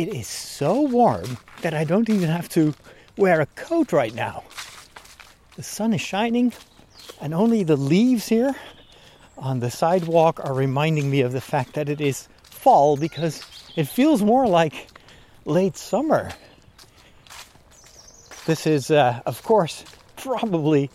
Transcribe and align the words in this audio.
it 0.00 0.08
is 0.14 0.26
so 0.26 0.80
warm 0.80 1.36
that 1.60 1.74
I 1.74 1.84
don't 1.84 2.08
even 2.08 2.30
have 2.30 2.48
to 2.50 2.72
wear 3.18 3.42
a 3.42 3.46
coat 3.46 3.92
right 3.92 4.14
now. 4.14 4.44
The 5.56 5.62
sun 5.62 5.92
is 5.92 6.00
shining, 6.00 6.54
and 7.20 7.34
only 7.34 7.64
the 7.64 7.76
leaves 7.76 8.26
here 8.26 8.56
on 9.36 9.60
the 9.60 9.70
sidewalk 9.70 10.40
are 10.42 10.54
reminding 10.54 11.10
me 11.10 11.20
of 11.20 11.32
the 11.32 11.40
fact 11.42 11.74
that 11.74 11.90
it 11.90 12.00
is 12.00 12.28
fall 12.44 12.96
because 12.96 13.42
it 13.76 13.88
feels 13.88 14.22
more 14.22 14.46
like 14.46 14.88
late 15.44 15.76
summer. 15.76 16.30
This 18.46 18.66
is, 18.66 18.90
uh, 18.90 19.20
of 19.26 19.42
course, 19.42 19.84
probably 20.16 20.90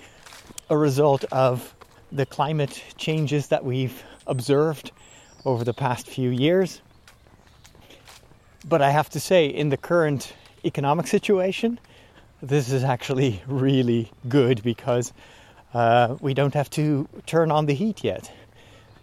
a 0.71 0.77
result 0.77 1.25
of 1.25 1.75
the 2.11 2.25
climate 2.25 2.83
changes 2.97 3.49
that 3.49 3.63
we've 3.63 4.03
observed 4.25 4.91
over 5.45 5.63
the 5.63 5.75
past 5.75 6.07
few 6.07 6.31
years. 6.31 6.81
But 8.67 8.81
I 8.81 8.89
have 8.89 9.09
to 9.11 9.19
say, 9.19 9.45
in 9.45 9.69
the 9.69 9.77
current 9.77 10.33
economic 10.63 11.05
situation, 11.05 11.79
this 12.41 12.71
is 12.71 12.83
actually 12.83 13.41
really 13.45 14.11
good 14.27 14.63
because 14.63 15.13
uh, 15.73 16.15
we 16.19 16.33
don't 16.33 16.53
have 16.55 16.69
to 16.71 17.07
turn 17.27 17.51
on 17.51 17.67
the 17.67 17.75
heat 17.75 18.03
yet. 18.03 18.31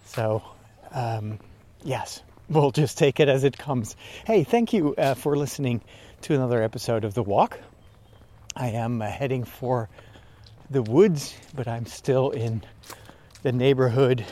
So, 0.06 0.42
um, 0.90 1.38
yes, 1.84 2.22
we'll 2.48 2.72
just 2.72 2.98
take 2.98 3.20
it 3.20 3.28
as 3.28 3.44
it 3.44 3.56
comes. 3.56 3.94
Hey, 4.26 4.42
thank 4.42 4.72
you 4.72 4.96
uh, 4.96 5.14
for 5.14 5.36
listening 5.36 5.80
to 6.22 6.34
another 6.34 6.60
episode 6.60 7.04
of 7.04 7.14
The 7.14 7.22
Walk. 7.22 7.60
I 8.56 8.68
am 8.70 9.00
uh, 9.00 9.06
heading 9.06 9.44
for 9.44 9.88
the 10.70 10.82
woods, 10.82 11.36
but 11.54 11.68
I'm 11.68 11.86
still 11.86 12.30
in 12.30 12.62
the 13.42 13.52
neighborhood 13.52 14.24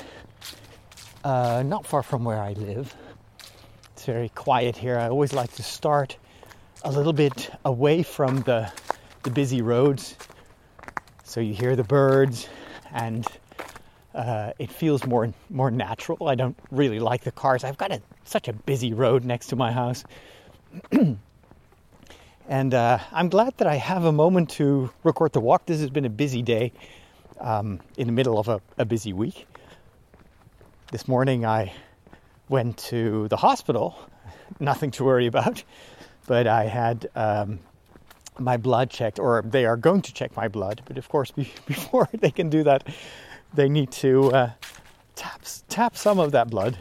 uh, 1.23 1.63
not 1.65 1.87
far 1.87 2.03
from 2.03 2.25
where 2.25 2.41
I 2.41 2.55
live. 2.55 2.95
It's 4.01 4.07
very 4.07 4.31
quiet 4.31 4.79
here. 4.79 4.97
I 4.99 5.11
always 5.11 5.35
like 5.35 5.53
to 5.57 5.63
start 5.63 6.17
a 6.85 6.91
little 6.91 7.13
bit 7.13 7.51
away 7.67 8.03
from 8.03 8.41
the, 8.45 8.73
the 9.25 9.31
busy 9.31 9.61
roads 9.61 10.17
so 11.23 11.39
you 11.43 11.53
hear 11.53 11.77
the 11.77 11.85
birds 11.85 12.49
and 12.95 13.27
uh, 14.15 14.53
it 14.59 14.73
feels 14.73 15.05
more 15.05 15.31
more 15.51 15.71
natural. 15.71 16.29
I 16.29 16.35
don't 16.35 16.59
really 16.71 16.99
like 16.99 17.25
the 17.25 17.31
cars. 17.31 17.63
I've 17.63 17.77
got 17.77 17.93
a, 17.93 18.01
such 18.25 18.49
a 18.49 18.55
busy 18.55 18.95
road 18.95 19.27
next 19.27 19.49
to 19.49 19.57
my 19.57 19.71
house. 19.71 20.03
and 22.49 22.73
uh, 22.73 23.01
I'm 23.13 23.29
glad 23.29 23.59
that 23.59 23.67
I 23.67 23.77
have 23.77 24.07
a 24.07 24.13
moment 24.13 24.49
to 24.53 24.89
record 25.05 25.35
the 25.35 25.41
walk. 25.41 25.67
This 25.67 25.81
has 25.81 25.91
been 25.91 26.07
a 26.07 26.17
busy 26.25 26.41
day 26.41 26.73
um, 27.39 27.81
in 27.99 28.07
the 28.07 28.15
middle 28.15 28.39
of 28.39 28.49
a, 28.49 28.63
a, 28.79 28.87
busy 28.87 29.13
week. 29.13 29.47
This 30.91 31.07
morning 31.07 31.45
I 31.45 31.75
went 32.51 32.77
to 32.77 33.29
the 33.29 33.37
hospital, 33.37 33.97
nothing 34.59 34.91
to 34.91 35.05
worry 35.05 35.27
about, 35.27 35.63
but 36.27 36.47
I 36.47 36.65
had 36.65 37.09
um, 37.15 37.61
my 38.39 38.57
blood 38.57 38.91
checked, 38.91 39.19
or 39.19 39.43
they 39.43 39.65
are 39.65 39.77
going 39.77 40.03
to 40.03 40.13
check 40.13 40.37
my 40.37 40.49
blood. 40.49 40.83
But 40.85 40.99
of 40.99 41.09
course, 41.09 41.31
before 41.67 42.09
they 42.21 42.31
can 42.31 42.51
do 42.51 42.65
that, 42.65 42.87
they 43.55 43.69
need 43.69 43.91
to 43.93 44.33
uh, 44.33 44.51
tap 45.15 45.43
tap 45.69 45.97
some 45.97 46.19
of 46.19 46.33
that 46.33 46.51
blood. 46.51 46.77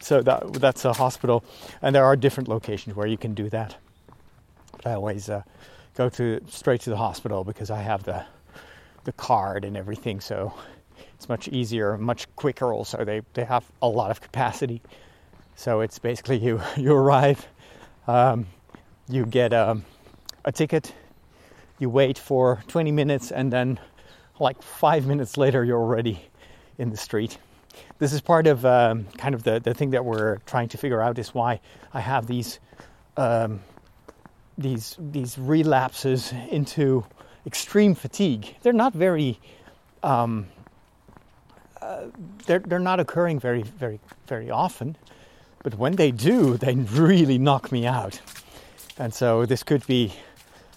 So 0.00 0.20
that 0.22 0.52
that's 0.54 0.84
a 0.84 0.92
hospital, 0.92 1.44
and 1.80 1.94
there 1.94 2.04
are 2.04 2.16
different 2.16 2.48
locations 2.48 2.94
where 2.94 3.06
you 3.06 3.16
can 3.16 3.34
do 3.34 3.48
that. 3.50 3.76
But 4.72 4.86
I 4.86 4.94
always 4.94 5.30
uh, 5.30 5.42
go 5.94 6.08
to 6.10 6.40
straight 6.48 6.82
to 6.82 6.90
the 6.90 6.96
hospital 6.96 7.44
because 7.44 7.70
I 7.70 7.80
have 7.80 8.02
the 8.02 8.24
the 9.04 9.12
card 9.12 9.64
and 9.64 9.76
everything, 9.76 10.20
so 10.20 10.52
it's 11.22 11.28
much 11.28 11.46
easier, 11.46 11.96
much 11.98 12.26
quicker. 12.34 12.72
Also, 12.72 13.04
they 13.04 13.22
they 13.34 13.44
have 13.44 13.64
a 13.80 13.86
lot 13.86 14.10
of 14.10 14.20
capacity, 14.20 14.82
so 15.54 15.80
it's 15.80 16.00
basically 16.00 16.38
you 16.38 16.60
you 16.76 16.92
arrive, 16.92 17.46
um, 18.08 18.46
you 19.08 19.24
get 19.24 19.52
a, 19.52 19.70
um, 19.70 19.84
a 20.44 20.50
ticket, 20.50 20.92
you 21.78 21.88
wait 21.88 22.18
for 22.18 22.60
20 22.66 22.90
minutes, 22.90 23.30
and 23.30 23.52
then 23.52 23.78
like 24.40 24.60
five 24.62 25.06
minutes 25.06 25.36
later, 25.36 25.64
you're 25.64 25.78
already 25.78 26.20
in 26.78 26.90
the 26.90 26.96
street. 26.96 27.38
This 28.00 28.12
is 28.12 28.20
part 28.20 28.48
of 28.48 28.66
um, 28.66 29.04
kind 29.16 29.36
of 29.36 29.44
the, 29.44 29.60
the 29.60 29.74
thing 29.74 29.90
that 29.90 30.04
we're 30.04 30.38
trying 30.38 30.68
to 30.70 30.76
figure 30.76 31.00
out 31.00 31.20
is 31.20 31.32
why 31.32 31.60
I 31.94 32.00
have 32.00 32.26
these 32.26 32.58
um, 33.16 33.60
these 34.58 34.96
these 34.98 35.38
relapses 35.38 36.34
into 36.50 37.04
extreme 37.46 37.94
fatigue. 37.94 38.56
They're 38.62 38.72
not 38.72 38.92
very 38.92 39.38
um, 40.02 40.48
uh, 41.82 42.06
they're 42.46 42.60
they're 42.60 42.78
not 42.78 43.00
occurring 43.00 43.40
very 43.40 43.62
very 43.62 43.98
very 44.26 44.50
often, 44.50 44.96
but 45.62 45.74
when 45.74 45.96
they 45.96 46.12
do, 46.12 46.56
they 46.56 46.74
really 46.74 47.38
knock 47.38 47.72
me 47.72 47.86
out. 47.86 48.20
And 48.98 49.12
so 49.12 49.46
this 49.46 49.62
could 49.62 49.86
be 49.86 50.12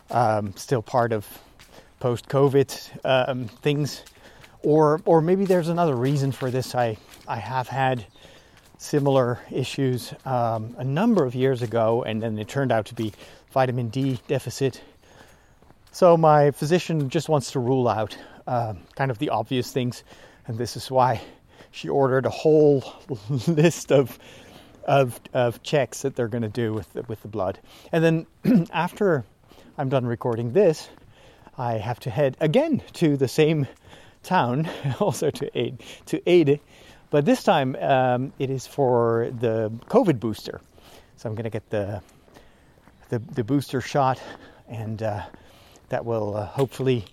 um, 0.09 0.53
still 0.55 0.81
part 0.81 1.13
of 1.13 1.27
post-COVID 1.99 2.69
um, 3.05 3.47
things, 3.61 4.03
or 4.63 5.01
or 5.05 5.21
maybe 5.21 5.45
there's 5.45 5.69
another 5.69 5.95
reason 5.95 6.31
for 6.31 6.51
this. 6.51 6.75
I 6.75 6.97
I 7.27 7.37
have 7.37 7.67
had 7.67 8.05
similar 8.77 9.39
issues 9.51 10.13
um, 10.25 10.75
a 10.77 10.83
number 10.83 11.25
of 11.25 11.35
years 11.35 11.61
ago, 11.61 12.03
and 12.03 12.22
then 12.22 12.37
it 12.37 12.47
turned 12.47 12.72
out 12.72 12.85
to 12.87 12.95
be 12.95 13.13
vitamin 13.51 13.89
D 13.89 14.19
deficit. 14.27 14.81
So 15.91 16.17
my 16.17 16.51
physician 16.51 17.09
just 17.09 17.29
wants 17.29 17.51
to 17.51 17.59
rule 17.59 17.87
out 17.87 18.17
uh, 18.47 18.73
kind 18.95 19.11
of 19.11 19.17
the 19.17 19.29
obvious 19.29 19.72
things, 19.72 20.03
and 20.47 20.57
this 20.57 20.75
is 20.75 20.91
why 20.91 21.22
she 21.72 21.89
ordered 21.89 22.25
a 22.25 22.29
whole 22.29 22.83
list 23.47 23.91
of 23.91 24.17
of, 24.85 25.19
of 25.33 25.63
checks 25.63 26.03
that 26.03 26.16
they're 26.16 26.28
going 26.28 26.44
to 26.44 26.47
do 26.47 26.72
with 26.72 26.94
the, 26.94 27.01
with 27.03 27.22
the 27.23 27.28
blood. 27.28 27.59
And 27.91 28.03
then 28.44 28.67
after 28.72 29.25
I'm 29.78 29.89
done 29.89 30.05
recording 30.05 30.53
this, 30.53 30.88
I 31.57 31.73
have 31.73 32.00
to 32.01 32.09
head 32.09 32.38
again 32.39 32.81
to 32.94 33.17
the 33.17 33.28
same 33.28 33.67
town, 34.23 34.69
also 35.00 35.31
to 35.31 35.57
aid 35.57 35.84
to 36.07 36.22
aid, 36.29 36.59
but 37.09 37.25
this 37.25 37.44
time 37.44 37.75
um, 37.78 38.34
it 38.39 38.50
is 38.50 38.67
for 38.67 39.29
the 39.39 39.72
COVID 39.88 40.19
booster. 40.19 40.61
So 41.17 41.29
I'm 41.29 41.35
going 41.35 41.45
to 41.45 41.50
get 41.50 41.69
the, 41.69 42.01
the, 43.09 43.19
the 43.19 43.44
booster 43.44 43.79
shot, 43.79 44.22
and 44.67 45.01
uh, 45.01 45.23
that 45.89 46.03
will 46.03 46.35
uh, 46.35 46.45
hopefully 46.45 47.05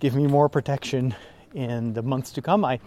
give 0.00 0.14
me 0.14 0.26
more 0.26 0.48
protection 0.48 1.14
in 1.54 1.92
the 1.92 2.02
months 2.02 2.32
to 2.32 2.42
come. 2.42 2.64
I 2.64 2.80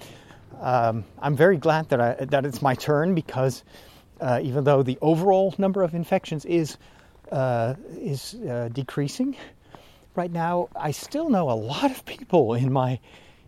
um, 0.62 1.03
I'm 1.20 1.36
very 1.36 1.58
glad 1.58 1.90
that 1.90 2.02
I, 2.02 2.14
that 2.26 2.46
it's 2.46 2.62
my 2.62 2.76
turn 2.76 3.14
because 3.14 3.64
uh, 4.22 4.40
even 4.42 4.64
though 4.64 4.84
the 4.84 4.98
overall 5.02 5.53
number 5.58 5.84
of 5.84 5.94
infections 5.94 6.46
is 6.46 6.78
uh, 7.31 7.74
is 7.90 8.36
uh, 8.36 8.70
decreasing, 8.72 9.36
right 10.16 10.31
now, 10.31 10.70
I 10.76 10.92
still 10.92 11.30
know 11.30 11.50
a 11.50 11.53
lot 11.53 11.92
of 11.92 12.06
people 12.06 12.53
in 12.53 12.72
my 12.72 13.00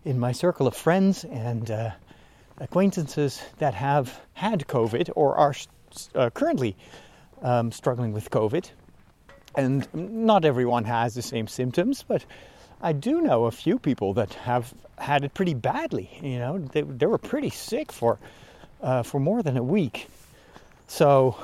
in 0.04 0.18
my 0.18 0.32
circle 0.32 0.66
of 0.66 0.76
friends 0.76 1.24
and 1.24 1.70
uh, 1.70 1.90
acquaintances 2.58 3.42
that 3.58 3.74
have 3.74 4.20
had 4.32 4.66
COVID 4.66 5.10
or 5.16 5.36
are 5.36 5.54
uh, 6.14 6.30
currently 6.30 6.76
um, 7.42 7.72
struggling 7.72 8.12
with 8.12 8.30
COVID. 8.30 8.70
And 9.54 9.88
not 9.92 10.44
everyone 10.44 10.84
has 10.84 11.14
the 11.14 11.22
same 11.22 11.48
symptoms, 11.48 12.04
but 12.06 12.24
I 12.80 12.92
do 12.92 13.20
know 13.20 13.46
a 13.46 13.50
few 13.50 13.78
people 13.78 14.14
that 14.14 14.34
have 14.34 14.72
had 14.98 15.24
it 15.24 15.34
pretty 15.34 15.54
badly. 15.54 16.10
You 16.22 16.38
know, 16.38 16.58
they, 16.58 16.82
they 16.82 17.06
were 17.06 17.18
pretty 17.18 17.50
sick 17.50 17.90
for 17.92 18.18
uh, 18.80 19.02
for 19.02 19.18
more 19.18 19.42
than 19.42 19.56
a 19.56 19.62
week. 19.62 20.08
So 20.86 21.36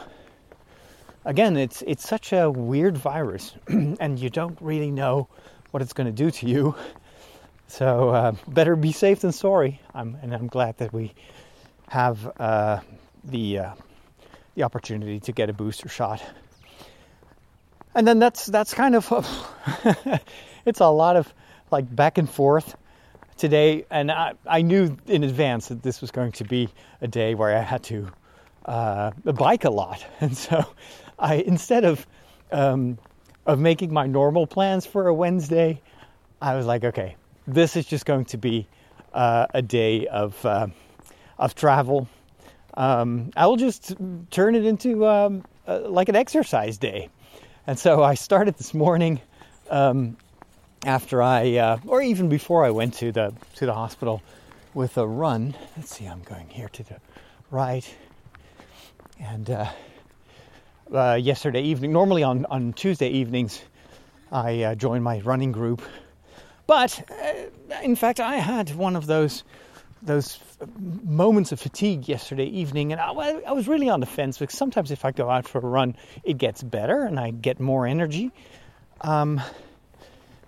again, 1.24 1.56
it's 1.56 1.82
it's 1.82 2.06
such 2.08 2.32
a 2.32 2.50
weird 2.50 2.96
virus, 2.96 3.54
and 3.68 4.18
you 4.18 4.30
don't 4.30 4.56
really 4.60 4.90
know 4.90 5.28
what 5.70 5.82
it's 5.82 5.92
going 5.92 6.06
to 6.06 6.12
do 6.12 6.30
to 6.30 6.46
you. 6.46 6.74
So 7.66 8.10
uh, 8.10 8.32
better 8.46 8.76
be 8.76 8.92
safe 8.92 9.20
than 9.20 9.32
sorry. 9.32 9.80
I'm, 9.94 10.16
and 10.22 10.32
I'm 10.32 10.46
glad 10.46 10.78
that 10.78 10.92
we 10.92 11.12
have 11.88 12.30
uh, 12.38 12.80
the 13.24 13.58
uh, 13.58 13.74
the 14.54 14.62
opportunity 14.62 15.18
to 15.20 15.32
get 15.32 15.50
a 15.50 15.52
booster 15.52 15.88
shot. 15.88 16.22
And 17.94 18.06
then 18.06 18.18
that's 18.18 18.46
that's 18.46 18.74
kind 18.74 18.94
of 18.94 19.08
it's 20.64 20.80
a 20.80 20.88
lot 20.88 21.16
of 21.16 21.32
like 21.70 21.94
back 21.94 22.18
and 22.18 22.28
forth 22.28 22.76
today, 23.36 23.84
and 23.90 24.10
I, 24.10 24.34
I 24.46 24.62
knew 24.62 24.96
in 25.06 25.24
advance 25.24 25.68
that 25.68 25.82
this 25.82 26.00
was 26.00 26.10
going 26.10 26.32
to 26.32 26.44
be 26.44 26.68
a 27.00 27.08
day 27.08 27.34
where 27.34 27.56
I 27.56 27.60
had 27.60 27.82
to 27.84 28.08
uh, 28.64 29.10
bike 29.10 29.64
a 29.64 29.70
lot, 29.70 30.04
and 30.20 30.36
so 30.36 30.64
I 31.18 31.36
instead 31.36 31.84
of 31.84 32.06
um, 32.52 32.98
of 33.46 33.58
making 33.58 33.92
my 33.92 34.06
normal 34.06 34.46
plans 34.46 34.86
for 34.86 35.08
a 35.08 35.14
Wednesday, 35.14 35.80
I 36.40 36.56
was 36.56 36.66
like, 36.66 36.84
okay, 36.84 37.16
this 37.46 37.76
is 37.76 37.86
just 37.86 38.06
going 38.06 38.24
to 38.26 38.38
be 38.38 38.66
uh, 39.12 39.46
a 39.52 39.62
day 39.62 40.06
of 40.06 40.44
uh, 40.44 40.68
of 41.38 41.54
travel. 41.54 42.08
Um, 42.76 43.30
I 43.36 43.46
will 43.46 43.56
just 43.56 43.94
turn 44.30 44.56
it 44.56 44.64
into 44.64 45.06
um, 45.06 45.44
uh, 45.66 45.80
like 45.88 46.08
an 46.08 46.16
exercise 46.16 46.78
day, 46.78 47.08
and 47.66 47.78
so 47.78 48.02
I 48.02 48.14
started 48.14 48.56
this 48.56 48.74
morning 48.74 49.20
um, 49.70 50.16
after 50.84 51.22
I, 51.22 51.56
uh, 51.56 51.78
or 51.86 52.02
even 52.02 52.28
before 52.28 52.64
I 52.64 52.70
went 52.70 52.94
to 52.94 53.12
the 53.12 53.34
to 53.56 53.66
the 53.66 53.74
hospital, 53.74 54.22
with 54.74 54.98
a 54.98 55.06
run. 55.06 55.54
Let's 55.76 55.96
see, 55.96 56.06
I'm 56.06 56.22
going 56.22 56.48
here 56.48 56.68
to 56.68 56.82
the 56.82 56.96
right, 57.50 57.88
and 59.20 59.48
uh, 59.48 59.66
uh, 60.92 61.14
yesterday 61.14 61.62
evening. 61.62 61.92
Normally 61.92 62.22
on, 62.22 62.44
on 62.46 62.72
Tuesday 62.72 63.08
evenings, 63.08 63.62
I 64.32 64.62
uh, 64.62 64.74
join 64.74 65.02
my 65.02 65.20
running 65.20 65.52
group. 65.52 65.80
But 66.66 67.08
uh, 67.10 67.82
in 67.82 67.94
fact, 67.94 68.20
I 68.20 68.36
had 68.36 68.74
one 68.74 68.96
of 68.96 69.06
those 69.06 69.44
those 70.02 70.38
moments 71.02 71.50
of 71.50 71.58
fatigue 71.58 72.08
yesterday 72.08 72.44
evening, 72.44 72.92
and 72.92 73.00
I, 73.00 73.10
I, 73.46 73.52
was 73.52 73.66
really 73.66 73.88
on 73.88 74.00
the 74.00 74.06
fence 74.06 74.36
because 74.36 74.54
sometimes 74.54 74.90
if 74.90 75.02
I 75.02 75.12
go 75.12 75.30
out 75.30 75.48
for 75.48 75.58
a 75.58 75.66
run, 75.66 75.96
it 76.24 76.36
gets 76.36 76.62
better 76.62 77.04
and 77.04 77.18
I 77.18 77.30
get 77.30 77.58
more 77.58 77.86
energy. 77.86 78.30
Um, 79.00 79.40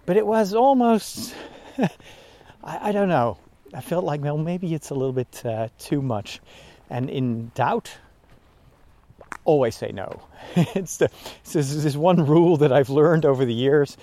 but 0.07 0.17
it 0.17 0.27
was 0.27 0.55
almost, 0.55 1.35
I, 1.79 1.89
I, 2.65 2.93
don't 2.93 3.09
know. 3.09 3.39
I 3.75 3.81
felt 3.81 4.05
like, 4.05 4.23
well, 4.23 4.39
maybe 4.39 4.73
it's 4.73 4.91
a 4.91 4.95
little 4.95 5.13
bit 5.13 5.45
uh, 5.45 5.69
too 5.79 6.01
much. 6.01 6.41
And 6.89 7.11
in 7.11 7.51
doubt, 7.55 7.91
always 9.45 9.75
say 9.75 9.91
no. 9.93 10.23
it's, 10.57 10.99
the, 10.99 11.11
it's 11.41 11.53
this, 11.53 11.75
this 11.83 11.97
one 11.97 12.25
rule 12.25 12.57
that 12.59 12.73
I've 12.73 12.91
learned 12.91 13.27
over 13.27 13.45
the 13.45 13.55
years. 13.55 13.97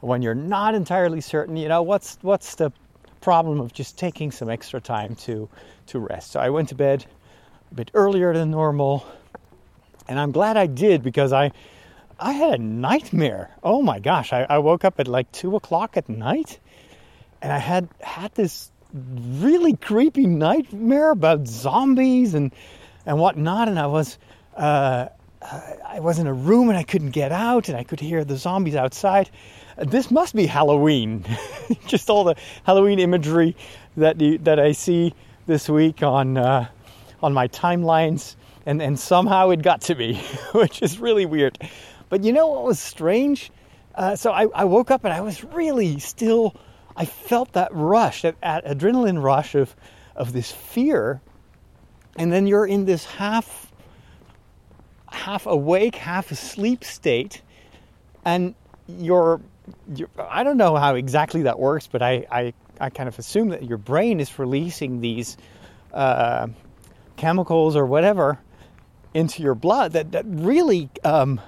When 0.00 0.22
you're 0.22 0.34
not 0.34 0.74
entirely 0.74 1.20
certain, 1.20 1.56
you 1.56 1.68
know, 1.68 1.82
what's 1.82 2.18
what's 2.22 2.56
the 2.56 2.72
problem 3.20 3.60
of 3.60 3.72
just 3.72 3.96
taking 3.96 4.32
some 4.32 4.50
extra 4.50 4.80
time 4.80 5.14
to 5.14 5.48
to 5.86 6.00
rest. 6.00 6.32
So 6.32 6.40
I 6.40 6.50
went 6.50 6.70
to 6.70 6.74
bed 6.74 7.06
a 7.70 7.74
bit 7.74 7.90
earlier 7.94 8.34
than 8.34 8.50
normal, 8.50 9.06
and 10.08 10.18
I'm 10.18 10.32
glad 10.32 10.56
I 10.56 10.66
did 10.66 11.04
because 11.04 11.32
I 11.32 11.52
I 12.22 12.32
had 12.32 12.60
a 12.60 12.62
nightmare. 12.62 13.50
Oh 13.62 13.82
my 13.82 13.98
gosh! 13.98 14.32
I, 14.32 14.46
I 14.48 14.58
woke 14.58 14.84
up 14.84 15.00
at 15.00 15.08
like 15.08 15.30
two 15.32 15.56
o'clock 15.56 15.96
at 15.96 16.08
night, 16.08 16.60
and 17.40 17.52
I 17.52 17.58
had 17.58 17.88
had 18.00 18.34
this 18.34 18.70
really 18.94 19.76
creepy 19.76 20.26
nightmare 20.26 21.10
about 21.10 21.46
zombies 21.46 22.34
and 22.34 22.52
and 23.04 23.18
whatnot, 23.18 23.68
and 23.68 23.78
I 23.78 23.86
was. 23.86 24.18
Uh, 24.56 25.08
I 25.44 25.98
was 25.98 26.20
in 26.20 26.28
a 26.28 26.32
room 26.32 26.68
and 26.68 26.78
I 26.78 26.84
couldn't 26.84 27.10
get 27.10 27.32
out, 27.32 27.68
and 27.68 27.76
I 27.76 27.82
could 27.82 27.98
hear 27.98 28.24
the 28.24 28.36
zombies 28.36 28.76
outside 28.76 29.28
this 29.76 30.10
must 30.10 30.34
be 30.34 30.46
Halloween. 30.46 31.24
Just 31.86 32.10
all 32.10 32.24
the 32.24 32.36
Halloween 32.64 32.98
imagery 32.98 33.56
that 33.96 34.18
that 34.44 34.58
I 34.58 34.72
see 34.72 35.14
this 35.46 35.68
week 35.68 36.02
on 36.02 36.36
uh, 36.36 36.68
on 37.22 37.32
my 37.32 37.48
timelines, 37.48 38.36
and 38.66 38.82
and 38.82 38.98
somehow 38.98 39.50
it 39.50 39.62
got 39.62 39.82
to 39.82 39.94
me, 39.94 40.16
which 40.52 40.82
is 40.82 40.98
really 40.98 41.26
weird. 41.26 41.58
But 42.12 42.24
you 42.24 42.32
know 42.34 42.48
what 42.48 42.64
was 42.64 42.78
strange? 42.78 43.50
Uh, 43.94 44.16
so 44.16 44.32
I, 44.32 44.46
I, 44.54 44.64
woke 44.64 44.90
up 44.90 45.02
and 45.04 45.14
I 45.14 45.22
was 45.22 45.42
really 45.44 45.98
still. 45.98 46.54
I 46.94 47.06
felt 47.06 47.54
that 47.54 47.70
rush, 47.72 48.20
that, 48.20 48.38
that 48.42 48.66
adrenaline 48.66 49.22
rush 49.22 49.54
of 49.54 49.74
of 50.14 50.34
this 50.34 50.52
fear, 50.52 51.22
and 52.16 52.30
then 52.30 52.46
you're 52.46 52.66
in 52.66 52.84
this 52.84 53.06
half 53.06 53.72
half 55.06 55.46
awake, 55.46 55.94
half 55.94 56.30
asleep 56.30 56.84
state, 56.84 57.40
and 58.26 58.54
you're 58.86 59.40
I 60.18 60.44
don't 60.44 60.58
know 60.58 60.76
how 60.76 60.96
exactly 60.96 61.44
that 61.44 61.58
works, 61.58 61.88
but 61.90 62.02
I, 62.02 62.26
I, 62.30 62.52
I 62.78 62.90
kind 62.90 63.08
of 63.08 63.18
assume 63.18 63.48
that 63.48 63.62
your 63.62 63.78
brain 63.78 64.20
is 64.20 64.38
releasing 64.38 65.00
these 65.00 65.38
uh, 65.94 66.48
chemicals 67.16 67.74
or 67.74 67.86
whatever 67.86 68.38
into 69.14 69.42
your 69.42 69.54
blood 69.54 69.92
that, 69.92 70.12
that 70.12 70.24
really 70.26 70.90
um, 71.04 71.40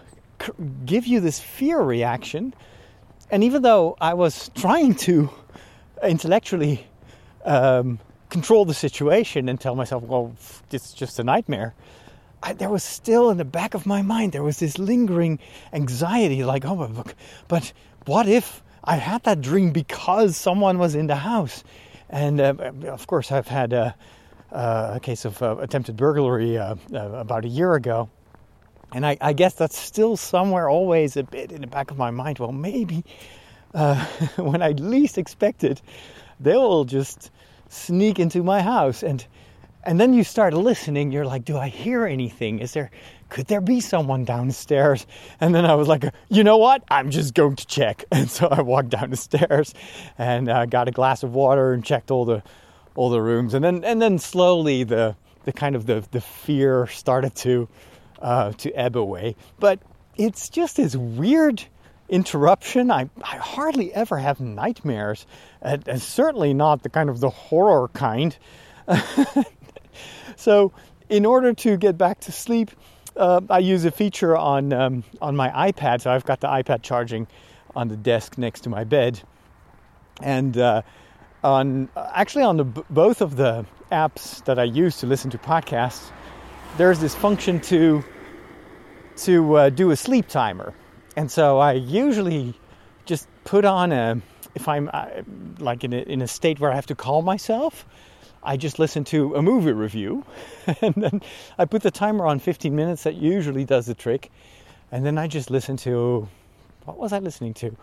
give 0.84 1.06
you 1.06 1.20
this 1.20 1.40
fear 1.40 1.80
reaction. 1.80 2.54
And 3.30 3.44
even 3.44 3.62
though 3.62 3.96
I 4.00 4.14
was 4.14 4.50
trying 4.54 4.94
to 4.96 5.30
intellectually 6.02 6.86
um, 7.44 7.98
control 8.28 8.64
the 8.64 8.74
situation 8.74 9.48
and 9.48 9.60
tell 9.60 9.74
myself, 9.74 10.02
well, 10.02 10.34
it's 10.70 10.92
just 10.92 11.18
a 11.18 11.24
nightmare, 11.24 11.74
I, 12.42 12.52
there 12.52 12.68
was 12.68 12.84
still 12.84 13.30
in 13.30 13.38
the 13.38 13.44
back 13.44 13.74
of 13.74 13.86
my 13.86 14.02
mind, 14.02 14.32
there 14.32 14.42
was 14.42 14.58
this 14.58 14.78
lingering 14.78 15.38
anxiety 15.72 16.44
like, 16.44 16.64
oh, 16.64 16.88
but, 16.88 17.14
but 17.48 17.72
what 18.04 18.28
if 18.28 18.62
I 18.82 18.96
had 18.96 19.22
that 19.24 19.40
dream 19.40 19.72
because 19.72 20.36
someone 20.36 20.78
was 20.78 20.94
in 20.94 21.06
the 21.06 21.16
house? 21.16 21.64
And 22.10 22.40
uh, 22.40 22.54
of 22.88 23.06
course, 23.06 23.32
I've 23.32 23.48
had 23.48 23.72
a, 23.72 23.94
a 24.50 25.00
case 25.02 25.24
of 25.24 25.42
uh, 25.42 25.56
attempted 25.58 25.96
burglary 25.96 26.58
uh, 26.58 26.74
uh, 26.92 26.98
about 26.98 27.44
a 27.44 27.48
year 27.48 27.74
ago. 27.74 28.10
And 28.94 29.04
I, 29.04 29.18
I, 29.20 29.32
guess 29.32 29.54
that's 29.54 29.76
still 29.76 30.16
somewhere 30.16 30.70
always 30.70 31.16
a 31.16 31.24
bit 31.24 31.50
in 31.52 31.60
the 31.60 31.66
back 31.66 31.90
of 31.90 31.98
my 31.98 32.12
mind. 32.12 32.38
Well, 32.38 32.52
maybe 32.52 33.04
uh, 33.74 34.04
when 34.36 34.62
I 34.62 34.70
least 34.70 35.18
expect 35.18 35.64
it, 35.64 35.82
they 36.40 36.56
will 36.56 36.84
just 36.84 37.30
sneak 37.68 38.18
into 38.20 38.42
my 38.42 38.62
house. 38.62 39.02
And 39.02 39.26
and 39.86 40.00
then 40.00 40.14
you 40.14 40.24
start 40.24 40.54
listening. 40.54 41.12
You're 41.12 41.26
like, 41.26 41.44
do 41.44 41.58
I 41.58 41.68
hear 41.68 42.06
anything? 42.06 42.58
Is 42.58 42.72
there, 42.72 42.90
could 43.28 43.46
there 43.48 43.60
be 43.60 43.80
someone 43.80 44.24
downstairs? 44.24 45.06
And 45.40 45.54
then 45.54 45.66
I 45.66 45.74
was 45.74 45.88
like, 45.88 46.04
you 46.30 46.42
know 46.42 46.56
what? 46.56 46.82
I'm 46.88 47.10
just 47.10 47.34
going 47.34 47.56
to 47.56 47.66
check. 47.66 48.04
And 48.12 48.30
so 48.30 48.48
I 48.48 48.62
walked 48.62 48.90
down 48.90 49.10
the 49.10 49.16
stairs 49.16 49.74
and 50.16 50.48
uh, 50.48 50.66
got 50.66 50.88
a 50.88 50.90
glass 50.90 51.22
of 51.22 51.34
water 51.34 51.72
and 51.74 51.84
checked 51.84 52.10
all 52.10 52.24
the, 52.24 52.42
all 52.94 53.10
the 53.10 53.20
rooms. 53.20 53.52
And 53.52 53.62
then, 53.62 53.84
and 53.84 54.00
then 54.00 54.18
slowly 54.18 54.84
the, 54.84 55.16
the 55.44 55.52
kind 55.52 55.76
of 55.76 55.84
the, 55.84 56.02
the 56.12 56.20
fear 56.20 56.86
started 56.86 57.34
to, 57.36 57.68
uh, 58.24 58.52
to 58.54 58.72
ebb 58.72 58.96
away. 58.96 59.36
But 59.60 59.78
it's 60.16 60.48
just 60.48 60.78
this 60.78 60.96
weird 60.96 61.62
interruption. 62.08 62.90
I, 62.90 63.08
I 63.22 63.36
hardly 63.36 63.94
ever 63.94 64.18
have 64.18 64.40
nightmares, 64.40 65.26
and, 65.62 65.86
and 65.86 66.02
certainly 66.02 66.52
not 66.52 66.82
the 66.82 66.88
kind 66.88 67.08
of 67.08 67.20
the 67.20 67.30
horror 67.30 67.88
kind. 67.88 68.36
So, 70.36 70.72
in 71.08 71.26
order 71.26 71.52
to 71.54 71.76
get 71.76 71.96
back 71.96 72.20
to 72.20 72.32
sleep, 72.32 72.70
uh, 73.16 73.40
I 73.48 73.60
use 73.60 73.84
a 73.84 73.90
feature 73.90 74.36
on 74.36 74.72
um, 74.72 75.04
on 75.20 75.36
my 75.36 75.48
iPad. 75.70 76.00
So 76.00 76.10
I've 76.10 76.24
got 76.24 76.40
the 76.40 76.48
iPad 76.48 76.82
charging 76.82 77.26
on 77.76 77.88
the 77.88 77.96
desk 77.96 78.38
next 78.38 78.62
to 78.62 78.68
my 78.68 78.84
bed, 78.84 79.22
and 80.22 80.56
uh, 80.58 80.82
on 81.42 81.88
actually 81.96 82.44
on 82.44 82.56
the, 82.56 82.64
both 82.64 83.20
of 83.20 83.36
the 83.36 83.64
apps 83.92 84.44
that 84.44 84.58
I 84.58 84.64
use 84.64 84.98
to 84.98 85.06
listen 85.06 85.30
to 85.30 85.38
podcasts, 85.38 86.10
there's 86.78 86.98
this 86.98 87.14
function 87.14 87.60
to 87.60 88.04
to 89.18 89.54
uh, 89.56 89.70
do 89.70 89.90
a 89.90 89.96
sleep 89.96 90.28
timer, 90.28 90.74
and 91.16 91.30
so 91.30 91.58
I 91.58 91.72
usually 91.72 92.54
just 93.06 93.28
put 93.44 93.64
on 93.64 93.92
a 93.92 94.20
if 94.54 94.68
I'm 94.68 94.90
uh, 94.92 95.06
like 95.58 95.84
in 95.84 95.92
a, 95.92 95.98
in 95.98 96.22
a 96.22 96.28
state 96.28 96.60
where 96.60 96.70
I 96.70 96.74
have 96.74 96.86
to 96.86 96.94
call 96.94 97.22
myself. 97.22 97.86
I 98.46 98.58
just 98.58 98.78
listen 98.78 99.04
to 99.04 99.34
a 99.36 99.42
movie 99.42 99.72
review 99.72 100.22
and 100.82 100.94
then 100.94 101.22
I 101.56 101.64
put 101.64 101.82
the 101.82 101.90
timer 101.90 102.26
on 102.26 102.38
15 102.38 102.76
minutes. 102.76 103.04
That 103.04 103.14
usually 103.14 103.64
does 103.64 103.86
the 103.86 103.94
trick. 103.94 104.30
And 104.92 105.04
then 105.04 105.16
I 105.16 105.26
just 105.28 105.50
listen 105.50 105.78
to 105.78 106.28
what 106.84 106.98
was 106.98 107.12
I 107.12 107.18
listening 107.18 107.54
to? 107.54 107.76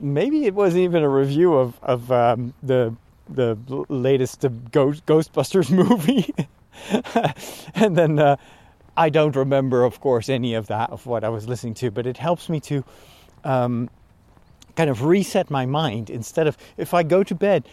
Maybe 0.00 0.44
it 0.44 0.54
wasn't 0.54 0.82
even 0.82 1.02
a 1.02 1.08
review 1.08 1.54
of, 1.54 1.78
of 1.82 2.10
um, 2.12 2.52
the 2.62 2.94
the 3.26 3.56
latest 3.88 4.44
Ghost, 4.70 5.06
Ghostbusters 5.06 5.70
movie. 5.88 6.34
and 7.74 7.96
then 7.96 8.18
uh, 8.18 8.36
I 8.96 9.10
don't 9.10 9.34
remember, 9.34 9.84
of 9.84 10.00
course, 10.00 10.28
any 10.28 10.54
of 10.54 10.68
that 10.68 10.90
of 10.90 11.06
what 11.06 11.24
I 11.24 11.28
was 11.28 11.48
listening 11.48 11.74
to, 11.74 11.90
but 11.90 12.06
it 12.06 12.16
helps 12.16 12.48
me 12.48 12.60
to 12.60 12.84
um, 13.44 13.90
kind 14.76 14.90
of 14.90 15.04
reset 15.04 15.50
my 15.50 15.66
mind 15.66 16.10
instead 16.10 16.46
of 16.46 16.56
if 16.76 16.94
I 16.94 17.02
go 17.02 17.22
to 17.22 17.34
bed 17.34 17.64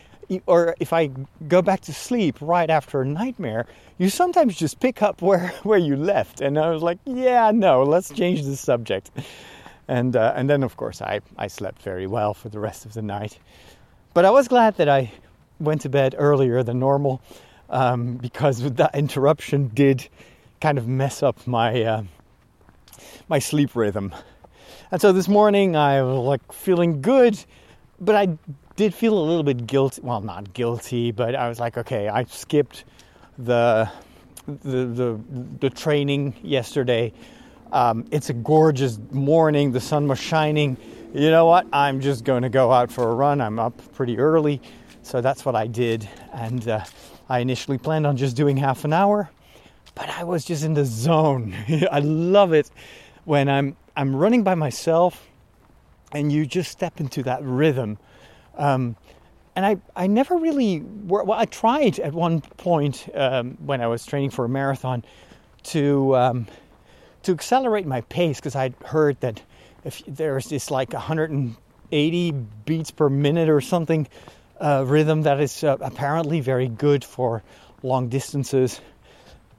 or 0.45 0.75
if 0.79 0.93
I 0.93 1.09
go 1.47 1.61
back 1.61 1.81
to 1.81 1.93
sleep 1.93 2.37
right 2.41 2.69
after 2.69 3.01
a 3.01 3.05
nightmare, 3.05 3.65
you 3.97 4.09
sometimes 4.09 4.55
just 4.55 4.79
pick 4.79 5.01
up 5.01 5.21
where, 5.21 5.49
where 5.63 5.79
you 5.79 5.95
left. 5.95 6.41
And 6.41 6.57
I 6.57 6.69
was 6.69 6.81
like, 6.81 6.99
yeah, 7.05 7.51
no, 7.51 7.83
let's 7.83 8.09
change 8.09 8.43
the 8.43 8.55
subject. 8.55 9.11
And, 9.87 10.15
uh, 10.15 10.33
and 10.35 10.49
then, 10.49 10.63
of 10.63 10.77
course, 10.77 11.01
I, 11.01 11.19
I 11.37 11.47
slept 11.47 11.81
very 11.81 12.07
well 12.07 12.33
for 12.33 12.49
the 12.49 12.59
rest 12.59 12.85
of 12.85 12.93
the 12.93 13.01
night. 13.01 13.37
But 14.13 14.25
I 14.25 14.29
was 14.29 14.47
glad 14.47 14.77
that 14.77 14.87
I 14.87 15.11
went 15.59 15.81
to 15.81 15.89
bed 15.89 16.15
earlier 16.17 16.63
than 16.63 16.79
normal 16.79 17.21
um, 17.69 18.15
because 18.15 18.61
that 18.73 18.95
interruption 18.95 19.69
did 19.73 20.07
kind 20.61 20.77
of 20.77 20.87
mess 20.87 21.23
up 21.23 21.45
my, 21.47 21.83
uh, 21.83 22.03
my 23.27 23.39
sleep 23.39 23.75
rhythm. 23.75 24.13
And 24.91 25.01
so 25.01 25.11
this 25.11 25.27
morning 25.27 25.75
I 25.75 26.01
was 26.01 26.17
like 26.19 26.53
feeling 26.53 27.01
good, 27.01 27.37
but 27.99 28.15
I 28.15 28.37
did 28.75 28.93
feel 28.93 29.17
a 29.17 29.23
little 29.23 29.43
bit 29.43 29.67
guilty. 29.67 30.01
Well, 30.03 30.21
not 30.21 30.53
guilty, 30.53 31.11
but 31.11 31.35
I 31.35 31.49
was 31.49 31.59
like, 31.59 31.77
okay, 31.77 32.07
I 32.09 32.23
skipped 32.25 32.85
the 33.37 33.89
the 34.47 34.85
the, 34.85 35.19
the 35.59 35.69
training 35.69 36.35
yesterday. 36.41 37.13
Um, 37.71 38.05
it's 38.11 38.29
a 38.29 38.33
gorgeous 38.33 38.99
morning. 39.11 39.71
The 39.71 39.79
sun 39.79 40.07
was 40.07 40.19
shining. 40.19 40.77
You 41.13 41.31
know 41.31 41.45
what? 41.45 41.67
I'm 41.71 42.01
just 42.01 42.23
going 42.23 42.43
to 42.43 42.49
go 42.49 42.71
out 42.71 42.91
for 42.91 43.09
a 43.09 43.13
run. 43.13 43.39
I'm 43.39 43.59
up 43.59 43.79
pretty 43.93 44.17
early, 44.17 44.61
so 45.03 45.21
that's 45.21 45.45
what 45.45 45.55
I 45.55 45.67
did. 45.67 46.07
And 46.33 46.67
uh, 46.67 46.83
I 47.29 47.39
initially 47.39 47.77
planned 47.77 48.05
on 48.05 48.17
just 48.17 48.35
doing 48.35 48.57
half 48.57 48.83
an 48.83 48.93
hour, 48.93 49.29
but 49.95 50.09
I 50.09 50.23
was 50.23 50.45
just 50.45 50.63
in 50.63 50.73
the 50.73 50.85
zone. 50.85 51.55
I 51.91 51.99
love 51.99 52.53
it 52.53 52.69
when 53.25 53.49
I'm 53.49 53.75
I'm 53.95 54.15
running 54.15 54.43
by 54.43 54.55
myself, 54.55 55.27
and 56.11 56.31
you 56.31 56.45
just 56.45 56.71
step 56.71 56.99
into 56.99 57.23
that 57.23 57.43
rhythm 57.43 57.97
um, 58.57 58.95
and 59.55 59.65
I, 59.65 59.77
I 59.95 60.07
never 60.07 60.37
really, 60.37 60.79
well, 60.79 61.33
I 61.33 61.45
tried 61.45 61.99
at 61.99 62.13
one 62.13 62.41
point 62.41 63.09
um, 63.13 63.57
when 63.65 63.81
I 63.81 63.87
was 63.87 64.05
training 64.05 64.29
for 64.29 64.45
a 64.45 64.49
marathon 64.49 65.03
to, 65.63 66.15
um, 66.15 66.47
to 67.23 67.33
accelerate 67.33 67.85
my 67.85 68.01
pace 68.01 68.37
because 68.37 68.55
I'd 68.55 68.75
heard 68.85 69.19
that 69.21 69.41
if 69.83 70.03
there's 70.07 70.47
this 70.49 70.71
like 70.71 70.93
180 70.93 72.31
beats 72.65 72.91
per 72.91 73.09
minute 73.09 73.49
or 73.49 73.61
something 73.61 74.07
uh, 74.59 74.85
rhythm 74.87 75.23
that 75.23 75.39
is 75.41 75.63
uh, 75.63 75.77
apparently 75.81 76.39
very 76.39 76.67
good 76.67 77.03
for 77.03 77.43
long 77.83 78.09
distances. 78.09 78.79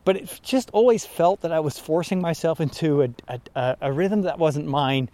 But 0.04 0.16
it 0.16 0.40
just 0.42 0.70
always 0.72 1.06
felt 1.06 1.42
that 1.42 1.52
I 1.52 1.60
was 1.60 1.78
forcing 1.78 2.20
myself 2.20 2.60
into 2.60 3.02
a, 3.02 3.08
a, 3.54 3.76
a 3.80 3.92
rhythm 3.92 4.22
that 4.22 4.38
wasn't 4.38 4.66
mine. 4.66 5.08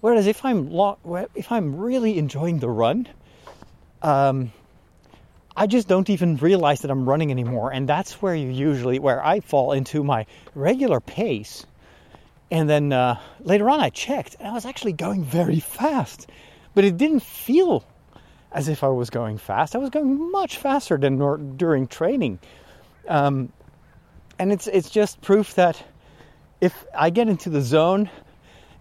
Whereas 0.00 0.26
if 0.26 0.44
I'm 0.44 0.70
lo- 0.70 0.98
if 1.34 1.50
I'm 1.50 1.76
really 1.76 2.18
enjoying 2.18 2.60
the 2.60 2.68
run, 2.68 3.08
um, 4.00 4.52
I 5.56 5.66
just 5.66 5.88
don't 5.88 6.08
even 6.08 6.36
realize 6.36 6.82
that 6.82 6.90
I'm 6.90 7.08
running 7.08 7.32
anymore, 7.32 7.72
and 7.72 7.88
that's 7.88 8.22
where 8.22 8.34
you 8.34 8.48
usually 8.48 9.00
where 9.00 9.24
I 9.24 9.40
fall 9.40 9.72
into 9.72 10.04
my 10.04 10.26
regular 10.54 11.00
pace. 11.00 11.66
And 12.50 12.70
then 12.70 12.92
uh, 12.92 13.18
later 13.40 13.68
on, 13.68 13.80
I 13.80 13.90
checked, 13.90 14.36
and 14.38 14.46
I 14.46 14.52
was 14.52 14.64
actually 14.64 14.92
going 14.92 15.24
very 15.24 15.58
fast, 15.60 16.30
but 16.74 16.84
it 16.84 16.96
didn't 16.96 17.24
feel 17.24 17.84
as 18.52 18.68
if 18.68 18.84
I 18.84 18.88
was 18.88 19.10
going 19.10 19.36
fast. 19.36 19.74
I 19.74 19.78
was 19.78 19.90
going 19.90 20.30
much 20.30 20.58
faster 20.58 20.96
than 20.96 21.56
during 21.56 21.88
training, 21.88 22.38
um, 23.08 23.52
and 24.38 24.52
it's 24.52 24.66
it's 24.66 24.90
just 24.90 25.20
proof 25.20 25.54
that 25.54 25.82
if 26.60 26.84
I 26.96 27.10
get 27.10 27.28
into 27.28 27.50
the 27.50 27.60
zone 27.60 28.10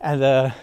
and 0.02 0.22
the 0.22 0.54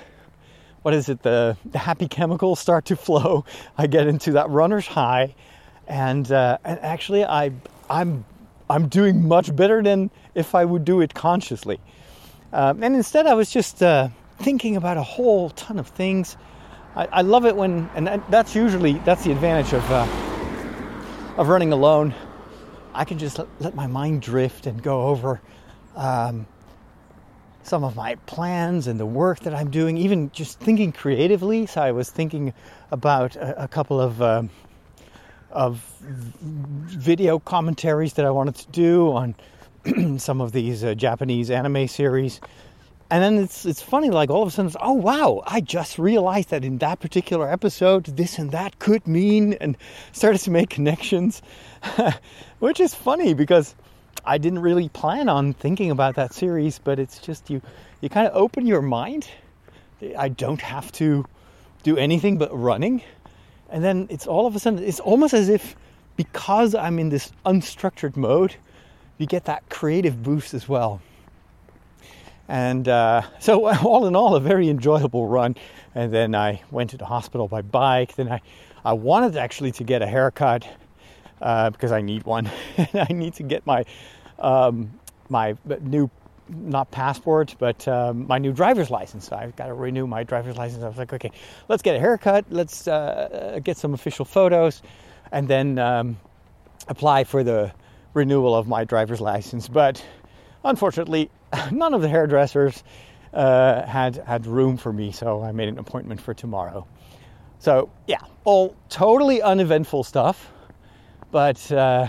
what 0.82 0.94
is 0.94 1.08
it 1.08 1.22
the 1.22 1.56
the 1.64 1.78
happy 1.78 2.08
chemicals 2.08 2.60
start 2.60 2.86
to 2.86 2.96
flow, 2.96 3.44
I 3.78 3.86
get 3.86 4.06
into 4.06 4.32
that 4.32 4.50
runner's 4.50 4.86
high, 4.86 5.34
and 5.86 6.30
uh, 6.30 6.58
and 6.64 6.78
actually 6.80 7.24
I 7.24 7.52
I'm 7.88 8.24
I'm 8.68 8.88
doing 8.88 9.28
much 9.28 9.54
better 9.54 9.82
than 9.82 10.10
if 10.34 10.54
I 10.54 10.64
would 10.64 10.84
do 10.84 11.00
it 11.00 11.14
consciously. 11.14 11.80
Um, 12.52 12.82
and 12.82 12.94
instead, 12.94 13.26
I 13.26 13.34
was 13.34 13.50
just 13.50 13.82
uh, 13.82 14.08
thinking 14.38 14.76
about 14.76 14.96
a 14.96 15.02
whole 15.02 15.50
ton 15.50 15.78
of 15.78 15.88
things. 15.88 16.36
I, 16.94 17.06
I, 17.06 17.22
love 17.22 17.44
it 17.44 17.56
when, 17.56 17.90
and 17.96 18.22
that's 18.30 18.54
usually 18.54 18.94
that's 19.04 19.24
the 19.24 19.32
advantage 19.32 19.72
of 19.72 19.90
uh, 19.90 20.06
of 21.36 21.48
running 21.48 21.72
alone. 21.72 22.14
I 22.94 23.04
can 23.04 23.18
just 23.18 23.40
let, 23.58 23.74
my 23.74 23.86
mind 23.86 24.22
drift 24.22 24.66
and 24.66 24.82
go 24.82 25.08
over 25.08 25.40
um, 25.96 26.46
some 27.62 27.82
of 27.82 27.96
my 27.96 28.14
plans 28.26 28.86
and 28.86 29.00
the 29.00 29.06
work 29.06 29.40
that 29.40 29.54
I'm 29.54 29.70
doing, 29.70 29.96
even 29.96 30.30
just 30.32 30.60
thinking 30.60 30.92
creatively. 30.92 31.66
So 31.66 31.82
I 31.82 31.92
was 31.92 32.10
thinking 32.10 32.54
about 32.90 33.36
a, 33.36 33.64
a 33.64 33.68
couple 33.68 34.00
of 34.00 34.22
um, 34.22 34.50
of 35.50 35.80
video 36.00 37.38
commentaries 37.38 38.14
that 38.14 38.26
I 38.26 38.30
wanted 38.30 38.56
to 38.56 38.70
do 38.72 39.12
on 39.12 39.34
some 40.18 40.40
of 40.40 40.52
these 40.52 40.82
uh, 40.82 40.94
Japanese 40.94 41.50
anime 41.50 41.86
series. 41.86 42.40
And 43.14 43.22
then 43.22 43.38
it's 43.38 43.64
it's 43.64 43.80
funny, 43.80 44.10
like 44.10 44.28
all 44.28 44.42
of 44.42 44.48
a 44.48 44.50
sudden, 44.50 44.72
oh 44.80 44.94
wow! 44.94 45.44
I 45.46 45.60
just 45.60 46.00
realized 46.00 46.50
that 46.50 46.64
in 46.64 46.78
that 46.78 46.98
particular 46.98 47.48
episode, 47.48 48.06
this 48.06 48.40
and 48.40 48.50
that 48.50 48.80
could 48.80 49.06
mean, 49.06 49.52
and 49.60 49.76
started 50.10 50.38
to 50.38 50.50
make 50.50 50.68
connections, 50.68 51.40
which 52.58 52.80
is 52.80 52.92
funny 52.92 53.32
because 53.32 53.76
I 54.24 54.36
didn't 54.38 54.62
really 54.62 54.88
plan 54.88 55.28
on 55.28 55.52
thinking 55.52 55.92
about 55.92 56.16
that 56.16 56.34
series, 56.34 56.80
but 56.80 56.98
it's 56.98 57.20
just 57.20 57.50
you 57.50 57.62
you 58.00 58.08
kind 58.08 58.26
of 58.26 58.34
open 58.34 58.66
your 58.66 58.82
mind. 58.82 59.28
I 60.18 60.28
don't 60.28 60.60
have 60.60 60.90
to 60.98 61.24
do 61.84 61.96
anything 61.96 62.36
but 62.36 62.50
running, 62.52 63.00
and 63.70 63.84
then 63.84 64.08
it's 64.10 64.26
all 64.26 64.48
of 64.48 64.56
a 64.56 64.58
sudden 64.58 64.82
it's 64.82 64.98
almost 64.98 65.34
as 65.34 65.48
if 65.48 65.76
because 66.16 66.74
I'm 66.74 66.98
in 66.98 67.10
this 67.10 67.30
unstructured 67.46 68.16
mode, 68.16 68.56
you 69.18 69.28
get 69.28 69.44
that 69.44 69.68
creative 69.68 70.20
boost 70.20 70.52
as 70.52 70.68
well. 70.68 71.00
And 72.48 72.88
uh, 72.88 73.22
so, 73.40 73.68
all 73.68 74.06
in 74.06 74.16
all, 74.16 74.34
a 74.34 74.40
very 74.40 74.68
enjoyable 74.68 75.26
run. 75.26 75.56
And 75.94 76.12
then 76.12 76.34
I 76.34 76.62
went 76.70 76.90
to 76.90 76.96
the 76.96 77.06
hospital 77.06 77.48
by 77.48 77.62
bike. 77.62 78.16
Then 78.16 78.30
I, 78.30 78.40
I 78.84 78.92
wanted 78.92 79.36
actually 79.36 79.72
to 79.72 79.84
get 79.84 80.02
a 80.02 80.06
haircut 80.06 80.66
uh, 81.40 81.70
because 81.70 81.92
I 81.92 82.00
need 82.00 82.24
one. 82.24 82.50
I 82.94 83.12
need 83.12 83.34
to 83.34 83.42
get 83.42 83.66
my 83.66 83.84
um, 84.38 84.98
my 85.28 85.56
new 85.80 86.10
not 86.48 86.90
passport, 86.90 87.54
but 87.58 87.86
um, 87.88 88.26
my 88.26 88.38
new 88.38 88.52
driver's 88.52 88.90
license. 88.90 89.28
So 89.28 89.36
I've 89.36 89.56
got 89.56 89.66
to 89.66 89.74
renew 89.74 90.06
my 90.06 90.24
driver's 90.24 90.56
license. 90.56 90.82
I 90.82 90.88
was 90.88 90.98
like, 90.98 91.12
okay, 91.12 91.30
let's 91.68 91.82
get 91.82 91.96
a 91.96 91.98
haircut. 91.98 92.44
Let's 92.50 92.86
uh, 92.86 93.60
get 93.62 93.76
some 93.76 93.94
official 93.94 94.24
photos, 94.24 94.82
and 95.32 95.48
then 95.48 95.78
um, 95.78 96.18
apply 96.88 97.24
for 97.24 97.42
the 97.42 97.72
renewal 98.12 98.54
of 98.54 98.68
my 98.68 98.84
driver's 98.84 99.20
license. 99.20 99.68
But 99.68 100.04
unfortunately, 100.64 101.30
none 101.72 101.94
of 101.94 102.02
the 102.02 102.08
hairdressers 102.08 102.82
uh, 103.32 103.84
had 103.86 104.16
had 104.16 104.46
room 104.46 104.76
for 104.76 104.92
me, 104.92 105.12
so 105.12 105.42
I 105.42 105.52
made 105.52 105.68
an 105.68 105.78
appointment 105.78 106.20
for 106.20 106.34
tomorrow. 106.34 106.86
So 107.58 107.90
yeah, 108.06 108.20
all 108.44 108.76
totally 108.88 109.42
uneventful 109.42 110.04
stuff, 110.04 110.50
but 111.30 111.70
uh, 111.72 112.08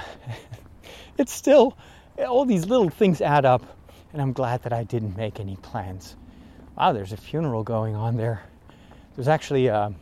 it's 1.17 1.31
still 1.33 1.77
all 2.17 2.45
these 2.45 2.65
little 2.65 2.89
things 2.89 3.21
add 3.21 3.45
up, 3.45 3.63
and 4.13 4.21
I'm 4.21 4.33
glad 4.33 4.63
that 4.63 4.73
I 4.73 4.83
didn't 4.83 5.17
make 5.17 5.39
any 5.39 5.55
plans. 5.55 6.15
Wow, 6.77 6.93
there's 6.93 7.13
a 7.13 7.17
funeral 7.17 7.63
going 7.63 7.95
on 7.95 8.17
there. 8.17 8.43
There's 9.15 9.29
actually, 9.29 9.67
a, 9.67 9.93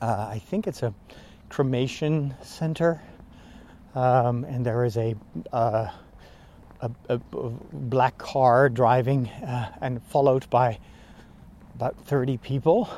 uh, 0.00 0.28
I 0.30 0.40
think 0.46 0.68
it's 0.68 0.82
a 0.82 0.94
cremation 1.48 2.34
center 2.42 3.00
um, 3.96 4.44
and 4.44 4.64
there 4.64 4.84
is 4.84 4.98
a, 4.98 5.16
uh, 5.52 5.88
a, 6.80 6.90
a, 7.08 7.18
black 7.18 8.18
car 8.18 8.68
driving 8.68 9.28
uh, 9.28 9.72
and 9.80 10.02
followed 10.04 10.48
by 10.50 10.78
about 11.74 11.96
30 12.06 12.38
people 12.38 12.88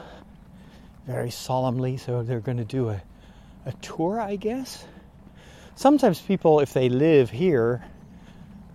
very 1.06 1.30
solemnly. 1.30 1.96
So 1.96 2.22
they're 2.22 2.40
going 2.40 2.58
to 2.58 2.64
do 2.64 2.90
a, 2.90 3.02
a 3.66 3.72
tour, 3.82 4.20
I 4.20 4.36
guess. 4.36 4.84
Sometimes 5.74 6.20
people, 6.20 6.60
if 6.60 6.72
they 6.72 6.88
live 6.88 7.30
here, 7.30 7.84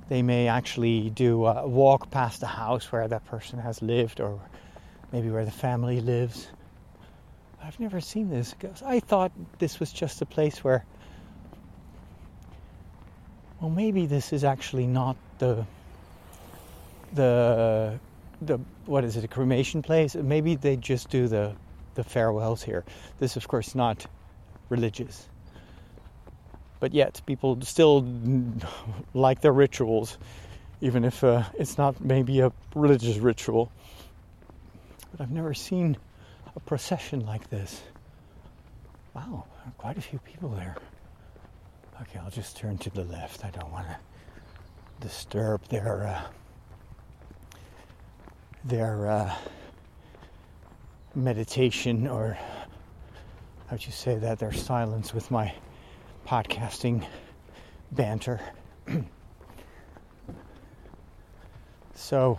they 0.10 0.22
may 0.22 0.48
actually 0.48 1.10
do 1.10 1.46
a 1.46 1.68
walk 1.68 2.12
past 2.12 2.40
the 2.40 2.48
house 2.48 2.92
where 2.92 3.08
that 3.08 3.26
person 3.26 3.60
has 3.60 3.82
lived 3.82 4.20
or 4.20 4.40
maybe 5.12 5.30
where 5.30 5.46
the 5.46 5.52
family 5.52 6.02
lives. 6.02 6.48
I've 7.62 7.80
never 7.80 8.02
seen 8.02 8.30
this. 8.30 8.56
I 8.86 9.00
thought 9.00 9.32
this 9.60 9.80
was 9.80 9.92
just 9.94 10.22
a 10.22 10.26
place 10.26 10.64
where 10.64 10.86
well, 13.64 13.72
maybe 13.72 14.08
this 14.08 14.34
is 14.34 14.44
actually 14.44 14.88
not 14.88 15.16
the 15.40 15.66
the 17.14 17.98
the 18.42 18.60
what 18.86 19.06
is 19.06 19.16
it 19.16 19.24
a 19.24 19.28
cremation 19.30 19.82
place? 19.82 20.16
Maybe 20.16 20.56
they 20.56 20.76
just 20.76 21.10
do 21.10 21.30
the 21.30 21.56
the 21.96 22.04
farewells 22.04 22.62
here. 22.62 22.84
This, 23.20 23.38
of 23.38 23.48
course, 23.48 23.74
not 23.74 24.06
religious, 24.68 25.30
but 26.82 26.94
yet 26.94 27.22
people 27.26 27.62
still 27.62 28.06
like 29.14 29.40
their 29.40 29.54
rituals, 29.54 30.18
even 30.82 31.06
if 31.06 31.24
uh, 31.24 31.44
it's 31.58 31.78
not 31.78 32.04
maybe 32.04 32.42
a 32.42 32.52
religious 32.76 33.16
ritual. 33.16 33.72
But 35.12 35.22
I've 35.22 35.32
never 35.32 35.54
seen 35.54 35.96
a 36.54 36.60
procession 36.60 37.26
like 37.26 37.50
this. 37.50 37.82
Wow, 39.14 39.46
quite 39.78 39.98
a 39.98 40.02
few 40.02 40.20
people 40.20 40.50
there. 40.50 40.76
Okay, 42.04 42.20
I'll 42.20 42.30
just 42.30 42.58
turn 42.58 42.78
to 42.80 42.90
the 42.90 43.06
left. 43.06 43.46
I 43.46 43.50
don't 43.52 43.72
want 43.72 43.88
to 43.88 43.96
disturb 45.00 45.64
their 45.70 46.06
uh, 46.06 46.22
their 48.66 49.10
uh, 49.10 49.34
meditation 51.16 52.06
or 52.06 52.38
how'd 53.68 53.86
you 53.86 53.94
say 53.94 54.18
that? 54.18 54.38
Their 54.38 54.52
silence 54.52 55.14
with 55.14 55.32
my 55.32 55.56
podcasting 56.28 57.06
banter. 57.94 58.42
so, 61.96 62.38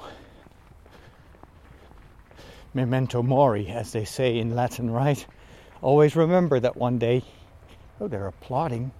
memento 2.74 3.22
mori, 3.22 3.68
as 3.68 3.92
they 3.92 4.04
say 4.04 4.38
in 4.38 4.54
Latin, 4.54 4.90
right? 4.90 5.24
Always 5.80 6.16
remember 6.16 6.60
that 6.60 6.76
one 6.76 6.98
day. 6.98 7.22
Oh, 7.98 8.08
they're 8.08 8.26
applauding. 8.26 8.92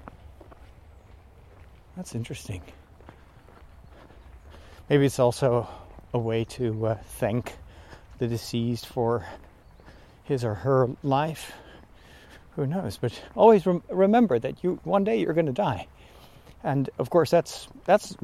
That's 1.97 2.15
interesting. 2.15 2.63
Maybe 4.91 5.07
it's 5.07 5.19
also 5.19 5.69
a 6.13 6.19
way 6.19 6.45
to 6.45 6.87
uh, 6.87 6.95
thank 7.19 7.55
the 8.19 8.27
deceased 8.27 8.87
for 8.87 9.27
his 10.25 10.45
or 10.45 10.55
her 10.55 10.89
life. 11.03 11.53
Who 12.57 12.67
knows? 12.67 12.99
But 12.99 13.21
always 13.35 13.65
rem- 13.67 13.83
remember 13.89 14.39
that 14.39 14.63
you 14.63 14.81
one 14.85 15.05
day 15.05 15.17
you're 15.21 15.35
going 15.35 15.47
to 15.47 15.53
die, 15.53 15.87
and 16.63 16.89
of 16.99 17.11
course 17.11 17.31
that's 17.31 17.69
that's 17.85 18.17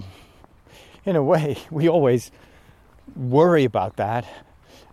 in 1.05 1.17
a 1.17 1.23
way 1.23 1.57
we 1.71 1.89
always 1.89 2.31
worry 3.17 3.65
about 3.65 3.97
that, 3.97 4.27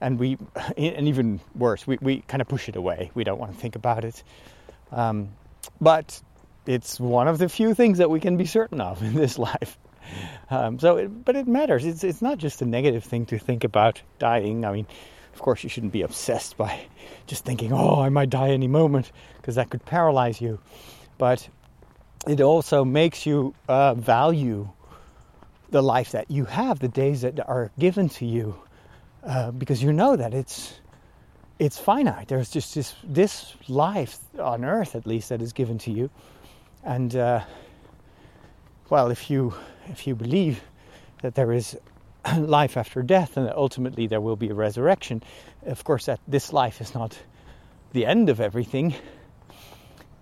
and 0.02 0.20
we 0.20 0.38
and 0.78 1.08
even 1.08 1.40
worse 1.56 1.86
we 1.86 1.98
we 2.02 2.22
kind 2.22 2.42
of 2.42 2.48
push 2.48 2.70
it 2.70 2.76
away. 2.76 3.12
We 3.14 3.24
don't 3.24 3.40
want 3.40 3.54
to 3.54 3.60
think 3.60 3.76
about 3.76 4.06
it. 4.06 4.24
Um, 4.92 5.30
but 5.82 6.22
it's 6.68 7.00
one 7.00 7.28
of 7.28 7.38
the 7.38 7.50
few 7.50 7.74
things 7.74 7.98
that 7.98 8.10
we 8.10 8.20
can 8.20 8.38
be 8.38 8.46
certain 8.46 8.82
of 8.82 9.02
in 9.08 9.16
this 9.16 9.40
life. 9.40 9.78
um, 10.50 10.80
so, 10.80 10.98
it, 10.98 11.26
but 11.26 11.36
it 11.36 11.48
matters. 11.48 11.86
It's 11.86 12.04
it's 12.04 12.22
not 12.22 12.38
just 12.38 12.62
a 12.62 12.66
negative 12.66 13.04
thing 13.04 13.26
to 13.28 13.38
think 13.40 13.64
about 13.64 14.02
dying. 14.20 14.66
I 14.66 14.72
mean, 14.72 14.88
of 15.34 15.42
course, 15.42 15.64
you 15.64 15.70
shouldn't 15.70 15.94
be 15.94 16.02
obsessed 16.02 16.58
by 16.58 16.88
just 17.28 17.46
thinking, 17.46 17.74
"Oh, 17.74 18.02
I 18.02 18.10
might 18.10 18.30
die 18.30 18.50
any 18.50 18.68
moment," 18.68 19.12
because 19.38 19.56
that 19.56 19.70
could 19.70 19.86
paralyze 19.86 20.40
you. 20.42 20.60
But 21.18 21.48
it 22.28 22.42
also 22.42 22.86
makes 22.86 23.26
you 23.26 23.54
uh, 23.68 23.96
value 23.96 24.70
the 25.70 25.84
life 25.84 26.12
that 26.12 26.32
you 26.32 26.46
have, 26.46 26.80
the 26.80 26.88
days 26.88 27.22
that 27.22 27.46
are 27.48 27.72
given 27.78 28.08
to 28.08 28.26
you, 28.26 28.56
uh, 29.24 29.52
because 29.52 29.84
you 29.84 29.92
know 29.92 30.16
that 30.16 30.34
it's 30.34 30.80
it's 31.60 31.78
finite. 31.78 32.28
There's 32.28 32.50
just 32.50 32.76
this 32.76 32.96
this 33.04 33.56
life 33.68 34.20
on 34.40 34.64
Earth, 34.64 34.96
at 34.96 35.06
least, 35.06 35.30
that 35.30 35.42
is 35.42 35.54
given 35.54 35.78
to 35.80 35.92
you, 35.92 36.10
and 36.88 37.16
uh, 37.18 37.42
well, 38.90 39.12
if 39.12 39.30
you 39.30 39.54
if 39.90 40.08
you 40.08 40.16
believe 40.16 40.62
that 41.22 41.36
there 41.36 41.52
is 41.52 41.78
life 42.38 42.78
after 42.78 43.04
death 43.04 43.38
and 43.38 43.46
that 43.46 43.56
ultimately 43.56 44.08
there 44.08 44.22
will 44.22 44.38
be 44.38 44.50
a 44.50 44.54
resurrection, 44.54 45.22
of 45.66 45.84
course, 45.84 46.06
that 46.06 46.20
this 46.28 46.54
life 46.54 46.82
is 46.82 46.94
not 46.96 47.18
the 47.92 48.06
end 48.06 48.30
of 48.30 48.40
everything. 48.40 48.96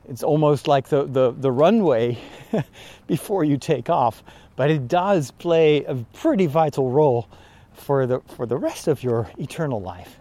It's 0.08 0.24
almost 0.24 0.68
like 0.68 0.90
the, 0.90 1.06
the, 1.06 1.32
the 1.32 1.52
runway 1.52 2.18
before 3.08 3.44
you 3.44 3.58
take 3.58 3.90
off, 3.90 4.24
but 4.56 4.70
it 4.70 4.88
does 4.88 5.32
play 5.32 5.84
a 5.86 5.96
pretty 6.14 6.46
vital 6.46 6.92
role 6.92 7.28
for 7.74 8.06
the, 8.06 8.20
for 8.36 8.46
the 8.46 8.58
rest 8.58 8.88
of 8.88 9.04
your 9.04 9.28
eternal 9.40 9.82
life. 9.82 10.20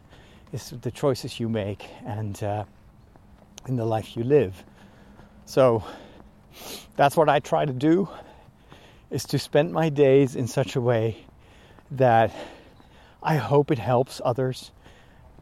It's 0.54 0.70
the 0.70 0.90
choices 0.90 1.38
you 1.38 1.50
make 1.50 1.86
and 2.06 2.42
uh, 2.42 2.64
in 3.68 3.76
the 3.76 3.84
life 3.84 4.16
you 4.16 4.24
live. 4.24 4.64
So 5.44 5.84
that's 6.96 7.16
what 7.16 7.28
I 7.28 7.40
try 7.40 7.64
to 7.64 7.72
do 7.72 8.08
is 9.10 9.24
to 9.24 9.38
spend 9.38 9.72
my 9.72 9.88
days 9.88 10.36
in 10.36 10.46
such 10.46 10.76
a 10.76 10.80
way 10.80 11.16
that 11.92 12.32
I 13.22 13.36
hope 13.36 13.70
it 13.70 13.78
helps 13.78 14.20
others. 14.24 14.70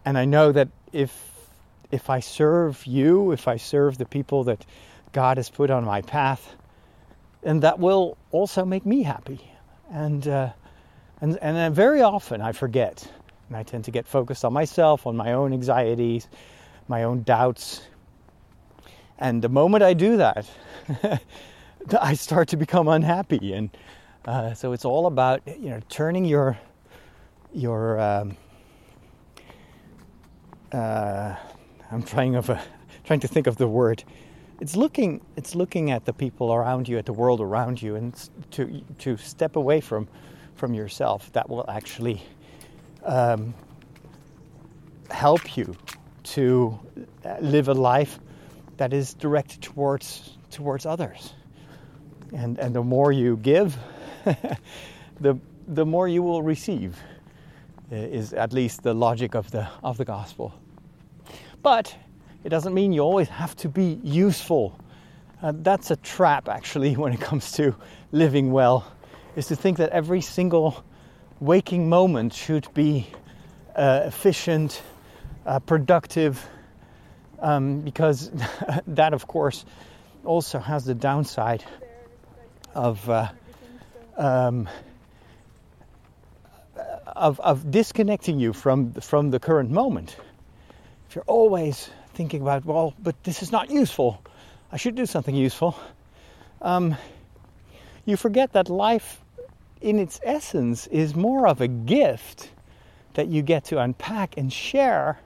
And 0.05 0.19
I 0.19 0.25
know 0.25 0.53
that 0.53 0.69
if 0.93 1.31
if 1.91 2.09
I 2.09 2.21
serve 2.21 2.87
you, 2.87 3.33
if 3.33 3.49
I 3.49 3.57
serve 3.57 3.99
the 3.99 4.07
people 4.07 4.45
that 4.45 4.65
God 5.13 5.37
has 5.37 5.51
put 5.51 5.71
on 5.71 5.85
my 5.85 6.01
path, 6.01 6.55
and 7.43 7.63
that 7.63 7.79
will 7.79 8.17
also 8.31 8.65
make 8.65 8.87
me 8.87 9.03
happy. 9.03 9.41
And 9.91 10.27
uh, 10.27 10.51
and 11.21 11.39
and 11.43 11.75
very 11.75 12.03
often 12.03 12.41
I 12.41 12.53
forget, 12.53 13.07
and 13.49 13.57
I 13.57 13.63
tend 13.63 13.85
to 13.85 13.91
get 13.91 14.07
focused 14.07 14.45
on 14.45 14.53
myself, 14.53 15.07
on 15.07 15.17
my 15.17 15.33
own 15.33 15.53
anxieties, 15.53 16.29
my 16.89 17.05
own 17.05 17.23
doubts. 17.23 17.83
And 19.19 19.43
the 19.43 19.49
moment 19.49 19.83
I 19.83 19.95
do 19.95 20.17
that, 20.17 20.49
I 22.01 22.15
start 22.15 22.49
to 22.49 22.57
become 22.57 22.89
unhappy, 22.89 23.53
and 23.53 23.71
uh, 24.25 24.55
so 24.55 24.73
it's 24.73 24.85
all 24.85 25.07
about 25.07 25.43
you 25.47 25.71
know 25.71 25.81
turning 25.89 26.25
your 26.25 26.59
your 27.53 28.01
um, 28.01 28.37
uh, 30.73 31.35
I'm 31.91 32.03
trying 32.03 32.37
of 32.37 32.49
a, 32.51 32.63
trying 33.05 33.21
to 33.21 33.29
think 33.29 33.47
of 33.47 33.57
the 33.57 33.69
word. 33.69 34.05
It's 34.61 34.77
looking 34.77 35.21
it's 35.37 35.55
looking 35.55 35.91
at 35.91 36.05
the 36.05 36.13
people 36.13 36.53
around 36.53 36.89
you, 36.89 36.99
at 36.99 37.07
the 37.07 37.13
world 37.13 37.41
around 37.41 37.83
you, 37.83 37.97
and 37.97 38.15
to 38.53 38.83
to 39.01 39.17
step 39.17 39.57
away 39.57 39.81
from 39.81 40.09
from 40.55 40.75
yourself. 40.75 41.33
That 41.33 41.49
will 41.49 41.65
actually 41.69 42.23
um, 43.05 43.55
help 45.11 45.57
you 45.57 45.77
to 46.25 46.79
live 47.41 47.69
a 47.69 47.75
life 47.75 48.21
that 48.77 48.93
is 48.93 49.15
directed 49.15 49.63
towards 49.63 50.37
towards 50.51 50.87
others. 50.87 51.35
And 52.33 52.59
and 52.59 52.75
the 52.75 52.83
more 52.83 53.13
you 53.13 53.37
give, 53.37 53.77
the 55.21 55.39
the 55.69 55.87
more 55.87 56.09
you 56.09 56.23
will 56.23 56.43
receive. 56.43 56.97
Is 57.91 58.33
at 58.33 58.55
least 58.55 58.83
the 58.83 58.95
logic 58.95 59.35
of 59.35 59.51
the 59.51 59.69
of 59.83 59.99
the 59.99 60.05
gospel. 60.07 60.55
But 61.63 61.95
it 62.45 62.49
doesn't 62.49 62.75
mean 62.75 62.93
you 62.93 63.03
always 63.03 63.29
have 63.29 63.55
to 63.57 63.69
be 63.69 64.01
useful. 64.03 64.79
Uh, 65.43 65.53
that's 65.57 65.91
a 65.91 65.97
trap, 65.97 66.49
actually, 66.49 66.97
when 66.97 67.13
it 67.13 67.21
comes 67.21 67.53
to 67.53 67.75
living 68.11 68.51
well, 68.51 68.91
is 69.37 69.47
to 69.47 69.57
think 69.57 69.79
that 69.79 69.91
every 69.91 70.21
single 70.21 70.85
waking 71.41 71.89
moment 71.89 72.33
should 72.33 72.67
be 72.75 73.07
uh, 73.77 74.03
efficient, 74.05 74.83
uh, 75.47 75.59
productive, 75.61 76.45
um, 77.43 77.81
because 77.81 78.31
that, 78.87 79.13
of 79.13 79.27
course, 79.27 79.67
also 80.25 80.59
has 80.59 80.85
the 80.85 80.95
downside 80.95 81.65
of. 82.75 83.09
Uh, 83.09 83.29
um, 84.17 84.69
of, 87.15 87.39
of 87.41 87.71
disconnecting 87.71 88.41
you 88.41 88.53
from 88.53 88.93
from 88.95 89.31
the 89.31 89.39
current 89.39 89.71
moment 89.71 90.17
if 91.13 91.17
you're 91.17 91.25
always 91.27 91.91
thinking 92.15 92.41
about, 92.41 92.65
well, 92.65 92.95
but 93.03 93.23
this 93.23 93.43
is 93.43 93.53
not 93.53 93.71
useful, 93.71 94.23
I 94.73 94.79
should 94.79 94.95
do 94.95 95.05
something 95.05 95.35
useful, 95.35 95.79
um, 96.63 96.97
you 98.07 98.17
forget 98.17 98.55
that 98.55 98.71
life 98.71 99.21
in 99.83 99.99
its 99.99 100.21
essence 100.23 100.87
is 100.87 101.15
more 101.15 101.47
of 101.47 101.61
a 101.61 101.69
gift 101.69 102.51
that 103.13 103.29
you 103.29 103.43
get 103.43 103.65
to 103.65 103.79
unpack 103.79 104.39
and 104.39 104.51
share 104.51 105.21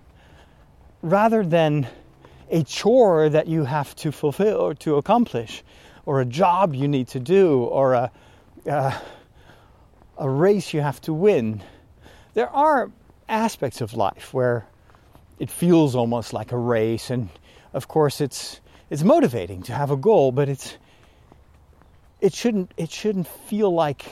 rather 1.02 1.44
than 1.44 1.86
a 2.50 2.62
chore 2.64 3.28
that 3.28 3.46
you 3.46 3.64
have 3.64 3.94
to 3.96 4.12
fulfill 4.12 4.58
or 4.58 4.74
to 4.74 4.96
accomplish 4.96 5.62
or 6.04 6.20
a 6.20 6.24
job 6.24 6.74
you 6.74 6.88
need 6.88 7.08
to 7.08 7.20
do 7.20 7.64
or 7.64 7.94
a, 7.94 8.10
a 8.66 10.30
race 10.30 10.72
you 10.72 10.80
have 10.80 11.00
to 11.02 11.12
win. 11.12 11.62
There 12.34 12.48
are 12.48 12.90
aspects 13.28 13.80
of 13.80 13.94
life 13.94 14.32
where 14.32 14.66
it 15.38 15.50
feels 15.50 15.94
almost 15.94 16.32
like 16.32 16.52
a 16.52 16.58
race 16.58 17.10
and 17.10 17.28
of 17.74 17.88
course 17.88 18.20
it's 18.20 18.60
it's 18.88 19.02
motivating 19.02 19.62
to 19.62 19.72
have 19.72 19.90
a 19.90 19.96
goal 19.96 20.32
but 20.32 20.48
it's 20.48 20.76
it 22.20 22.32
shouldn't 22.32 22.70
it 22.76 22.90
shouldn't 22.90 23.26
feel 23.26 23.72
like 23.74 24.04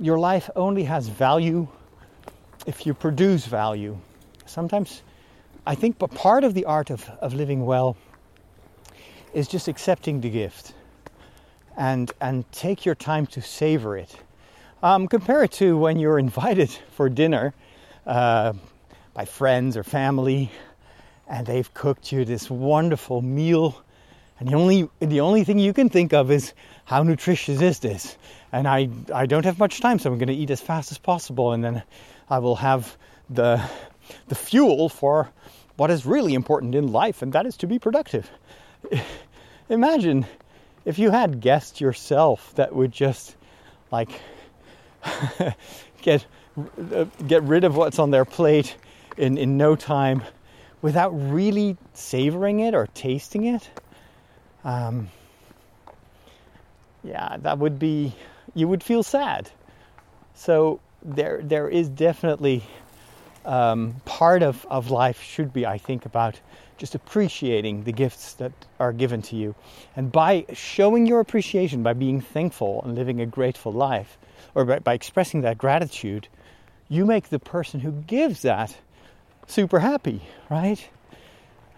your 0.00 0.18
life 0.18 0.50
only 0.56 0.84
has 0.84 1.08
value 1.08 1.66
if 2.66 2.86
you 2.86 2.92
produce 2.92 3.46
value 3.46 3.96
sometimes 4.46 5.02
i 5.66 5.74
think 5.74 5.98
but 5.98 6.10
part 6.14 6.44
of 6.44 6.54
the 6.54 6.64
art 6.64 6.90
of, 6.90 7.08
of 7.20 7.34
living 7.34 7.64
well 7.64 7.96
is 9.32 9.48
just 9.48 9.68
accepting 9.68 10.20
the 10.20 10.30
gift 10.30 10.74
and 11.76 12.12
and 12.20 12.50
take 12.52 12.84
your 12.84 12.94
time 12.94 13.26
to 13.26 13.40
savor 13.40 13.96
it 13.96 14.16
um, 14.84 15.08
compare 15.08 15.42
it 15.42 15.52
to 15.52 15.78
when 15.78 15.98
you're 15.98 16.18
invited 16.28 16.70
for 16.92 17.08
dinner 17.08 17.54
uh, 18.06 18.52
by 19.14 19.24
friends 19.24 19.78
or 19.78 19.82
family, 19.82 20.50
and 21.26 21.46
they've 21.46 21.72
cooked 21.72 22.12
you 22.12 22.26
this 22.26 22.50
wonderful 22.50 23.22
meal. 23.22 23.82
And 24.38 24.48
the 24.48 24.54
only 24.54 24.88
the 25.00 25.20
only 25.20 25.42
thing 25.44 25.58
you 25.58 25.72
can 25.72 25.88
think 25.88 26.12
of 26.12 26.30
is 26.30 26.52
how 26.84 27.02
nutritious 27.02 27.62
is 27.62 27.78
this? 27.78 28.18
And 28.52 28.68
I 28.68 28.90
I 29.14 29.24
don't 29.24 29.44
have 29.44 29.58
much 29.58 29.80
time, 29.80 29.98
so 29.98 30.12
I'm 30.12 30.18
going 30.18 30.28
to 30.28 30.34
eat 30.34 30.50
as 30.50 30.60
fast 30.60 30.92
as 30.92 30.98
possible, 30.98 31.52
and 31.52 31.64
then 31.64 31.82
I 32.28 32.38
will 32.40 32.56
have 32.56 32.96
the 33.30 33.62
the 34.28 34.34
fuel 34.34 34.88
for 34.88 35.30
what 35.76 35.90
is 35.90 36.06
really 36.06 36.34
important 36.34 36.74
in 36.74 36.92
life, 36.92 37.22
and 37.22 37.32
that 37.32 37.46
is 37.46 37.56
to 37.58 37.66
be 37.66 37.78
productive. 37.78 38.30
Imagine 39.68 40.26
if 40.84 40.98
you 40.98 41.10
had 41.10 41.40
guests 41.40 41.80
yourself 41.80 42.54
that 42.56 42.74
would 42.74 42.92
just 42.92 43.36
like 43.90 44.10
get 46.02 46.26
uh, 46.92 47.04
get 47.26 47.42
rid 47.42 47.64
of 47.64 47.76
what's 47.76 47.98
on 47.98 48.10
their 48.10 48.24
plate 48.24 48.76
in, 49.16 49.38
in 49.38 49.56
no 49.56 49.74
time 49.74 50.22
without 50.82 51.10
really 51.10 51.76
savoring 51.94 52.60
it 52.60 52.74
or 52.74 52.86
tasting 52.94 53.46
it. 53.46 53.68
Um, 54.64 55.08
yeah, 57.02 57.36
that 57.38 57.58
would 57.58 57.78
be, 57.78 58.14
you 58.54 58.68
would 58.68 58.82
feel 58.82 59.02
sad. 59.02 59.50
So 60.34 60.80
there, 61.02 61.40
there 61.42 61.68
is 61.68 61.88
definitely 61.88 62.64
um, 63.44 63.96
part 64.04 64.42
of, 64.42 64.66
of 64.70 64.90
life 64.90 65.22
should 65.22 65.52
be, 65.52 65.66
I 65.66 65.78
think, 65.78 66.06
about 66.06 66.40
just 66.76 66.94
appreciating 66.94 67.84
the 67.84 67.92
gifts 67.92 68.34
that 68.34 68.52
are 68.80 68.92
given 68.92 69.22
to 69.22 69.36
you. 69.36 69.54
And 69.96 70.10
by 70.10 70.46
showing 70.52 71.06
your 71.06 71.20
appreciation, 71.20 71.82
by 71.82 71.92
being 71.92 72.20
thankful 72.20 72.82
and 72.84 72.94
living 72.94 73.20
a 73.20 73.26
grateful 73.26 73.72
life, 73.72 74.18
or 74.54 74.64
by, 74.64 74.78
by 74.80 74.94
expressing 74.94 75.42
that 75.42 75.58
gratitude, 75.58 76.28
you 76.88 77.04
make 77.04 77.28
the 77.28 77.38
person 77.38 77.80
who 77.80 77.92
gives 77.92 78.42
that 78.42 78.76
super 79.46 79.78
happy, 79.78 80.22
right? 80.50 80.88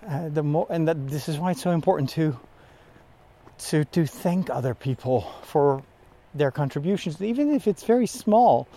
Uh, 0.06 0.28
the 0.28 0.42
more, 0.42 0.66
and 0.70 0.88
that 0.88 1.08
this 1.08 1.28
is 1.28 1.38
why 1.38 1.50
it's 1.50 1.62
so 1.62 1.70
important 1.70 2.10
to 2.10 2.38
to 3.58 3.84
to 3.86 4.06
thank 4.06 4.50
other 4.50 4.74
people 4.74 5.22
for 5.42 5.82
their 6.34 6.50
contributions, 6.50 7.20
even 7.20 7.54
if 7.54 7.66
it's 7.66 7.84
very 7.84 8.06
small 8.06 8.68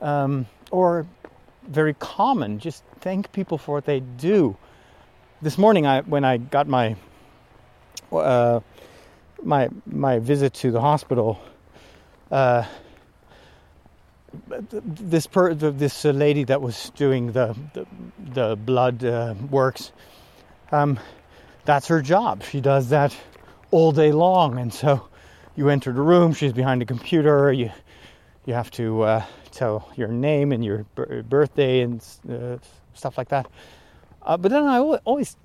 um, 0.00 0.46
or 0.70 1.06
very 1.68 1.94
common. 1.94 2.58
Just 2.58 2.82
thank 3.00 3.32
people 3.32 3.58
for 3.58 3.76
what 3.76 3.84
they 3.84 4.00
do. 4.00 4.56
This 5.42 5.58
morning, 5.58 5.86
I 5.86 6.00
when 6.02 6.24
I 6.24 6.36
got 6.38 6.66
my 6.68 6.96
uh, 8.12 8.60
my 9.42 9.68
my 9.86 10.18
visit 10.18 10.54
to 10.54 10.70
the 10.70 10.80
hospital, 10.80 11.38
uh, 12.30 12.64
this 14.48 15.26
per, 15.26 15.54
this 15.54 16.04
lady 16.04 16.44
that 16.44 16.60
was 16.60 16.90
doing 16.96 17.32
the 17.32 17.56
the, 17.74 17.86
the 18.18 18.56
blood 18.56 19.04
uh, 19.04 19.34
works. 19.50 19.92
Um, 20.72 20.98
that's 21.64 21.88
her 21.88 22.02
job. 22.02 22.42
She 22.42 22.60
does 22.60 22.90
that 22.90 23.16
all 23.70 23.92
day 23.92 24.12
long, 24.12 24.58
and 24.58 24.72
so 24.72 25.08
you 25.56 25.68
enter 25.68 25.92
the 25.92 26.00
room. 26.00 26.32
She's 26.32 26.52
behind 26.52 26.80
the 26.80 26.86
computer. 26.86 27.52
You 27.52 27.70
you 28.46 28.54
have 28.54 28.70
to 28.72 29.02
uh, 29.02 29.24
tell 29.54 29.88
your 29.96 30.08
name 30.08 30.52
and 30.52 30.64
your 30.64 30.84
birthday 30.94 31.80
and 31.80 32.04
uh, 32.30 32.58
stuff 32.94 33.16
like 33.16 33.28
that. 33.28 33.46
Uh, 34.22 34.36
but 34.36 34.50
then 34.50 34.64
I 34.64 34.78
always 34.78 35.36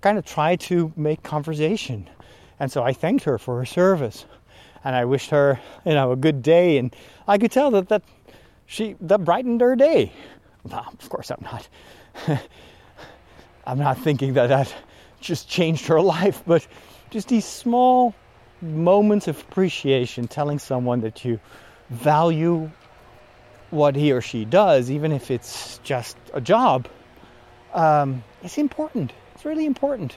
kind 0.00 0.18
of 0.18 0.24
try 0.24 0.56
to 0.56 0.92
make 0.96 1.22
conversation, 1.22 2.08
and 2.60 2.70
so 2.70 2.82
I 2.82 2.92
thanked 2.92 3.24
her 3.24 3.38
for 3.38 3.58
her 3.58 3.66
service, 3.66 4.26
and 4.84 4.94
I 4.94 5.04
wished 5.04 5.30
her 5.30 5.60
you 5.84 5.94
know 5.94 6.12
a 6.12 6.16
good 6.16 6.42
day, 6.42 6.78
and 6.78 6.94
I 7.26 7.38
could 7.38 7.52
tell 7.52 7.70
that 7.72 7.88
that 7.88 8.02
she 8.66 8.96
that 9.00 9.24
brightened 9.24 9.60
her 9.60 9.76
day. 9.76 10.12
Well, 10.64 10.86
of 11.00 11.08
course 11.08 11.30
I'm 11.30 11.42
not. 11.42 11.68
I'm 13.66 13.78
not 13.78 13.98
thinking 13.98 14.34
that 14.34 14.48
that 14.48 14.72
just 15.20 15.48
changed 15.48 15.86
her 15.86 16.00
life, 16.16 16.42
but 16.46 16.66
just 17.10 17.28
these 17.28 17.44
small 17.44 18.14
moments 18.62 19.28
of 19.28 19.40
appreciation, 19.40 20.26
telling 20.28 20.58
someone 20.58 21.00
that 21.00 21.24
you 21.24 21.38
value 21.90 22.70
what 23.70 23.96
he 23.96 24.12
or 24.12 24.20
she 24.20 24.44
does, 24.44 24.90
even 24.90 25.12
if 25.12 25.30
it's 25.30 25.78
just 25.78 26.16
a 26.32 26.40
job, 26.40 26.88
um, 27.74 28.22
it's 28.42 28.58
important. 28.58 29.12
It's 29.34 29.44
really 29.44 29.66
important. 29.66 30.16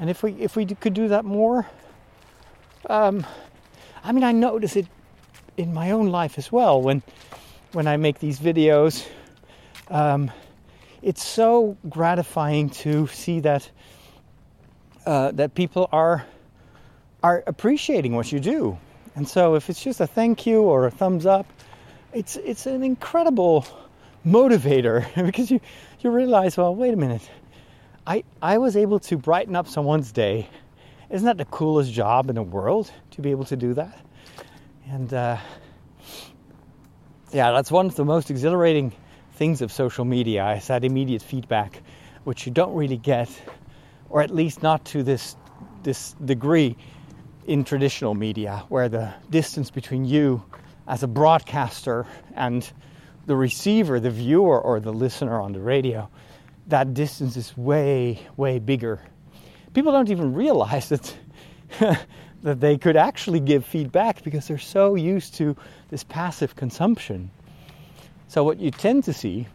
And 0.00 0.08
if 0.08 0.22
we 0.22 0.32
if 0.32 0.56
we 0.56 0.64
could 0.64 0.94
do 0.94 1.08
that 1.08 1.24
more, 1.24 1.66
um, 2.88 3.26
I 4.02 4.12
mean, 4.12 4.24
I 4.24 4.32
notice 4.32 4.76
it 4.76 4.86
in 5.56 5.74
my 5.74 5.90
own 5.90 6.06
life 6.06 6.38
as 6.38 6.50
well 6.50 6.80
when 6.80 7.02
when 7.72 7.86
I 7.86 7.96
make 7.96 8.18
these 8.18 8.38
videos. 8.38 9.06
Um, 9.88 10.30
it's 11.02 11.24
so 11.24 11.76
gratifying 11.88 12.70
to 12.70 13.06
see 13.08 13.40
that 13.40 13.70
uh, 15.06 15.32
that 15.32 15.54
people 15.54 15.88
are 15.92 16.24
are 17.22 17.42
appreciating 17.46 18.14
what 18.14 18.32
you 18.32 18.40
do. 18.40 18.78
And 19.14 19.28
so 19.28 19.54
if 19.54 19.68
it's 19.68 19.82
just 19.82 20.00
a 20.00 20.06
thank 20.06 20.46
you 20.46 20.62
or 20.62 20.86
a 20.86 20.90
thumbs 20.90 21.26
up, 21.26 21.46
it's 22.12 22.36
it's 22.36 22.66
an 22.66 22.82
incredible 22.82 23.66
motivator 24.26 25.06
because 25.26 25.50
you 25.50 25.60
you 26.00 26.10
realize, 26.10 26.56
well, 26.56 26.74
wait 26.74 26.94
a 26.94 26.96
minute. 26.96 27.28
I 28.06 28.24
I 28.40 28.58
was 28.58 28.76
able 28.76 29.00
to 29.00 29.16
brighten 29.16 29.56
up 29.56 29.68
someone's 29.68 30.12
day. 30.12 30.48
Isn't 31.10 31.26
that 31.26 31.38
the 31.38 31.44
coolest 31.44 31.92
job 31.92 32.28
in 32.30 32.36
the 32.36 32.42
world 32.42 32.90
to 33.12 33.20
be 33.20 33.30
able 33.30 33.44
to 33.46 33.56
do 33.56 33.74
that? 33.74 33.98
And 34.88 35.12
uh, 35.12 35.38
yeah, 37.32 37.50
that's 37.52 37.70
one 37.70 37.86
of 37.86 37.96
the 37.96 38.04
most 38.04 38.30
exhilarating 38.30 38.92
things 39.34 39.60
of 39.60 39.72
social 39.72 40.04
media 40.04 40.52
is 40.52 40.66
that 40.68 40.84
immediate 40.84 41.22
feedback, 41.22 41.82
which 42.24 42.46
you 42.46 42.52
don't 42.52 42.74
really 42.74 42.96
get, 42.96 43.30
or 44.08 44.22
at 44.22 44.30
least 44.30 44.62
not 44.62 44.84
to 44.86 45.02
this 45.02 45.36
this 45.82 46.12
degree 46.24 46.76
in 47.46 47.64
traditional 47.64 48.14
media, 48.14 48.64
where 48.68 48.88
the 48.88 49.12
distance 49.30 49.70
between 49.70 50.04
you 50.04 50.42
as 50.90 51.04
a 51.04 51.06
broadcaster 51.06 52.04
and 52.34 52.68
the 53.26 53.36
receiver, 53.36 54.00
the 54.00 54.10
viewer, 54.10 54.60
or 54.60 54.80
the 54.80 54.92
listener 54.92 55.40
on 55.40 55.52
the 55.52 55.60
radio, 55.60 56.08
that 56.66 56.94
distance 56.94 57.36
is 57.36 57.56
way, 57.56 58.18
way 58.36 58.58
bigger. 58.58 59.00
People 59.72 59.92
don't 59.92 60.10
even 60.10 60.34
realize 60.34 60.88
that. 60.88 61.16
that 62.42 62.58
they 62.58 62.78
could 62.78 62.96
actually 62.96 63.38
give 63.38 63.64
feedback 63.64 64.24
because 64.24 64.48
they're 64.48 64.58
so 64.58 64.94
used 64.94 65.34
to 65.34 65.54
this 65.90 66.02
passive 66.02 66.56
consumption. 66.56 67.30
So, 68.28 68.42
what 68.44 68.58
you 68.58 68.70
tend 68.70 69.04
to 69.04 69.12
see 69.12 69.46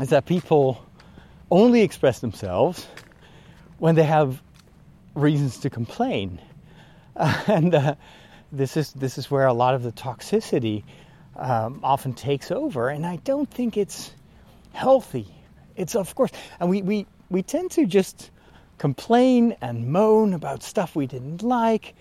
is 0.00 0.08
that 0.08 0.24
people 0.24 0.84
only 1.50 1.82
express 1.82 2.20
themselves 2.20 2.86
when 3.78 3.94
they 3.96 4.02
have 4.02 4.42
reasons 5.14 5.58
to 5.58 5.70
complain. 5.70 6.40
And 7.46 7.74
uh, 7.74 7.96
this 8.52 8.76
is 8.76 8.92
this 8.92 9.18
is 9.18 9.30
where 9.30 9.46
a 9.46 9.52
lot 9.52 9.74
of 9.74 9.82
the 9.82 9.92
toxicity 9.92 10.82
um, 11.36 11.80
often 11.82 12.12
takes 12.12 12.50
over, 12.50 12.88
and 12.88 13.06
I 13.06 13.16
don't 13.16 13.48
think 13.50 13.76
it's 13.76 14.12
healthy. 14.72 15.26
It's 15.76 15.94
of 15.94 16.14
course, 16.14 16.30
and 16.58 16.68
we 16.68 16.82
we 16.82 17.06
we 17.30 17.42
tend 17.42 17.70
to 17.72 17.86
just 17.86 18.30
complain 18.78 19.56
and 19.60 19.88
moan 19.88 20.34
about 20.34 20.62
stuff 20.62 20.96
we 20.96 21.06
didn't 21.06 21.42
like, 21.42 21.94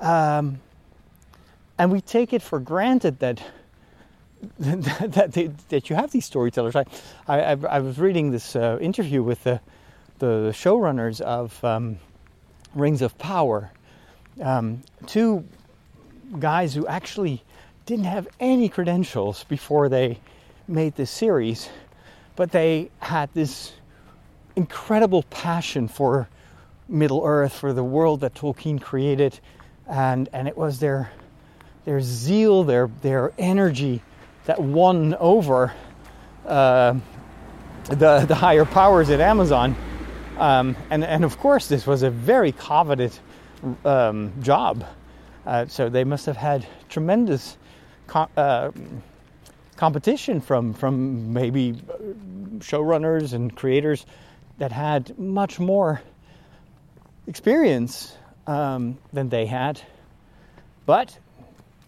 um, 0.00 0.60
and 1.78 1.90
we 1.90 2.00
take 2.00 2.32
it 2.32 2.42
for 2.42 2.60
granted 2.60 3.20
that. 3.20 3.42
that, 4.60 5.32
that, 5.32 5.68
that 5.68 5.90
you 5.90 5.96
have 5.96 6.12
these 6.12 6.24
storytellers. 6.24 6.76
I, 6.76 6.84
I, 7.26 7.56
I 7.68 7.80
was 7.80 7.98
reading 7.98 8.30
this 8.30 8.54
uh, 8.54 8.78
interview 8.80 9.20
with 9.20 9.42
the, 9.42 9.60
the 10.20 10.52
showrunners 10.54 11.20
of 11.20 11.64
um, 11.64 11.98
Rings 12.72 13.02
of 13.02 13.18
Power, 13.18 13.72
um, 14.40 14.82
two 15.06 15.44
guys 16.38 16.74
who 16.74 16.86
actually 16.86 17.42
didn't 17.86 18.04
have 18.04 18.28
any 18.38 18.68
credentials 18.68 19.44
before 19.44 19.88
they 19.88 20.18
made 20.66 20.94
this 20.94 21.10
series, 21.10 21.68
but 22.36 22.52
they 22.52 22.90
had 22.98 23.32
this 23.34 23.72
incredible 24.56 25.22
passion 25.24 25.88
for 25.88 26.28
Middle 26.88 27.22
Earth, 27.24 27.54
for 27.54 27.72
the 27.72 27.84
world 27.84 28.20
that 28.20 28.34
Tolkien 28.34 28.80
created, 28.80 29.38
and 29.86 30.28
and 30.32 30.48
it 30.48 30.56
was 30.56 30.80
their 30.80 31.10
their 31.84 32.00
zeal, 32.00 32.64
their 32.64 32.88
their 33.02 33.32
energy 33.38 34.02
that 34.44 34.60
won 34.60 35.14
over 35.20 35.72
uh, 36.46 36.94
the 37.84 38.24
the 38.26 38.34
higher 38.34 38.64
powers 38.64 39.10
at 39.10 39.20
Amazon, 39.20 39.76
um, 40.38 40.76
and 40.90 41.04
and 41.04 41.24
of 41.24 41.38
course 41.38 41.68
this 41.68 41.86
was 41.86 42.02
a 42.02 42.10
very 42.10 42.52
coveted 42.52 43.12
um, 43.84 44.32
job. 44.42 44.84
Uh, 45.48 45.66
so 45.66 45.88
they 45.88 46.04
must 46.04 46.26
have 46.26 46.36
had 46.36 46.66
tremendous 46.90 47.56
co- 48.06 48.28
uh, 48.36 48.70
competition 49.76 50.42
from 50.42 50.74
from 50.74 51.32
maybe 51.32 51.72
showrunners 52.58 53.32
and 53.32 53.56
creators 53.56 54.04
that 54.58 54.72
had 54.72 55.18
much 55.18 55.58
more 55.58 56.02
experience 57.26 58.14
um, 58.46 58.98
than 59.14 59.30
they 59.30 59.46
had, 59.46 59.80
but 60.84 61.18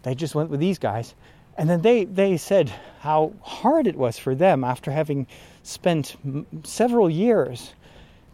they 0.01 0.15
just 0.15 0.33
went 0.33 0.49
with 0.49 0.59
these 0.59 0.79
guys. 0.79 1.13
And 1.55 1.69
then 1.69 1.81
they, 1.81 2.05
they 2.05 2.37
said 2.37 2.73
how 3.01 3.33
hard 3.43 3.85
it 3.85 3.95
was 3.95 4.17
for 4.17 4.33
them 4.33 4.63
after 4.63 4.89
having 4.89 5.27
spent 5.61 6.15
m- 6.25 6.47
several 6.63 7.09
years 7.09 7.73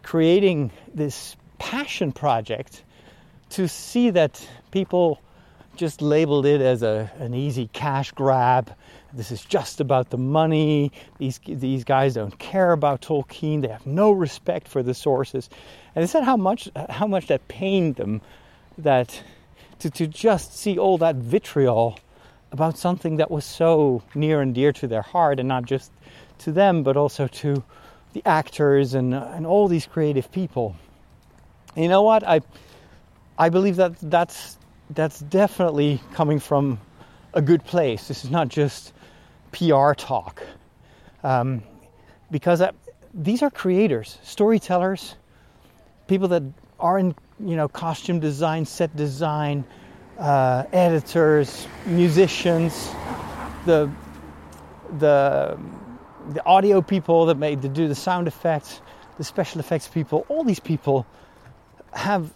creating 0.02 0.70
this 0.94 1.36
passion 1.58 2.12
project 2.12 2.82
to 3.50 3.68
see 3.68 4.10
that 4.10 4.46
people 4.70 5.20
just 5.76 6.02
labeled 6.02 6.44
it 6.44 6.60
as 6.60 6.82
a, 6.82 7.10
an 7.18 7.34
easy 7.34 7.68
cash 7.72 8.10
grab. 8.12 8.74
This 9.12 9.30
is 9.30 9.44
just 9.44 9.80
about 9.80 10.10
the 10.10 10.18
money. 10.18 10.92
These, 11.18 11.40
these 11.46 11.84
guys 11.84 12.14
don't 12.14 12.36
care 12.38 12.72
about 12.72 13.00
Tolkien. 13.00 13.62
They 13.62 13.68
have 13.68 13.86
no 13.86 14.10
respect 14.10 14.68
for 14.68 14.82
the 14.82 14.92
sources. 14.92 15.48
And 15.94 16.02
they 16.02 16.06
said 16.06 16.24
how 16.24 16.36
much, 16.36 16.68
how 16.90 17.06
much 17.06 17.28
that 17.28 17.46
pained 17.48 17.96
them 17.96 18.20
that 18.76 19.22
to, 19.78 19.90
to 19.90 20.06
just 20.06 20.56
see 20.56 20.78
all 20.78 20.98
that 20.98 21.16
vitriol 21.16 21.98
about 22.50 22.76
something 22.76 23.16
that 23.16 23.30
was 23.30 23.44
so 23.44 24.02
near 24.14 24.40
and 24.40 24.54
dear 24.54 24.72
to 24.72 24.86
their 24.86 25.02
heart, 25.02 25.38
and 25.38 25.48
not 25.48 25.64
just 25.64 25.92
to 26.38 26.52
them, 26.52 26.82
but 26.82 26.96
also 26.96 27.28
to 27.28 27.62
the 28.14 28.22
actors 28.26 28.94
and, 28.94 29.14
and 29.14 29.46
all 29.46 29.68
these 29.68 29.86
creative 29.86 30.32
people. 30.32 30.74
You 31.76 31.88
know 31.88 32.02
what? 32.02 32.26
I 32.26 32.40
I 33.38 33.48
believe 33.48 33.76
that 33.76 33.92
that's 34.02 34.58
that's 34.90 35.20
definitely 35.20 36.00
coming 36.12 36.40
from 36.40 36.80
a 37.34 37.40
good 37.40 37.64
place. 37.64 38.08
This 38.08 38.24
is 38.24 38.30
not 38.30 38.48
just 38.48 38.92
PR 39.52 39.92
talk, 39.92 40.42
um, 41.22 41.62
because 42.32 42.60
I, 42.60 42.72
these 43.14 43.42
are 43.42 43.50
creators, 43.50 44.18
storytellers, 44.24 45.14
people 46.08 46.26
that 46.28 46.42
are 46.80 46.98
in 46.98 47.14
you 47.38 47.54
know 47.54 47.68
costume 47.68 48.18
design, 48.18 48.64
set 48.64 48.94
design, 48.96 49.64
uh, 50.18 50.64
editors, 50.72 51.68
musicians, 51.86 52.90
the 53.66 53.88
the 54.98 55.56
the 56.30 56.44
audio 56.44 56.82
people 56.82 57.26
that 57.26 57.36
made 57.36 57.62
to 57.62 57.68
do 57.68 57.86
the 57.86 57.94
sound 57.94 58.26
effects, 58.26 58.82
the 59.16 59.22
special 59.22 59.60
effects 59.60 59.86
people. 59.86 60.26
All 60.28 60.42
these 60.42 60.60
people 60.60 61.06
have 61.92 62.32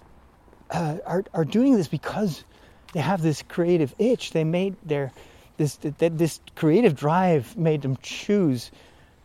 uh, 0.72 0.96
are 1.06 1.24
are 1.34 1.44
doing 1.44 1.76
this 1.76 1.86
because 1.86 2.44
they 2.92 3.00
have 3.00 3.22
this 3.22 3.42
creative 3.42 3.94
itch. 3.98 4.32
They 4.32 4.44
made 4.44 4.74
their 4.84 5.12
this 5.58 5.78
this 5.98 6.40
creative 6.56 6.96
drive 6.96 7.56
made 7.56 7.82
them 7.82 7.96
choose 8.02 8.70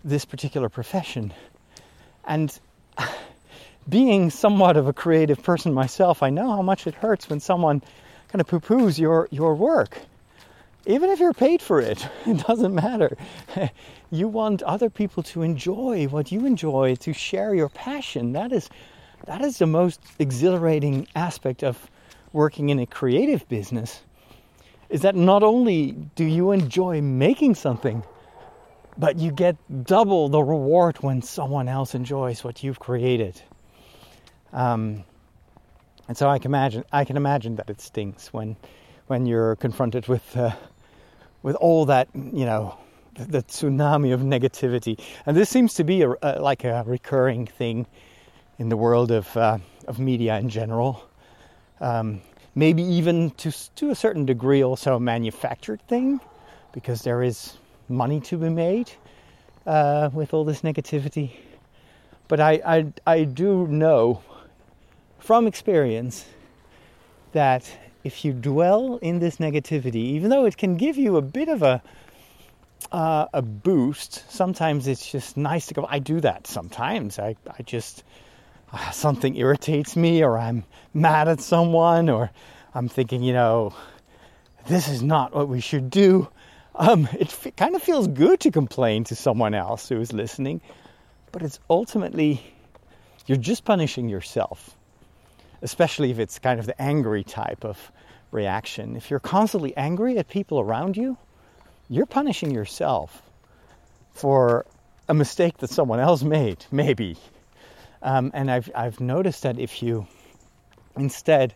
this 0.03 0.25
particular 0.25 0.69
profession, 0.69 1.33
and 2.25 2.57
being 3.89 4.29
somewhat 4.29 4.77
of 4.77 4.87
a 4.87 4.93
creative 4.93 5.41
person 5.41 5.73
myself, 5.73 6.21
I 6.21 6.29
know 6.29 6.51
how 6.51 6.61
much 6.61 6.85
it 6.85 6.93
hurts 6.95 7.29
when 7.29 7.39
someone 7.39 7.81
kind 8.27 8.41
of 8.41 8.47
to 8.47 8.59
poo-poo 8.59 8.89
your 8.89 9.27
your 9.31 9.55
work. 9.55 9.99
Even 10.85 11.09
if 11.09 11.19
you're 11.19 11.33
paid 11.33 11.61
for 11.61 11.81
it, 11.81 12.07
it 12.25 12.45
doesn't 12.45 12.73
matter. 12.73 13.17
you 14.11 14.27
want 14.27 14.61
other 14.63 14.89
people 14.89 15.23
to 15.23 15.41
enjoy 15.41 16.07
what 16.07 16.31
you 16.31 16.45
enjoy, 16.45 16.95
to 16.95 17.13
share 17.13 17.53
your 17.55 17.69
passion. 17.69 18.33
That 18.33 18.51
is 18.51 18.69
that 19.25 19.41
is 19.41 19.57
the 19.57 19.67
most 19.67 19.99
exhilarating 20.19 21.07
aspect 21.15 21.63
of 21.63 21.89
working 22.33 22.69
in 22.69 22.79
a 22.79 22.85
creative 22.85 23.47
business. 23.49 24.01
Is 24.89 25.01
that 25.01 25.15
not 25.15 25.43
only 25.43 25.91
do 26.15 26.23
you 26.23 26.51
enjoy 26.51 27.01
making 27.01 27.55
something, 27.55 28.03
but 28.97 29.17
you 29.17 29.31
get 29.31 29.57
double 29.83 30.29
the 30.29 30.41
reward 30.41 30.97
when 30.97 31.21
someone 31.21 31.67
else 31.67 31.93
enjoys 31.93 32.43
what 32.43 32.63
you've 32.63 32.79
created. 32.79 33.39
Um, 34.53 35.03
and 36.07 36.17
so 36.17 36.29
I 36.29 36.39
can 36.39 36.51
imagine 36.51 36.85
I 36.91 37.03
can 37.03 37.17
imagine 37.17 37.55
that 37.57 37.69
it 37.69 37.81
stinks 37.81 38.31
when 38.31 38.55
when 39.07 39.25
you're 39.25 39.55
confronted 39.57 40.07
with 40.07 40.37
uh, 40.37 40.51
with 41.43 41.55
all 41.55 41.85
that 41.85 42.07
you 42.15 42.45
know 42.45 42.77
the, 43.15 43.25
the, 43.25 43.43
tsunami 43.43 44.13
of 44.13 44.21
negativity. 44.21 44.99
And 45.25 45.35
this 45.35 45.49
seems 45.49 45.73
to 45.75 45.83
be 45.83 46.03
a, 46.03 46.11
a, 46.21 46.39
like 46.39 46.63
a 46.63 46.83
recurring 46.85 47.45
thing 47.47 47.87
in 48.59 48.69
the 48.69 48.77
world 48.77 49.11
of 49.11 49.35
uh, 49.37 49.57
of 49.87 49.99
media 49.99 50.37
in 50.37 50.49
general. 50.49 51.03
Um, 51.79 52.21
maybe 52.55 52.83
even 52.83 53.31
to 53.31 53.51
to 53.75 53.89
a 53.89 53.95
certain 53.95 54.25
degree 54.25 54.63
also 54.63 54.95
a 54.95 54.99
manufactured 54.99 55.81
thing 55.87 56.19
because 56.73 57.01
there 57.01 57.23
is 57.23 57.57
money 57.89 58.19
to 58.19 58.37
be 58.37 58.49
made 58.49 58.91
uh, 59.65 60.09
with 60.13 60.33
all 60.33 60.45
this 60.45 60.61
negativity. 60.61 61.31
But 62.27 62.39
I, 62.39 62.61
I, 62.65 62.93
I 63.05 63.23
do 63.23 63.67
know 63.67 64.21
from 65.19 65.47
experience 65.47 66.25
that 67.31 67.69
if 68.03 68.25
you 68.25 68.33
dwell 68.33 68.97
in 69.01 69.19
this 69.19 69.37
negativity, 69.37 69.95
even 69.95 70.29
though 70.29 70.45
it 70.45 70.57
can 70.57 70.77
give 70.77 70.97
you 70.97 71.17
a 71.17 71.21
bit 71.21 71.49
of 71.49 71.61
a 71.61 71.81
uh, 72.91 73.25
a 73.33 73.41
boost, 73.41 74.31
sometimes 74.31 74.87
it's 74.87 75.11
just 75.11 75.35
nice 75.35 75.65
to 75.67 75.73
go. 75.73 75.85
I 75.89 75.99
do 75.99 76.21
that 76.21 76.47
sometimes. 76.47 77.19
I, 77.19 77.35
I 77.57 77.63
just 77.63 78.03
something 78.91 79.35
irritates 79.35 79.95
me, 79.95 80.23
or 80.23 80.37
I'm 80.37 80.63
mad 80.93 81.27
at 81.27 81.41
someone, 81.41 82.09
or 82.09 82.31
I'm 82.73 82.89
thinking, 82.89 83.23
you 83.23 83.33
know, 83.33 83.73
this 84.67 84.87
is 84.87 85.01
not 85.01 85.33
what 85.33 85.47
we 85.47 85.61
should 85.61 85.89
do. 85.89 86.27
Um, 86.75 87.07
it 87.13 87.27
f- 87.27 87.55
kind 87.55 87.75
of 87.75 87.81
feels 87.81 88.07
good 88.07 88.39
to 88.41 88.51
complain 88.51 89.03
to 89.05 89.15
someone 89.15 89.53
else 89.53 89.89
who 89.89 89.99
is 89.99 90.13
listening, 90.13 90.61
but 91.31 91.41
it's 91.41 91.59
ultimately 91.69 92.41
you're 93.25 93.37
just 93.37 93.65
punishing 93.65 94.09
yourself, 94.09 94.77
especially 95.61 96.11
if 96.11 96.19
it's 96.19 96.39
kind 96.39 96.59
of 96.59 96.65
the 96.65 96.79
angry 96.81 97.23
type 97.23 97.65
of 97.65 97.91
reaction. 98.31 98.95
If 98.95 99.09
you're 99.09 99.19
constantly 99.19 99.75
angry 99.75 100.17
at 100.17 100.29
people 100.29 100.59
around 100.59 100.97
you, 100.97 101.17
you're 101.89 102.05
punishing 102.05 102.51
yourself 102.51 103.21
for 104.11 104.65
a 105.09 105.13
mistake 105.13 105.57
that 105.57 105.69
someone 105.69 105.99
else 105.99 106.23
made, 106.23 106.65
maybe. 106.71 107.17
Um, 108.01 108.31
and 108.33 108.49
I've, 108.51 108.69
I've 108.75 108.99
noticed 108.99 109.43
that 109.43 109.59
if 109.59 109.81
you 109.81 110.07
instead 110.95 111.53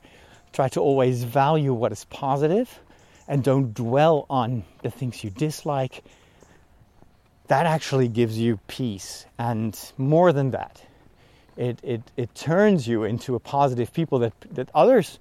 try 0.54 0.69
to 0.69 0.82
always 0.82 1.23
value 1.23 1.73
what 1.73 1.91
is 1.91 2.06
positive 2.06 2.80
and 3.27 3.43
don't 3.43 3.73
dwell 3.73 4.25
on 4.30 4.63
the 4.82 4.91
things 4.91 5.23
you 5.23 5.30
dislike, 5.30 6.04
that 7.47 7.65
actually 7.65 8.08
gives 8.08 8.38
you 8.38 8.60
peace. 8.67 9.25
And 9.38 9.77
more 9.97 10.34
than 10.34 10.51
that, 10.51 10.82
it, 11.58 11.80
it, 11.84 12.01
it 12.17 12.34
turns 12.34 12.88
you 12.88 13.04
into 13.04 13.36
a 13.36 13.39
positive 13.39 13.93
people 13.93 14.19
that, 14.19 14.34
that 14.51 14.69
others 14.73 15.19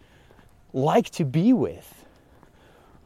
like 0.73 1.11
to 1.11 1.25
be 1.25 1.53
with. 1.53 2.05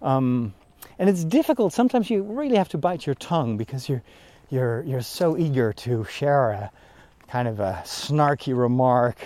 Um, 0.02 0.54
and 0.98 1.08
it's 1.08 1.24
difficult. 1.24 1.72
Sometimes 1.72 2.10
you 2.10 2.22
really 2.22 2.56
have 2.56 2.68
to 2.70 2.78
bite 2.78 3.06
your 3.06 3.14
tongue 3.14 3.56
because 3.56 3.88
you're, 3.88 4.02
you're, 4.50 4.82
you're 4.82 5.00
so 5.00 5.36
eager 5.36 5.72
to 5.72 6.04
share 6.04 6.50
a 6.50 6.70
kind 7.28 7.48
of 7.48 7.60
a 7.60 7.82
snarky 7.84 8.56
remark 8.56 9.18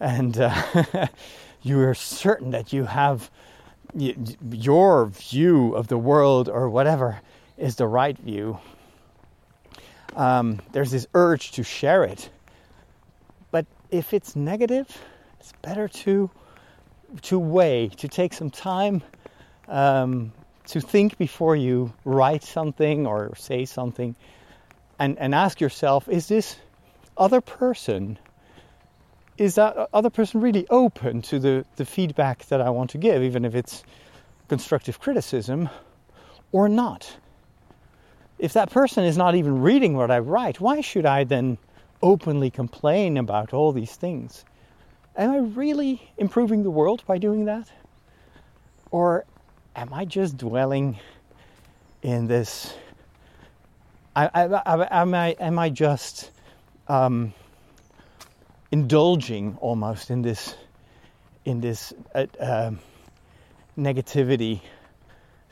and 0.00 0.38
uh, 0.38 1.06
you're 1.62 1.94
certain 1.94 2.50
that 2.50 2.72
you 2.72 2.84
have 2.84 3.30
your 4.50 5.06
view 5.06 5.74
of 5.74 5.88
the 5.88 5.98
world 5.98 6.48
or 6.48 6.68
whatever 6.68 7.20
is 7.56 7.76
the 7.76 7.86
right 7.86 8.18
view. 8.18 8.58
Um, 10.16 10.60
there's 10.72 10.90
this 10.90 11.06
urge 11.14 11.52
to 11.52 11.62
share 11.62 12.04
it. 12.04 12.28
But 13.50 13.66
if 13.90 14.12
it's 14.12 14.36
negative, 14.36 14.88
it's 15.40 15.52
better 15.62 15.88
to 15.88 16.30
to 17.22 17.38
weigh, 17.38 17.88
to 17.96 18.08
take 18.08 18.32
some 18.32 18.50
time 18.50 19.00
um, 19.68 20.32
to 20.66 20.80
think 20.80 21.16
before 21.16 21.54
you 21.54 21.92
write 22.04 22.42
something 22.42 23.06
or 23.06 23.36
say 23.36 23.64
something, 23.64 24.16
and, 24.98 25.16
and 25.18 25.34
ask 25.34 25.60
yourself: 25.60 26.08
Is 26.08 26.26
this 26.26 26.56
other 27.16 27.40
person? 27.40 28.18
Is 29.36 29.56
that 29.56 29.88
other 29.92 30.10
person 30.10 30.40
really 30.40 30.66
open 30.70 31.22
to 31.22 31.38
the, 31.38 31.64
the 31.76 31.84
feedback 31.84 32.46
that 32.46 32.60
I 32.60 32.70
want 32.70 32.90
to 32.90 32.98
give, 32.98 33.22
even 33.22 33.44
if 33.44 33.54
it's 33.54 33.82
constructive 34.48 35.00
criticism 35.00 35.68
or 36.52 36.68
not. 36.68 37.16
If 38.38 38.52
that 38.52 38.70
person 38.70 39.04
is 39.04 39.16
not 39.16 39.34
even 39.34 39.60
reading 39.62 39.94
what 39.94 40.10
I 40.10 40.18
write, 40.18 40.60
why 40.60 40.80
should 40.80 41.06
I 41.06 41.24
then 41.24 41.58
openly 42.02 42.50
complain 42.50 43.16
about 43.16 43.54
all 43.54 43.72
these 43.72 43.94
things? 43.96 44.44
Am 45.16 45.30
I 45.30 45.38
really 45.38 46.02
improving 46.18 46.62
the 46.62 46.70
world 46.70 47.02
by 47.06 47.18
doing 47.18 47.44
that? 47.46 47.70
Or 48.90 49.24
am 49.74 49.92
I 49.92 50.04
just 50.04 50.36
dwelling 50.36 50.98
in 52.02 52.26
this? 52.26 52.74
I, 54.16 54.30
I, 54.34 54.44
I, 54.44 55.02
am, 55.02 55.14
I, 55.14 55.28
am 55.40 55.58
I 55.58 55.70
just 55.70 56.30
um, 56.88 57.32
indulging 58.70 59.56
almost 59.60 60.10
in 60.10 60.22
this 60.22 60.56
in 61.44 61.60
this 61.60 61.92
uh, 62.14 62.26
uh, 62.40 62.70
negativity 63.76 64.60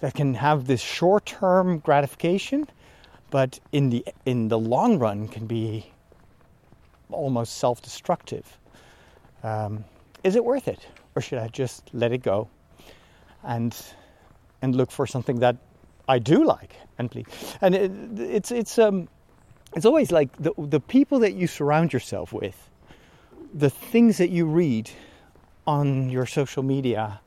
that 0.01 0.15
can 0.15 0.35
have 0.35 0.67
this 0.67 0.81
short-term 0.81 1.79
gratification, 1.79 2.67
but 3.31 3.61
in 3.71 3.91
the 3.91 4.05
in 4.25 4.49
the 4.49 4.59
long 4.59 4.99
run 4.99 5.29
can 5.29 5.47
be 5.47 5.87
almost 7.11 7.59
self-destructive. 7.59 8.59
Um, 9.43 9.85
is 10.25 10.37
it 10.37 10.45
worth 10.45 10.69
it, 10.69 10.87
or 11.15 11.23
should 11.23 11.39
I 11.39 11.49
just 11.49 11.91
let 11.93 12.13
it 12.13 12.23
go 12.23 12.49
and 13.45 13.77
and 14.63 14.75
look 14.75 14.91
for 14.91 15.07
something 15.07 15.41
that 15.41 15.57
I 16.09 16.19
do 16.19 16.45
like 16.45 16.75
and 16.99 17.11
please? 17.11 17.27
And 17.61 17.75
it, 17.75 17.93
it's 18.19 18.51
it's 18.51 18.79
um 18.79 19.09
it's 19.75 19.87
always 19.87 20.13
like 20.13 20.31
the 20.37 20.53
the 20.59 20.81
people 20.81 21.21
that 21.21 21.35
you 21.35 21.47
surround 21.47 21.93
yourself 21.93 22.33
with, 22.33 22.71
the 23.55 23.71
things 23.71 24.19
that 24.19 24.31
you 24.31 24.47
read 24.47 24.91
on 25.67 26.11
your 26.11 26.27
social 26.27 26.63
media 26.63 27.21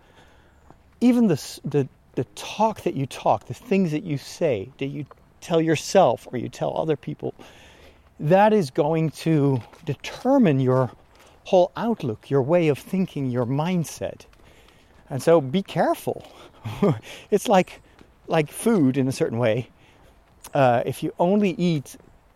even 1.02 1.28
the, 1.28 1.60
the, 1.64 1.88
the 2.16 2.24
talk 2.36 2.82
that 2.82 2.96
you 2.96 3.06
talk, 3.06 3.46
the 3.46 3.54
things 3.54 3.92
that 3.92 4.04
you 4.04 4.18
say, 4.18 4.70
that 4.78 4.88
you 4.88 5.06
tell 5.42 5.62
yourself 5.62 6.28
or 6.32 6.38
you 6.38 6.50
tell 6.50 6.76
other 6.78 6.96
people, 6.96 7.34
that 8.20 8.54
is 8.54 8.72
going 8.72 9.10
to 9.10 9.62
determine 9.86 10.60
your 10.60 10.92
whole 11.44 11.72
outlook, 11.76 12.30
your 12.30 12.42
way 12.42 12.70
of 12.70 12.80
thinking, 12.80 13.30
your 13.30 13.46
mindset. 13.46 14.22
And 15.10 15.22
so 15.22 15.42
be 15.42 15.62
careful. 15.62 16.26
it's 17.32 17.48
like 17.48 17.82
like 18.28 18.50
food 18.50 18.98
in 18.98 19.08
a 19.08 19.12
certain 19.12 19.38
way. 19.38 19.70
Uh, 20.54 20.82
if 20.86 21.04
you 21.04 21.14
only 21.20 21.52
eat 21.52 21.96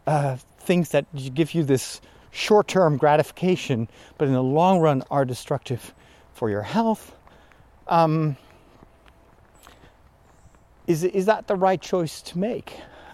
uh, 0.10 0.38
things 0.62 0.90
that 0.90 1.06
give 1.36 1.54
you 1.54 1.64
this 1.64 2.02
short-term 2.32 2.98
gratification, 2.98 3.88
but 4.18 4.28
in 4.28 4.34
the 4.34 4.42
long 4.42 4.80
run 4.80 5.04
are 5.12 5.24
destructive 5.24 5.94
for 6.34 6.50
your 6.50 6.64
health, 6.64 7.16
um, 7.88 8.36
is, 10.88 11.04
is 11.04 11.28
that 11.28 11.46
the 11.46 11.56
right 11.56 11.80
choice 11.80 12.24
to 12.24 12.40
make? 12.40 12.74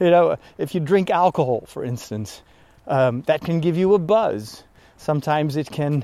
you 0.00 0.10
know, 0.10 0.38
if 0.56 0.74
you 0.74 0.80
drink 0.80 1.10
alcohol, 1.10 1.64
for 1.66 1.84
instance, 1.84 2.40
um, 2.86 3.20
that 3.26 3.42
can 3.42 3.60
give 3.60 3.76
you 3.76 3.92
a 3.92 3.98
buzz. 3.98 4.64
Sometimes 4.96 5.56
it 5.56 5.70
can 5.70 6.02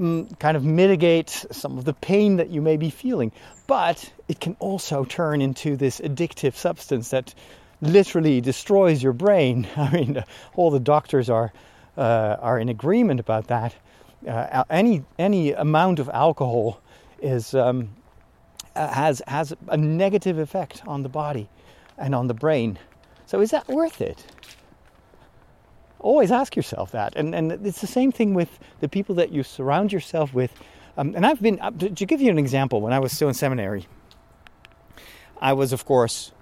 mm, 0.00 0.38
kind 0.38 0.56
of 0.56 0.64
mitigate 0.64 1.44
some 1.50 1.76
of 1.76 1.84
the 1.84 1.92
pain 1.92 2.36
that 2.36 2.48
you 2.48 2.62
may 2.62 2.78
be 2.78 2.88
feeling, 2.88 3.32
but 3.66 4.10
it 4.28 4.40
can 4.40 4.56
also 4.60 5.04
turn 5.04 5.42
into 5.42 5.76
this 5.76 6.00
addictive 6.00 6.54
substance 6.54 7.10
that 7.10 7.34
literally 7.82 8.40
destroys 8.40 9.02
your 9.02 9.12
brain. 9.12 9.68
I 9.76 9.90
mean, 9.90 10.24
all 10.54 10.70
the 10.70 10.80
doctors 10.80 11.28
are 11.28 11.52
uh, 11.98 12.36
are 12.40 12.58
in 12.58 12.70
agreement 12.70 13.20
about 13.20 13.48
that. 13.48 13.74
Uh, 14.26 14.64
any 14.70 15.04
any 15.18 15.52
amount 15.52 15.98
of 15.98 16.08
alcohol 16.10 16.80
is 17.20 17.54
um, 17.54 17.90
uh, 18.74 18.88
has 18.88 19.20
has 19.26 19.52
a 19.68 19.76
negative 19.76 20.38
effect 20.38 20.82
on 20.86 21.02
the 21.02 21.08
body 21.08 21.48
and 21.98 22.14
on 22.14 22.28
the 22.28 22.34
brain. 22.34 22.78
So 23.26 23.40
is 23.40 23.50
that 23.50 23.68
worth 23.68 24.00
it? 24.00 24.24
Always 25.98 26.32
ask 26.32 26.56
yourself 26.56 26.92
that. 26.92 27.14
And 27.16 27.34
and 27.34 27.52
it's 27.66 27.80
the 27.80 27.86
same 27.86 28.12
thing 28.12 28.32
with 28.32 28.58
the 28.80 28.88
people 28.88 29.14
that 29.16 29.32
you 29.32 29.42
surround 29.42 29.92
yourself 29.92 30.32
with. 30.32 30.54
Um, 30.96 31.14
and 31.16 31.24
I've 31.24 31.40
been, 31.40 31.58
uh, 31.60 31.70
to 31.70 32.04
give 32.04 32.20
you 32.20 32.30
an 32.30 32.38
example, 32.38 32.82
when 32.82 32.92
I 32.92 32.98
was 32.98 33.12
still 33.12 33.28
in 33.28 33.32
seminary, 33.32 33.86
I 35.40 35.54
was, 35.54 35.72
of 35.72 35.86
course, 35.86 36.32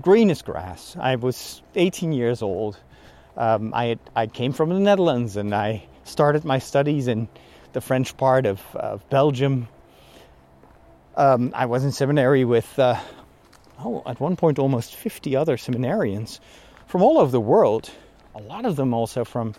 green 0.00 0.30
as 0.30 0.42
grass. 0.42 0.96
I 0.98 1.16
was 1.16 1.62
18 1.74 2.12
years 2.12 2.42
old. 2.42 2.78
Um, 3.36 3.72
I, 3.74 3.86
had, 3.86 3.98
I 4.14 4.26
came 4.26 4.52
from 4.52 4.70
the 4.70 4.80
Netherlands 4.80 5.36
and 5.36 5.54
I 5.54 5.84
started 6.04 6.44
my 6.44 6.58
studies 6.58 7.08
in 7.08 7.28
the 7.72 7.80
French 7.80 8.16
part 8.16 8.46
of, 8.46 8.60
of 8.74 9.08
Belgium. 9.10 9.68
Um, 11.16 11.52
I 11.54 11.66
was 11.66 11.84
in 11.84 11.92
seminary 11.92 12.44
with, 12.44 12.78
uh, 12.78 12.98
oh, 13.80 14.02
at 14.06 14.20
one 14.20 14.36
point, 14.36 14.58
almost 14.58 14.94
50 14.94 15.36
other 15.36 15.56
seminarians 15.56 16.40
from 16.86 17.02
all 17.02 17.18
over 17.18 17.30
the 17.30 17.40
world. 17.40 17.90
A 18.34 18.40
lot 18.40 18.64
of 18.64 18.76
them 18.76 18.94
also 18.94 19.24
from, 19.24 19.54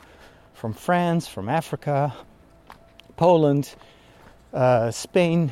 from 0.54 0.74
France, 0.74 1.28
from 1.28 1.50
Africa, 1.50 2.14
Poland, 3.16 3.74
uh, 4.52 4.92
Spain, 4.92 5.52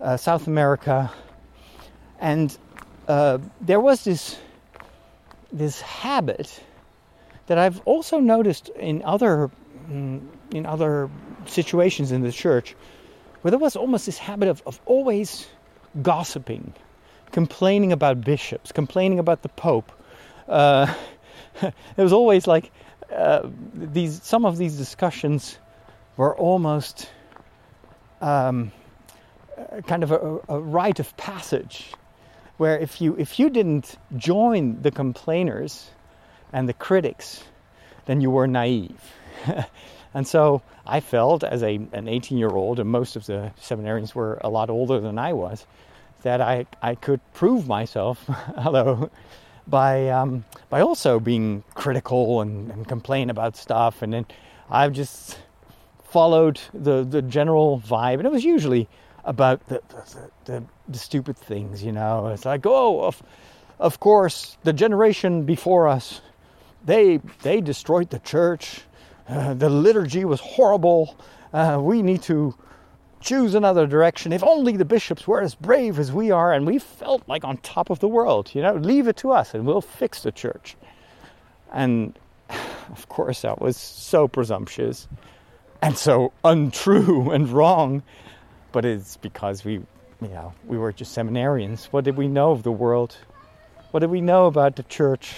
uh, 0.00 0.16
South 0.16 0.46
America, 0.46 1.12
and 2.20 2.56
uh, 3.10 3.38
there 3.60 3.80
was 3.80 4.04
this 4.04 4.38
this 5.52 5.80
habit 5.80 6.62
that 7.48 7.58
I've 7.58 7.80
also 7.84 8.20
noticed 8.20 8.68
in 8.68 9.02
other 9.02 9.50
mm, 9.90 10.20
in 10.52 10.64
other 10.64 11.10
situations 11.46 12.12
in 12.12 12.22
the 12.22 12.30
church, 12.30 12.76
where 13.42 13.50
there 13.50 13.58
was 13.58 13.74
almost 13.74 14.06
this 14.06 14.16
habit 14.16 14.48
of, 14.48 14.62
of 14.64 14.80
always 14.86 15.48
gossiping, 16.00 16.72
complaining 17.32 17.90
about 17.90 18.20
bishops, 18.20 18.70
complaining 18.70 19.18
about 19.18 19.42
the 19.42 19.48
Pope. 19.48 19.90
Uh, 20.46 20.94
it 21.62 21.74
was 21.96 22.12
always 22.12 22.46
like 22.46 22.70
uh, 23.12 23.48
these. 23.74 24.22
Some 24.22 24.44
of 24.44 24.56
these 24.56 24.76
discussions 24.76 25.58
were 26.16 26.36
almost 26.36 27.10
um, 28.20 28.70
kind 29.88 30.04
of 30.04 30.12
a, 30.12 30.38
a 30.48 30.60
rite 30.60 31.00
of 31.00 31.16
passage 31.16 31.92
where 32.60 32.78
if 32.78 33.00
you 33.00 33.16
if 33.16 33.38
you 33.38 33.48
didn't 33.48 33.96
join 34.18 34.82
the 34.82 34.90
complainers 34.90 35.88
and 36.52 36.68
the 36.68 36.74
critics, 36.74 37.42
then 38.04 38.20
you 38.20 38.30
were 38.30 38.46
naive. 38.46 39.00
and 40.14 40.28
so 40.28 40.60
I 40.86 41.00
felt 41.00 41.42
as 41.42 41.62
a 41.62 41.76
an 41.94 42.06
18 42.06 42.36
year 42.36 42.50
old, 42.50 42.78
and 42.78 42.90
most 42.90 43.16
of 43.16 43.24
the 43.24 43.50
seminarians 43.58 44.14
were 44.14 44.38
a 44.42 44.50
lot 44.50 44.68
older 44.68 45.00
than 45.00 45.18
I 45.18 45.32
was, 45.32 45.66
that 46.20 46.42
I 46.42 46.66
I 46.82 46.96
could 46.96 47.20
prove 47.32 47.66
myself, 47.66 48.22
hello, 48.58 49.10
by 49.66 50.10
um, 50.10 50.44
by 50.68 50.82
also 50.82 51.18
being 51.18 51.64
critical 51.72 52.42
and, 52.42 52.70
and 52.70 52.86
complain 52.86 53.30
about 53.30 53.56
stuff, 53.56 54.02
and 54.02 54.12
then 54.12 54.26
I've 54.68 54.92
just 54.92 55.38
followed 56.04 56.60
the 56.74 57.04
the 57.04 57.22
general 57.22 57.80
vibe, 57.80 58.18
and 58.18 58.26
it 58.26 58.32
was 58.32 58.44
usually 58.44 58.86
about 59.24 59.66
the, 59.68 59.82
the, 59.88 60.30
the, 60.44 60.64
the 60.88 60.98
stupid 60.98 61.36
things, 61.36 61.82
you 61.82 61.92
know. 61.92 62.28
It's 62.28 62.44
like, 62.44 62.64
oh, 62.64 63.02
of, 63.02 63.22
of 63.78 64.00
course, 64.00 64.56
the 64.62 64.72
generation 64.72 65.44
before 65.44 65.88
us, 65.88 66.20
they 66.84 67.20
they 67.42 67.60
destroyed 67.60 68.10
the 68.10 68.18
church. 68.20 68.82
Uh, 69.28 69.54
the 69.54 69.68
liturgy 69.68 70.24
was 70.24 70.40
horrible. 70.40 71.16
Uh, 71.52 71.78
we 71.80 72.02
need 72.02 72.22
to 72.22 72.54
choose 73.20 73.54
another 73.54 73.86
direction. 73.86 74.32
If 74.32 74.42
only 74.42 74.76
the 74.76 74.84
bishops 74.84 75.26
were 75.26 75.40
as 75.40 75.54
brave 75.54 75.98
as 75.98 76.10
we 76.10 76.30
are, 76.30 76.52
and 76.52 76.66
we 76.66 76.78
felt 76.78 77.22
like 77.28 77.44
on 77.44 77.58
top 77.58 77.90
of 77.90 78.00
the 78.00 78.08
world. 78.08 78.50
You 78.54 78.62
know, 78.62 78.74
leave 78.74 79.08
it 79.08 79.16
to 79.18 79.30
us, 79.30 79.54
and 79.54 79.66
we'll 79.66 79.82
fix 79.82 80.22
the 80.22 80.32
church. 80.32 80.76
And 81.72 82.18
of 82.90 83.08
course, 83.08 83.42
that 83.42 83.60
was 83.60 83.76
so 83.76 84.26
presumptuous 84.26 85.08
and 85.82 85.96
so 85.96 86.32
untrue 86.44 87.30
and 87.34 87.48
wrong 87.48 88.02
but 88.72 88.84
it's 88.84 89.16
because 89.16 89.64
we, 89.64 89.74
you 89.74 90.28
know, 90.28 90.52
we 90.66 90.78
were 90.78 90.92
just 90.92 91.16
seminarians. 91.16 91.86
What 91.86 92.04
did 92.04 92.16
we 92.16 92.28
know 92.28 92.52
of 92.52 92.62
the 92.62 92.72
world? 92.72 93.16
What 93.90 94.00
did 94.00 94.10
we 94.10 94.20
know 94.20 94.46
about 94.46 94.76
the 94.76 94.82
church? 94.84 95.34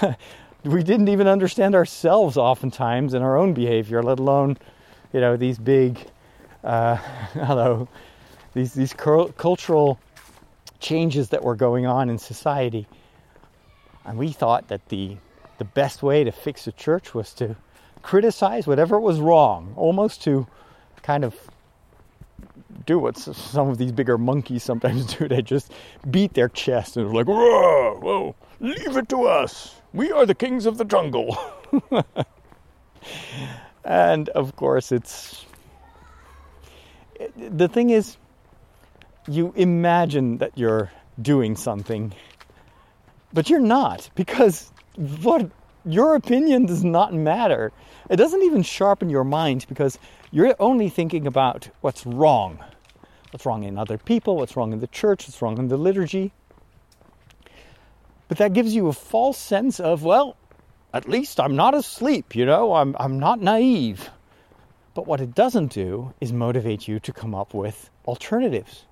we 0.64 0.82
didn't 0.82 1.08
even 1.08 1.26
understand 1.26 1.74
ourselves 1.74 2.36
oftentimes 2.36 3.14
in 3.14 3.22
our 3.22 3.36
own 3.36 3.54
behavior, 3.54 4.02
let 4.02 4.18
alone, 4.18 4.56
you 5.12 5.20
know, 5.20 5.36
these 5.36 5.58
big, 5.58 5.98
uh, 6.62 6.96
hello, 7.32 7.88
these 8.54 8.72
these 8.72 8.92
cultural 8.92 9.98
changes 10.78 11.30
that 11.30 11.42
were 11.42 11.56
going 11.56 11.86
on 11.86 12.08
in 12.08 12.18
society. 12.18 12.86
And 14.04 14.18
we 14.18 14.30
thought 14.32 14.68
that 14.68 14.88
the 14.88 15.16
the 15.58 15.64
best 15.64 16.02
way 16.02 16.22
to 16.22 16.32
fix 16.32 16.64
the 16.66 16.72
church 16.72 17.14
was 17.14 17.32
to 17.34 17.56
criticize 18.02 18.66
whatever 18.66 19.00
was 19.00 19.20
wrong, 19.20 19.72
almost 19.76 20.22
to 20.22 20.46
kind 21.02 21.24
of 21.24 21.34
do 22.86 23.00
what 23.00 23.18
some 23.18 23.68
of 23.68 23.78
these 23.78 23.92
bigger 23.92 24.16
monkeys 24.16 24.62
sometimes 24.62 25.14
do. 25.16 25.28
They 25.28 25.42
just 25.42 25.72
beat 26.10 26.34
their 26.34 26.48
chest 26.48 26.96
and 26.96 27.06
are 27.06 27.12
like, 27.12 27.26
whoa, 27.26 27.98
whoa, 28.00 28.34
leave 28.60 28.96
it 28.96 29.08
to 29.10 29.24
us. 29.24 29.74
We 29.92 30.12
are 30.12 30.24
the 30.24 30.34
kings 30.34 30.66
of 30.66 30.78
the 30.78 30.84
jungle. 30.84 31.36
and 33.84 34.28
of 34.30 34.56
course, 34.56 34.92
it's. 34.92 35.44
Eh, 37.18 37.28
the 37.36 37.68
thing 37.68 37.90
is, 37.90 38.16
you 39.28 39.52
imagine 39.56 40.38
that 40.38 40.56
you're 40.56 40.90
doing 41.20 41.56
something, 41.56 42.12
but 43.32 43.50
you're 43.50 43.58
not 43.58 44.08
because 44.14 44.70
what 45.22 45.50
your 45.84 46.14
opinion 46.14 46.66
does 46.66 46.84
not 46.84 47.14
matter. 47.14 47.72
It 48.10 48.16
doesn't 48.16 48.42
even 48.42 48.62
sharpen 48.62 49.08
your 49.10 49.24
mind 49.24 49.66
because 49.68 49.98
you're 50.30 50.54
only 50.60 50.88
thinking 50.88 51.26
about 51.26 51.68
what's 51.80 52.04
wrong 52.06 52.58
what's 53.36 53.44
wrong 53.44 53.64
in 53.64 53.76
other 53.76 53.98
people, 53.98 54.36
what's 54.36 54.56
wrong 54.56 54.72
in 54.72 54.80
the 54.80 54.86
church, 54.86 55.28
what's 55.28 55.42
wrong 55.42 55.58
in 55.58 55.68
the 55.68 55.76
liturgy. 55.76 56.32
But 58.28 58.38
that 58.38 58.54
gives 58.54 58.74
you 58.74 58.88
a 58.88 58.94
false 58.94 59.36
sense 59.36 59.78
of, 59.78 60.02
well, 60.02 60.38
at 60.94 61.06
least 61.06 61.38
I'm 61.38 61.54
not 61.54 61.74
asleep, 61.74 62.34
you 62.34 62.46
know, 62.46 62.72
I'm, 62.72 62.96
I'm 62.98 63.18
not 63.18 63.42
naive. 63.42 64.08
But 64.94 65.06
what 65.06 65.20
it 65.20 65.34
doesn't 65.34 65.70
do 65.72 66.14
is 66.18 66.32
motivate 66.32 66.88
you 66.88 66.98
to 67.00 67.12
come 67.12 67.34
up 67.34 67.52
with 67.52 67.90
alternatives. 68.06 68.86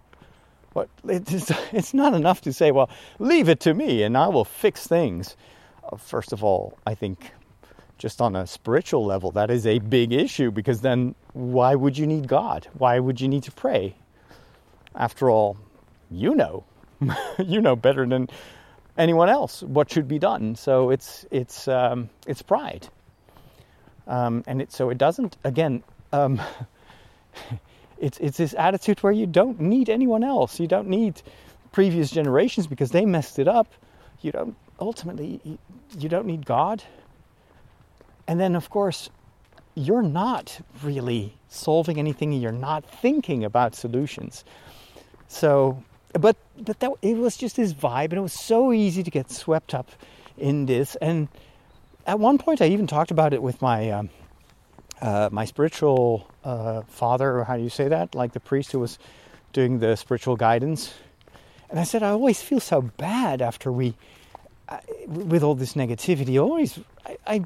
What, 0.74 0.90
it's, 1.08 1.50
it's 1.72 1.94
not 1.94 2.12
enough 2.12 2.42
to 2.42 2.52
say, 2.52 2.70
well, 2.70 2.90
leave 3.18 3.48
it 3.48 3.60
to 3.60 3.72
me 3.72 4.02
and 4.02 4.14
I 4.14 4.28
will 4.28 4.44
fix 4.44 4.86
things. 4.86 5.38
Uh, 5.90 5.96
first 5.96 6.34
of 6.34 6.44
all, 6.44 6.78
I 6.86 6.94
think 6.94 7.32
just 7.96 8.20
on 8.20 8.36
a 8.36 8.46
spiritual 8.46 9.06
level, 9.06 9.30
that 9.30 9.50
is 9.50 9.66
a 9.66 9.78
big 9.78 10.12
issue 10.12 10.50
because 10.50 10.82
then 10.82 11.14
why 11.32 11.74
would 11.74 11.96
you 11.96 12.06
need 12.06 12.28
God? 12.28 12.68
Why 12.74 12.98
would 12.98 13.22
you 13.22 13.28
need 13.28 13.44
to 13.44 13.52
pray? 13.52 13.96
After 14.94 15.30
all, 15.30 15.56
you 16.10 16.34
know, 16.34 16.64
you 17.38 17.60
know 17.60 17.76
better 17.76 18.06
than 18.06 18.28
anyone 18.96 19.28
else 19.28 19.62
what 19.62 19.90
should 19.90 20.08
be 20.08 20.18
done. 20.18 20.56
So 20.56 20.90
it's 20.90 21.26
it's 21.30 21.68
um, 21.68 22.10
it's 22.26 22.42
pride, 22.42 22.88
um, 24.06 24.44
and 24.46 24.62
it, 24.62 24.72
so 24.72 24.90
it 24.90 24.98
doesn't. 24.98 25.36
Again, 25.44 25.82
um, 26.12 26.40
it's 27.98 28.18
it's 28.18 28.36
this 28.38 28.54
attitude 28.54 29.02
where 29.02 29.12
you 29.12 29.26
don't 29.26 29.60
need 29.60 29.88
anyone 29.88 30.24
else. 30.24 30.60
You 30.60 30.68
don't 30.68 30.88
need 30.88 31.20
previous 31.72 32.10
generations 32.10 32.66
because 32.66 32.90
they 32.90 33.04
messed 33.04 33.38
it 33.38 33.48
up. 33.48 33.72
You 34.20 34.32
don't 34.32 34.56
ultimately 34.80 35.40
you, 35.44 35.58
you 35.98 36.08
don't 36.08 36.26
need 36.26 36.46
God. 36.46 36.82
And 38.26 38.40
then 38.40 38.56
of 38.56 38.70
course 38.70 39.10
you're 39.74 40.02
not 40.02 40.60
really 40.82 41.34
solving 41.48 41.98
anything. 41.98 42.32
You're 42.32 42.52
not 42.52 42.84
thinking 42.84 43.44
about 43.44 43.74
solutions. 43.74 44.44
So, 45.34 45.82
but 46.12 46.36
but 46.56 46.78
that 46.78 46.92
it 47.02 47.16
was 47.16 47.36
just 47.36 47.56
this 47.56 47.74
vibe, 47.74 48.04
and 48.04 48.14
it 48.14 48.20
was 48.20 48.32
so 48.32 48.72
easy 48.72 49.02
to 49.02 49.10
get 49.10 49.32
swept 49.32 49.74
up 49.74 49.90
in 50.38 50.66
this. 50.66 50.94
And 50.96 51.26
at 52.06 52.20
one 52.20 52.38
point, 52.38 52.62
I 52.62 52.66
even 52.66 52.86
talked 52.86 53.10
about 53.10 53.34
it 53.34 53.42
with 53.42 53.60
my 53.60 53.90
um, 53.90 54.10
uh, 55.02 55.28
my 55.32 55.44
spiritual 55.44 56.30
uh, 56.44 56.82
father, 56.82 57.40
or 57.40 57.44
how 57.44 57.56
do 57.56 57.64
you 57.64 57.68
say 57.68 57.88
that? 57.88 58.14
Like 58.14 58.32
the 58.32 58.38
priest 58.38 58.70
who 58.70 58.78
was 58.78 58.96
doing 59.52 59.80
the 59.80 59.96
spiritual 59.96 60.36
guidance. 60.36 60.94
And 61.68 61.80
I 61.80 61.84
said, 61.84 62.04
I 62.04 62.10
always 62.10 62.40
feel 62.40 62.60
so 62.60 62.82
bad 62.82 63.42
after 63.42 63.72
we, 63.72 63.94
uh, 64.68 64.78
with 65.08 65.42
all 65.42 65.56
this 65.56 65.74
negativity. 65.74 66.40
Always, 66.40 66.78
I, 67.04 67.16
I, 67.26 67.44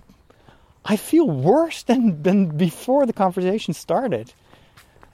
I 0.84 0.96
feel 0.96 1.26
worse 1.26 1.84
than 1.84 2.22
than 2.22 2.54
before 2.58 3.06
the 3.06 3.14
conversation 3.14 3.72
started. 3.72 4.34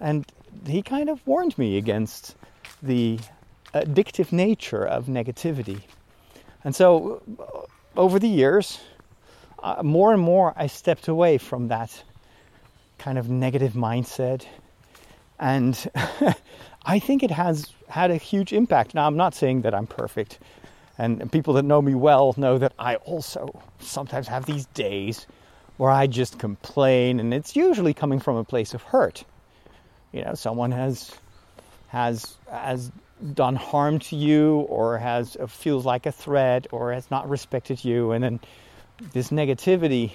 And 0.01 0.27
he 0.67 0.83
kind 0.83 1.09
of 1.09 1.25
warned 1.25 1.57
me 1.57 1.79
against 1.79 2.35
the 2.85 3.19
addictive 3.75 4.33
nature 4.33 4.85
of 4.85 5.07
negativity. 5.07 5.81
And 6.63 6.75
so, 6.75 7.23
uh, 7.39 8.01
over 8.01 8.19
the 8.19 8.29
years, 8.29 8.81
uh, 9.63 9.83
more 9.83 10.13
and 10.13 10.23
more 10.23 10.53
I 10.57 10.67
stepped 10.67 11.09
away 11.09 11.39
from 11.39 11.69
that 11.69 12.03
kind 12.99 13.19
of 13.19 13.29
negative 13.29 13.73
mindset. 13.73 14.47
And 15.39 15.91
I 16.87 16.99
think 16.99 17.23
it 17.23 17.31
has 17.31 17.73
had 17.89 18.11
a 18.11 18.17
huge 18.17 18.53
impact. 18.53 18.95
Now, 18.95 19.07
I'm 19.07 19.17
not 19.17 19.35
saying 19.35 19.63
that 19.63 19.75
I'm 19.75 19.87
perfect. 19.87 20.39
And 20.99 21.31
people 21.33 21.55
that 21.55 21.65
know 21.65 21.83
me 21.83 21.95
well 21.95 22.35
know 22.37 22.59
that 22.59 22.73
I 22.79 22.97
also 22.97 23.63
sometimes 23.81 24.29
have 24.29 24.47
these 24.47 24.67
days 24.67 25.27
where 25.77 25.91
I 25.91 26.07
just 26.07 26.39
complain, 26.39 27.19
and 27.19 27.35
it's 27.35 27.57
usually 27.57 27.93
coming 27.93 28.21
from 28.21 28.37
a 28.37 28.45
place 28.45 28.75
of 28.75 28.83
hurt 28.83 29.25
you 30.15 30.23
know 30.25 30.35
someone 30.35 30.71
has 30.71 31.11
has 31.95 32.37
has 32.51 32.91
done 33.35 33.55
harm 33.55 34.01
to 34.01 34.17
you 34.17 34.67
or 34.69 34.99
has 34.99 35.37
uh, 35.39 35.47
feels 35.47 35.87
like 35.87 36.07
a 36.07 36.13
threat 36.13 36.67
or 36.73 36.93
has 36.93 37.09
not 37.09 37.29
respected 37.31 37.85
you. 37.85 38.11
And 38.11 38.25
then 38.25 38.41
this 39.13 39.31
negativity 39.31 40.11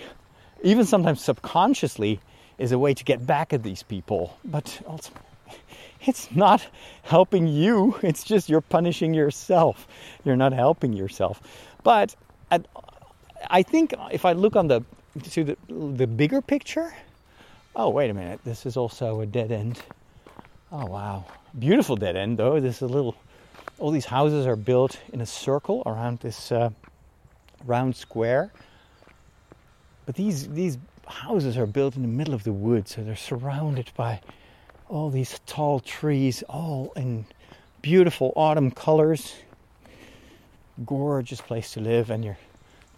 even 0.62 0.86
sometimes 0.86 1.22
subconsciously 1.22 2.20
is 2.58 2.74
a 2.74 2.78
way 2.78 2.94
to 2.94 3.04
get 3.06 3.26
back 3.26 3.54
at 3.54 3.64
these 3.64 3.82
people. 3.82 4.38
But 4.44 4.82
also 4.86 5.14
it's 6.02 6.30
not 6.36 6.68
helping 7.04 7.48
you. 7.48 7.98
It's 8.04 8.26
just 8.26 8.50
you're 8.50 8.68
punishing 8.78 9.14
yourself. 9.14 9.88
You're 10.26 10.42
not 10.46 10.52
helping 10.52 10.92
yourself. 10.92 11.42
But 11.84 12.14
I, 12.52 12.60
I 13.50 13.64
think 13.64 13.94
if 14.12 14.26
i 14.26 14.34
look 14.34 14.58
on 14.58 14.68
the 14.68 14.84
to 15.32 15.44
the, 15.46 15.58
the 15.70 16.08
bigger 16.08 16.42
picture 16.42 16.94
oh 17.74 17.90
wait 17.90 18.10
a 18.10 18.14
minute. 18.14 18.42
This 18.44 18.66
is 18.66 18.76
also 18.76 19.22
a 19.22 19.26
dead 19.26 19.54
end. 19.54 19.82
Oh 20.74 20.86
wow 20.86 21.24
beautiful 21.58 21.96
dead 21.96 22.16
end 22.16 22.38
though. 22.38 22.60
This 22.60 22.78
is 22.78 22.82
a 22.82 22.88
little 22.88 23.16
all 23.78 23.92
these 23.92 24.06
houses 24.06 24.46
are 24.46 24.56
built 24.56 25.00
in 25.14 25.22
a 25.22 25.26
circle 25.26 25.84
around 25.86 26.20
this 26.20 26.52
uh, 26.52 26.70
round 27.66 27.96
square. 27.96 28.52
But 30.06 30.16
these 30.16 30.48
these 30.50 30.78
houses 31.08 31.58
are 31.58 31.66
built 31.66 31.96
in 31.96 32.02
the 32.02 32.08
middle 32.08 32.34
of 32.34 32.44
the 32.44 32.54
woods 32.54 32.96
so 32.96 33.04
they're 33.04 33.16
surrounded 33.16 33.92
by 33.96 34.22
all 34.88 35.10
these 35.10 35.40
tall 35.46 35.80
trees 35.80 36.44
all 36.50 36.92
in 36.96 37.26
beautiful 37.82 38.34
autumn 38.36 38.72
colors. 38.72 39.36
Gorgeous 40.86 41.42
place 41.42 41.74
to 41.74 41.80
live 41.80 42.10
and 42.10 42.24
you're 42.24 42.38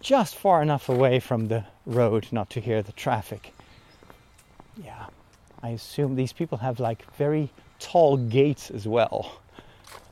just 0.00 0.34
far 0.34 0.62
enough 0.62 0.88
away 0.88 1.20
from 1.20 1.48
the 1.48 1.64
road 1.86 2.26
not 2.32 2.50
to 2.50 2.60
hear 2.60 2.82
the 2.82 2.92
traffic. 2.92 3.52
Yeah 4.82 5.06
i 5.62 5.70
assume 5.70 6.16
these 6.16 6.32
people 6.32 6.58
have 6.58 6.80
like 6.80 7.04
very 7.14 7.50
tall 7.82 8.16
gates 8.16 8.70
as 8.70 8.86
well. 8.86 9.40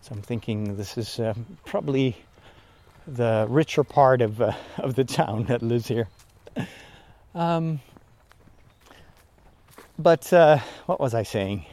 So 0.03 0.13
I'm 0.13 0.23
thinking 0.23 0.77
this 0.77 0.99
is 0.99 1.21
uh, 1.21 1.35
probably 1.65 2.17
the 3.07 3.47
richer 3.49 3.85
part 3.85 4.23
of 4.23 4.41
uh, 4.41 4.53
of 4.79 4.95
the 4.95 5.05
town 5.05 5.45
that 5.45 5.63
lives 5.63 5.89
here. 5.89 6.09
Um, 7.35 7.81
but 9.99 10.33
uh, 10.33 10.59
what 10.87 11.01
was 11.01 11.15
I 11.15 11.23
saying? 11.23 11.65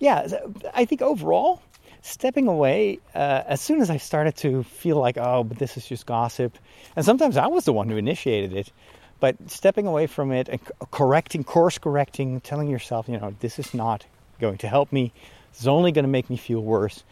Yeah, 0.00 0.26
I 0.74 0.84
think 0.84 1.02
overall, 1.02 1.62
stepping 2.02 2.48
away 2.48 2.98
uh, 3.14 3.42
as 3.46 3.60
soon 3.60 3.80
as 3.80 3.90
I 3.90 3.98
started 3.98 4.36
to 4.38 4.62
feel 4.64 4.96
like, 4.96 5.16
oh, 5.16 5.44
but 5.44 5.58
this 5.58 5.76
is 5.76 5.86
just 5.86 6.06
gossip, 6.06 6.58
and 6.96 7.04
sometimes 7.04 7.36
I 7.36 7.46
was 7.46 7.64
the 7.64 7.72
one 7.72 7.88
who 7.88 7.96
initiated 7.96 8.52
it. 8.52 8.72
But 9.20 9.36
stepping 9.46 9.86
away 9.86 10.06
from 10.06 10.32
it 10.32 10.48
and 10.48 10.60
correcting, 10.90 11.44
course 11.44 11.78
correcting, 11.78 12.40
telling 12.40 12.68
yourself, 12.68 13.08
you 13.08 13.18
know, 13.18 13.34
this 13.40 13.58
is 13.58 13.72
not 13.72 14.04
going 14.40 14.58
to 14.58 14.68
help 14.68 14.92
me. 14.92 15.12
It's 15.50 15.66
only 15.66 15.92
going 15.92 16.04
to 16.04 16.10
make 16.10 16.28
me 16.30 16.36
feel 16.36 16.60
worse. 16.60 17.04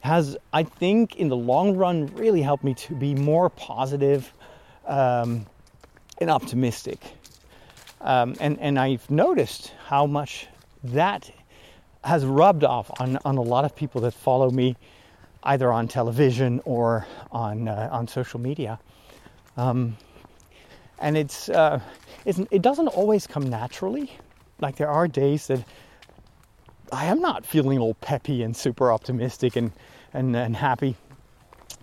Has, 0.00 0.36
I 0.52 0.62
think, 0.62 1.16
in 1.16 1.28
the 1.28 1.36
long 1.36 1.76
run, 1.76 2.06
really 2.14 2.42
helped 2.42 2.64
me 2.64 2.74
to 2.74 2.94
be 2.94 3.14
more 3.14 3.50
positive, 3.50 4.32
um, 4.86 5.46
and 6.18 6.30
optimistic. 6.30 7.00
Um, 8.00 8.36
and, 8.40 8.58
and 8.60 8.78
I've 8.78 9.10
noticed 9.10 9.72
how 9.86 10.06
much 10.06 10.46
that 10.84 11.30
has 12.04 12.24
rubbed 12.24 12.64
off 12.64 12.90
on, 13.00 13.18
on 13.24 13.36
a 13.36 13.42
lot 13.42 13.64
of 13.64 13.74
people 13.74 14.00
that 14.02 14.14
follow 14.14 14.50
me, 14.50 14.76
either 15.42 15.72
on 15.72 15.88
television 15.88 16.60
or 16.64 17.06
on, 17.32 17.68
uh, 17.68 17.88
on 17.90 18.06
social 18.06 18.40
media. 18.40 18.78
Um, 19.56 19.96
and 20.98 21.16
it's, 21.16 21.48
uh, 21.48 21.80
it's, 22.24 22.40
it 22.50 22.62
doesn't 22.62 22.88
always 22.88 23.26
come 23.26 23.48
naturally. 23.48 24.12
Like 24.60 24.76
there 24.76 24.90
are 24.90 25.08
days 25.08 25.48
that 25.48 25.64
I 26.92 27.06
am 27.06 27.20
not 27.20 27.44
feeling 27.44 27.78
all 27.78 27.94
peppy 27.94 28.42
and 28.42 28.56
super 28.56 28.92
optimistic 28.92 29.56
and, 29.56 29.72
and, 30.12 30.34
and 30.36 30.56
happy. 30.56 30.96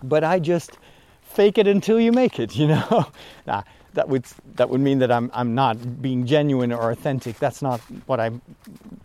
But 0.02 0.24
I 0.24 0.38
just 0.38 0.78
fake 1.22 1.58
it 1.58 1.66
until 1.66 2.00
you 2.00 2.12
make 2.12 2.38
it, 2.38 2.56
you 2.56 2.68
know? 2.68 3.06
nah, 3.46 3.62
that 3.94 4.08
would 4.08 4.24
that 4.56 4.68
would 4.70 4.80
mean 4.80 4.98
that 4.98 5.10
I'm 5.10 5.30
I'm 5.32 5.54
not 5.54 6.02
being 6.02 6.26
genuine 6.26 6.72
or 6.72 6.90
authentic. 6.90 7.38
That's 7.38 7.62
not 7.62 7.80
what 8.06 8.20
I 8.20 8.30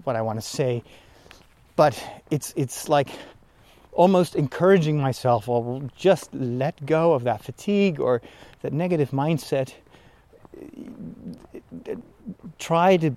what 0.03 0.15
I 0.15 0.21
want 0.21 0.39
to 0.41 0.45
say. 0.45 0.83
But 1.75 2.01
it's 2.29 2.53
it's 2.55 2.89
like 2.89 3.09
almost 3.93 4.35
encouraging 4.35 4.99
myself, 4.99 5.47
or 5.47 5.81
just 5.95 6.33
let 6.33 6.85
go 6.85 7.13
of 7.13 7.23
that 7.23 7.43
fatigue 7.43 7.99
or 7.99 8.21
that 8.61 8.73
negative 8.73 9.11
mindset. 9.11 9.73
Try 12.57 12.97
to 12.97 13.15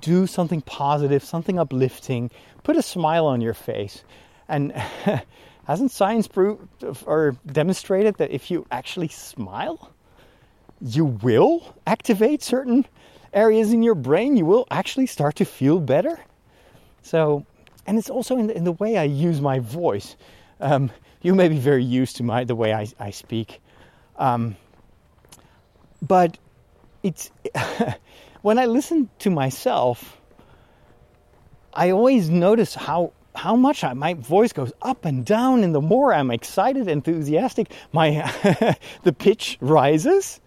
do 0.00 0.26
something 0.26 0.60
positive, 0.62 1.24
something 1.24 1.58
uplifting, 1.58 2.30
put 2.62 2.76
a 2.76 2.82
smile 2.82 3.26
on 3.26 3.40
your 3.40 3.54
face. 3.54 4.04
And 4.48 4.72
hasn't 5.66 5.90
science 5.90 6.28
proved 6.28 6.68
or 7.04 7.36
demonstrated 7.46 8.16
that 8.16 8.30
if 8.30 8.50
you 8.50 8.66
actually 8.70 9.08
smile, 9.08 9.92
you 10.80 11.04
will 11.04 11.74
activate 11.86 12.42
certain 12.42 12.86
areas 13.32 13.72
in 13.72 13.82
your 13.82 13.94
brain? 13.94 14.36
You 14.36 14.46
will 14.46 14.66
actually 14.70 15.06
start 15.06 15.36
to 15.36 15.44
feel 15.44 15.80
better. 15.80 16.18
So, 17.02 17.44
and 17.86 17.98
it's 17.98 18.10
also 18.10 18.36
in 18.38 18.48
the, 18.48 18.56
in 18.56 18.64
the 18.64 18.72
way 18.72 18.96
I 18.96 19.04
use 19.04 19.40
my 19.40 19.58
voice. 19.58 20.16
Um, 20.60 20.90
you 21.22 21.34
may 21.34 21.48
be 21.48 21.58
very 21.58 21.84
used 21.84 22.16
to 22.16 22.22
my 22.22 22.44
the 22.44 22.54
way 22.54 22.72
I, 22.72 22.86
I 22.98 23.10
speak, 23.10 23.60
um, 24.16 24.56
but 26.00 26.38
it's 27.02 27.30
when 28.42 28.58
I 28.58 28.66
listen 28.66 29.08
to 29.20 29.30
myself, 29.30 30.20
I 31.72 31.90
always 31.90 32.30
notice 32.30 32.74
how 32.74 33.12
how 33.34 33.54
much 33.54 33.84
I, 33.84 33.92
my 33.92 34.14
voice 34.14 34.52
goes 34.52 34.72
up 34.82 35.04
and 35.04 35.24
down, 35.24 35.62
and 35.62 35.74
the 35.74 35.80
more 35.80 36.12
I'm 36.12 36.30
excited, 36.30 36.88
enthusiastic, 36.88 37.70
my 37.92 38.10
the 39.02 39.12
pitch 39.12 39.58
rises. 39.60 40.40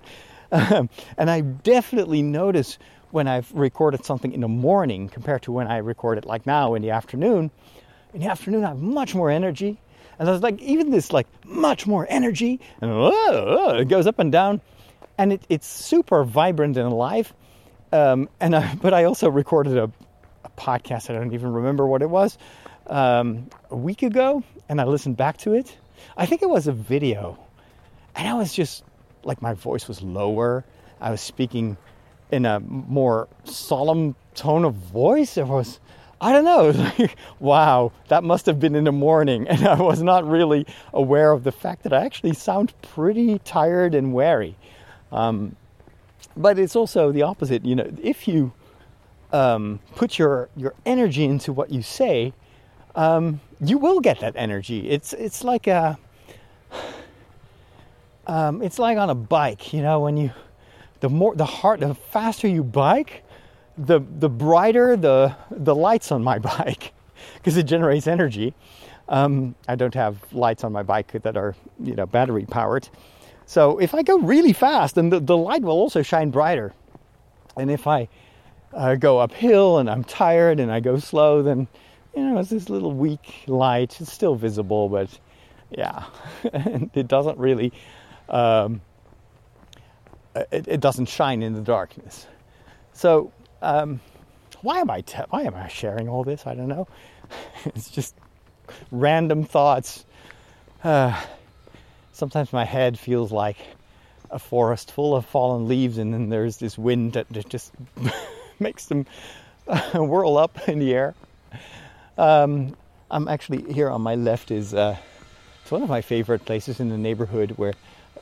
Um, 0.51 0.89
and 1.17 1.29
I 1.29 1.41
definitely 1.41 2.21
notice 2.21 2.79
when 3.11 3.27
I've 3.27 3.51
recorded 3.53 4.05
something 4.05 4.31
in 4.33 4.41
the 4.41 4.47
morning 4.47 5.09
compared 5.09 5.43
to 5.43 5.51
when 5.51 5.67
I 5.67 5.77
record 5.77 6.17
it 6.17 6.25
like 6.25 6.45
now 6.45 6.73
in 6.73 6.81
the 6.81 6.91
afternoon. 6.91 7.51
In 8.13 8.21
the 8.21 8.27
afternoon, 8.27 8.63
I 8.63 8.69
have 8.69 8.79
much 8.79 9.13
more 9.13 9.29
energy, 9.29 9.79
and 10.17 10.27
I 10.27 10.31
was 10.31 10.41
like, 10.41 10.59
even 10.61 10.89
this 10.89 11.13
like 11.13 11.27
much 11.45 11.85
more 11.85 12.07
energy, 12.09 12.59
and 12.81 12.91
uh, 12.91 13.77
it 13.79 13.87
goes 13.87 14.07
up 14.07 14.17
and 14.19 14.31
down, 14.31 14.61
and 15.17 15.33
it, 15.33 15.43
it's 15.49 15.67
super 15.67 16.23
vibrant 16.23 16.75
and 16.75 16.91
alive. 16.91 17.33
Um, 17.91 18.29
and 18.39 18.55
I, 18.55 18.75
but 18.81 18.93
I 18.93 19.05
also 19.05 19.29
recorded 19.29 19.77
a, 19.77 19.91
a, 20.43 20.49
podcast. 20.57 21.09
I 21.09 21.13
don't 21.13 21.33
even 21.33 21.53
remember 21.53 21.87
what 21.87 22.01
it 22.01 22.09
was 22.09 22.37
um, 22.87 23.49
a 23.69 23.75
week 23.75 24.03
ago, 24.03 24.43
and 24.67 24.79
I 24.79 24.85
listened 24.85 25.17
back 25.17 25.37
to 25.39 25.53
it. 25.53 25.75
I 26.17 26.25
think 26.25 26.41
it 26.41 26.49
was 26.49 26.67
a 26.67 26.71
video, 26.71 27.37
and 28.15 28.27
I 28.27 28.33
was 28.33 28.53
just 28.53 28.83
like 29.23 29.41
my 29.41 29.53
voice 29.53 29.87
was 29.87 30.01
lower. 30.01 30.65
I 31.01 31.11
was 31.11 31.21
speaking 31.21 31.77
in 32.31 32.45
a 32.45 32.59
more 32.59 33.27
solemn 33.43 34.15
tone 34.35 34.65
of 34.65 34.75
voice. 34.75 35.37
It 35.37 35.47
was, 35.47 35.79
I 36.21 36.31
don't 36.31 36.45
know, 36.45 36.69
like, 36.99 37.15
wow, 37.39 37.91
that 38.07 38.23
must 38.23 38.45
have 38.45 38.59
been 38.59 38.75
in 38.75 38.83
the 38.83 38.91
morning, 38.91 39.47
and 39.49 39.67
I 39.67 39.81
was 39.81 40.01
not 40.01 40.27
really 40.27 40.65
aware 40.93 41.31
of 41.31 41.43
the 41.43 41.51
fact 41.51 41.83
that 41.83 41.93
I 41.93 42.05
actually 42.05 42.33
sound 42.33 42.73
pretty 42.81 43.39
tired 43.39 43.95
and 43.95 44.13
weary. 44.13 44.55
Um, 45.11 45.55
but 46.37 46.59
it's 46.59 46.75
also 46.75 47.11
the 47.11 47.21
opposite. 47.23 47.65
You 47.65 47.75
know, 47.75 47.91
if 48.01 48.27
you 48.27 48.51
um, 49.31 49.79
put 49.95 50.17
your 50.17 50.49
your 50.55 50.73
energy 50.85 51.25
into 51.25 51.53
what 51.53 51.71
you 51.71 51.81
say, 51.81 52.33
um, 52.95 53.39
you 53.61 53.77
will 53.77 53.99
get 53.99 54.19
that 54.19 54.33
energy. 54.35 54.89
It's 54.89 55.13
it's 55.13 55.43
like 55.43 55.67
a 55.67 55.97
um, 58.27 58.61
it's 58.61 58.79
like 58.79 58.97
on 58.97 59.09
a 59.09 59.15
bike. 59.15 59.73
You 59.73 59.81
know, 59.81 60.01
when 60.01 60.17
you 60.17 60.31
the 60.99 61.09
more 61.09 61.35
the 61.35 61.45
hard 61.45 61.79
the 61.79 61.95
faster 61.95 62.47
you 62.47 62.63
bike, 62.63 63.23
the 63.77 63.99
the 64.19 64.29
brighter 64.29 64.95
the 64.95 65.35
the 65.51 65.75
lights 65.75 66.11
on 66.11 66.23
my 66.23 66.39
bike 66.57 66.93
because 67.35 67.57
it 67.57 67.63
generates 67.63 68.07
energy. 68.07 68.53
Um, 69.07 69.55
I 69.67 69.75
don't 69.75 69.95
have 69.95 70.17
lights 70.33 70.63
on 70.63 70.71
my 70.71 70.83
bike 70.83 71.11
that 71.11 71.35
are 71.35 71.55
you 71.83 71.95
know 71.95 72.05
battery 72.05 72.45
powered. 72.45 72.87
So 73.49 73.79
if 73.79 73.95
I 73.95 74.03
go 74.03 74.19
really 74.19 74.53
fast, 74.53 74.93
then 74.93 75.09
the, 75.09 75.19
the 75.19 75.35
light 75.35 75.63
will 75.63 75.71
also 75.71 76.03
shine 76.03 76.29
brighter. 76.29 76.71
And 77.57 77.71
if 77.71 77.87
I 77.87 78.07
uh, 78.75 78.93
go 78.93 79.17
uphill 79.17 79.79
and 79.79 79.89
I'm 79.89 80.03
tired 80.03 80.59
and 80.59 80.71
I 80.71 80.79
go 80.81 80.99
slow, 80.99 81.41
then 81.41 81.67
you 82.15 82.21
know 82.21 82.37
it's 82.37 82.51
this 82.51 82.69
little 82.69 82.91
weak 82.91 83.45
light. 83.47 83.99
It's 83.99 84.13
still 84.13 84.35
visible, 84.35 84.87
but 84.87 85.19
yeah, 85.71 86.05
it 86.43 87.07
doesn't 87.07 87.39
really. 87.39 87.73
Um, 88.29 88.81
it, 90.35 90.67
it, 90.67 90.79
doesn't 90.79 91.07
shine 91.07 91.41
in 91.41 91.55
the 91.55 91.61
darkness. 91.61 92.27
So 92.93 93.31
um, 93.63 93.99
why 94.61 94.77
am 94.77 94.91
I 94.91 95.01
te- 95.01 95.25
why 95.31 95.41
am 95.41 95.55
I 95.55 95.69
sharing 95.69 96.07
all 96.07 96.23
this? 96.23 96.45
I 96.45 96.53
don't 96.53 96.67
know. 96.67 96.87
it's 97.65 97.89
just 97.89 98.13
random 98.91 99.43
thoughts. 99.43 100.05
Uh, 100.83 101.19
sometimes 102.19 102.53
my 102.53 102.65
head 102.65 102.99
feels 102.99 103.31
like 103.31 103.57
a 104.29 104.37
forest 104.37 104.91
full 104.91 105.15
of 105.15 105.25
fallen 105.25 105.67
leaves, 105.67 105.97
and 105.97 106.13
then 106.13 106.29
there's 106.29 106.57
this 106.57 106.77
wind 106.77 107.13
that 107.13 107.27
just 107.49 107.71
makes 108.59 108.85
them 108.85 109.05
whirl 109.93 110.37
up 110.37 110.67
in 110.67 110.79
the 110.79 110.93
air. 110.93 111.15
um, 112.17 112.75
I'm 113.09 113.27
actually 113.27 113.73
here 113.73 113.89
on 113.89 114.01
my 114.01 114.15
left 114.15 114.51
is 114.51 114.73
uh, 114.73 114.95
it's 115.63 115.71
one 115.71 115.81
of 115.81 115.89
my 115.89 116.01
favorite 116.01 116.45
places 116.45 116.79
in 116.79 116.89
the 116.89 116.97
neighborhood 116.97 117.51
where 117.51 117.73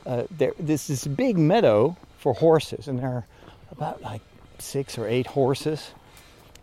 uh, 0.06 0.22
there 0.30 0.52
this 0.58 0.88
is 0.88 1.06
big 1.06 1.36
meadow 1.36 1.94
for 2.18 2.32
horses, 2.32 2.88
and 2.88 2.98
there 2.98 3.08
are 3.08 3.26
about 3.70 4.00
like 4.00 4.22
six 4.58 4.96
or 4.96 5.06
eight 5.06 5.26
horses. 5.26 5.90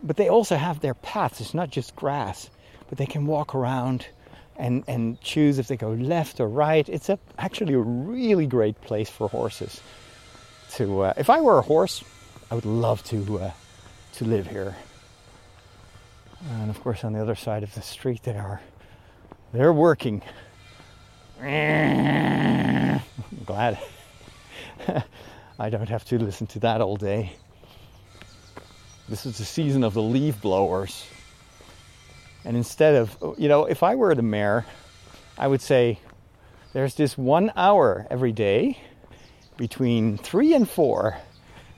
But 0.03 0.17
they 0.17 0.29
also 0.29 0.55
have 0.55 0.79
their 0.79 0.93
paths. 0.93 1.41
It's 1.41 1.53
not 1.53 1.69
just 1.69 1.95
grass, 1.95 2.49
but 2.89 2.97
they 2.97 3.05
can 3.05 3.25
walk 3.25 3.53
around 3.53 4.07
and 4.57 4.83
and 4.87 5.19
choose 5.21 5.59
if 5.59 5.67
they 5.67 5.77
go 5.77 5.91
left 5.91 6.39
or 6.39 6.47
right. 6.47 6.87
It's 6.89 7.09
a, 7.09 7.19
actually 7.37 7.73
a 7.73 7.79
really 7.79 8.47
great 8.47 8.79
place 8.81 9.09
for 9.09 9.27
horses. 9.27 9.81
To 10.73 11.01
uh, 11.01 11.13
if 11.17 11.29
I 11.29 11.41
were 11.41 11.57
a 11.57 11.61
horse, 11.61 12.03
I 12.51 12.55
would 12.55 12.65
love 12.65 13.03
to 13.05 13.39
uh, 13.39 13.51
to 14.13 14.25
live 14.25 14.47
here. 14.47 14.75
And 16.51 16.69
of 16.69 16.79
course, 16.81 17.03
on 17.03 17.13
the 17.13 17.21
other 17.21 17.35
side 17.35 17.63
of 17.63 17.73
the 17.73 17.81
street, 17.81 18.23
they 18.23 18.37
are 18.37 18.61
they're 19.53 19.73
working. 19.73 20.21
I'm 21.41 23.01
glad 23.45 23.77
I 25.59 25.69
don't 25.69 25.89
have 25.89 26.05
to 26.05 26.19
listen 26.19 26.47
to 26.47 26.59
that 26.59 26.81
all 26.81 26.95
day. 26.95 27.33
This 29.07 29.25
is 29.25 29.37
the 29.37 29.45
season 29.45 29.83
of 29.83 29.93
the 29.93 30.01
leaf 30.01 30.41
blowers. 30.41 31.05
And 32.45 32.55
instead 32.55 32.95
of, 32.95 33.35
you 33.37 33.49
know, 33.49 33.65
if 33.65 33.81
I 33.81 33.95
were 33.95 34.13
the 34.13 34.21
mayor, 34.21 34.65
I 35.37 35.47
would 35.47 35.61
say 35.61 35.99
there's 36.73 36.95
this 36.95 37.17
one 37.17 37.51
hour 37.55 38.05
every 38.09 38.31
day 38.31 38.79
between 39.57 40.17
three 40.17 40.53
and 40.53 40.69
four 40.69 41.17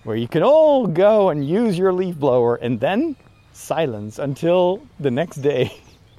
where 0.03 0.17
you 0.17 0.27
can 0.27 0.43
all 0.43 0.87
go 0.87 1.29
and 1.29 1.47
use 1.47 1.77
your 1.77 1.93
leaf 1.93 2.15
blower 2.17 2.55
and 2.55 2.79
then 2.79 3.15
silence 3.53 4.19
until 4.19 4.81
the 4.99 5.11
next 5.11 5.37
day. 5.37 5.71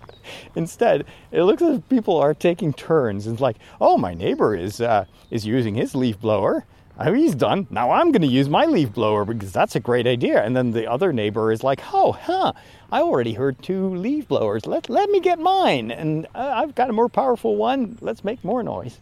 Instead, 0.54 1.04
it 1.30 1.42
looks 1.42 1.62
as 1.62 1.78
if 1.78 1.88
people 1.88 2.16
are 2.16 2.34
taking 2.34 2.72
turns. 2.72 3.26
It's 3.26 3.40
like, 3.40 3.56
oh, 3.80 3.96
my 3.96 4.14
neighbor 4.14 4.54
is 4.54 4.80
uh, 4.80 5.04
is 5.30 5.46
using 5.46 5.74
his 5.74 5.94
leaf 5.94 6.20
blower. 6.20 6.64
Oh, 7.00 7.12
he's 7.12 7.36
done. 7.36 7.68
Now 7.70 7.92
I'm 7.92 8.10
going 8.10 8.22
to 8.22 8.28
use 8.28 8.48
my 8.48 8.64
leaf 8.64 8.92
blower 8.92 9.24
because 9.24 9.52
that's 9.52 9.76
a 9.76 9.80
great 9.80 10.06
idea. 10.08 10.42
And 10.42 10.56
then 10.56 10.72
the 10.72 10.90
other 10.90 11.12
neighbor 11.12 11.52
is 11.52 11.62
like, 11.62 11.80
oh, 11.92 12.10
huh, 12.12 12.52
I 12.90 13.00
already 13.00 13.34
heard 13.34 13.62
two 13.62 13.94
leaf 13.94 14.26
blowers. 14.26 14.66
Let, 14.66 14.90
let 14.90 15.08
me 15.08 15.20
get 15.20 15.38
mine. 15.38 15.92
And 15.92 16.26
uh, 16.34 16.52
I've 16.56 16.74
got 16.74 16.90
a 16.90 16.92
more 16.92 17.08
powerful 17.08 17.54
one. 17.54 17.98
Let's 18.00 18.24
make 18.24 18.42
more 18.42 18.64
noise. 18.64 18.98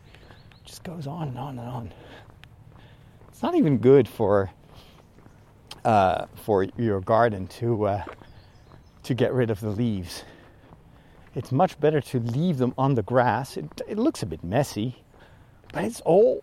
It 0.50 0.64
just 0.66 0.84
goes 0.84 1.06
on 1.06 1.28
and 1.28 1.38
on 1.38 1.58
and 1.58 1.68
on. 1.68 1.92
It's 3.28 3.42
not 3.42 3.54
even 3.54 3.78
good 3.78 4.08
for 4.08 4.50
uh, 5.84 6.26
for 6.34 6.64
your 6.76 7.00
garden 7.00 7.46
to 7.46 7.86
uh, 7.86 8.04
to 9.04 9.14
get 9.14 9.32
rid 9.32 9.50
of 9.50 9.60
the 9.60 9.70
leaves. 9.70 10.24
It's 11.34 11.52
much 11.52 11.78
better 11.78 12.00
to 12.00 12.18
leave 12.18 12.58
them 12.58 12.74
on 12.76 12.94
the 12.94 13.02
grass. 13.02 13.56
It, 13.56 13.82
it 13.86 13.98
looks 13.98 14.22
a 14.22 14.26
bit 14.26 14.42
messy, 14.42 15.02
but 15.72 15.84
it's 15.84 16.00
all 16.00 16.42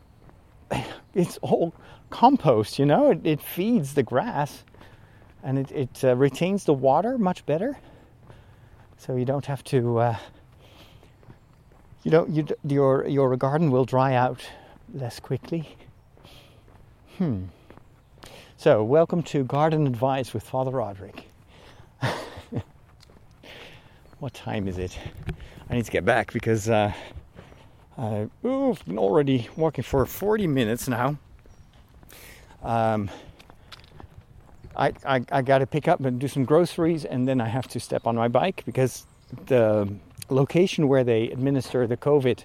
it's 1.14 1.38
all 1.42 1.74
compost. 2.10 2.80
You 2.80 2.86
know, 2.86 3.12
it, 3.12 3.22
it 3.26 3.42
feeds 3.42 3.94
the 3.94 4.04
grass, 4.04 4.64
and 5.44 5.58
it, 5.58 5.72
it 5.72 6.04
uh, 6.04 6.16
retains 6.16 6.66
the 6.66 6.74
water 6.74 7.18
much 7.18 7.46
better. 7.46 7.78
So 8.98 9.16
you 9.16 9.26
don't 9.26 9.46
have 9.46 9.64
to. 9.66 10.00
Uh, 10.00 10.18
you 12.04 12.12
don't. 12.12 12.30
You, 12.30 12.48
your 12.68 13.08
your 13.08 13.36
garden 13.38 13.72
will 13.72 13.86
dry 13.86 14.14
out 14.14 14.42
less 14.94 15.20
quickly. 15.20 15.76
Hmm. 17.18 17.46
So, 18.58 18.82
welcome 18.82 19.24
to 19.24 19.44
Garden 19.44 19.86
Advice 19.88 20.34
with 20.34 20.44
Father 20.44 20.72
Roderick. 20.72 21.26
what 24.20 24.34
time 24.34 24.70
is 24.70 24.78
it? 24.78 24.98
I 25.70 25.76
need 25.76 25.84
to 25.84 25.92
get 25.92 26.06
back 26.06 26.32
because 26.32 26.70
uh, 26.70 26.94
I've 27.98 28.32
been 28.42 28.98
already 28.98 29.50
walking 29.56 29.84
for 29.84 30.06
40 30.06 30.48
minutes 30.48 30.88
now. 30.88 31.18
Um, 32.64 33.10
I, 34.76 34.94
I, 35.06 35.24
I 35.32 35.42
got 35.44 35.60
to 35.60 35.68
pick 35.68 35.88
up 35.88 36.00
and 36.00 36.20
do 36.20 36.28
some 36.28 36.46
groceries, 36.46 37.06
and 37.06 37.28
then 37.28 37.40
I 37.40 37.48
have 37.48 37.68
to 37.70 37.80
step 37.80 38.08
on 38.08 38.16
my 38.16 38.28
bike 38.28 38.64
because 38.66 39.06
the 39.46 39.88
location 40.30 40.88
where 40.88 41.04
they 41.04 41.30
administer 41.30 41.86
the 41.86 41.98
COVID 41.98 42.44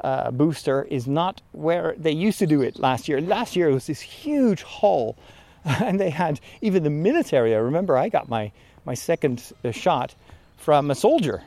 uh, 0.00 0.30
booster 0.30 0.84
is 0.84 1.06
not 1.06 1.40
where 1.52 1.94
they 1.96 2.10
used 2.12 2.38
to 2.40 2.46
do 2.46 2.62
it 2.62 2.78
last 2.78 3.08
year. 3.08 3.20
Last 3.20 3.54
year 3.54 3.68
it 3.68 3.74
was 3.74 3.86
this 3.86 4.00
huge 4.00 4.62
hall, 4.62 5.16
and 5.64 6.00
they 6.00 6.10
had 6.10 6.40
even 6.62 6.82
the 6.82 6.90
military. 6.90 7.54
I 7.54 7.58
remember 7.58 7.96
I 7.96 8.08
got 8.08 8.28
my 8.28 8.50
my 8.86 8.94
second 8.94 9.52
uh, 9.64 9.70
shot 9.70 10.14
from 10.56 10.90
a 10.90 10.94
soldier. 10.94 11.42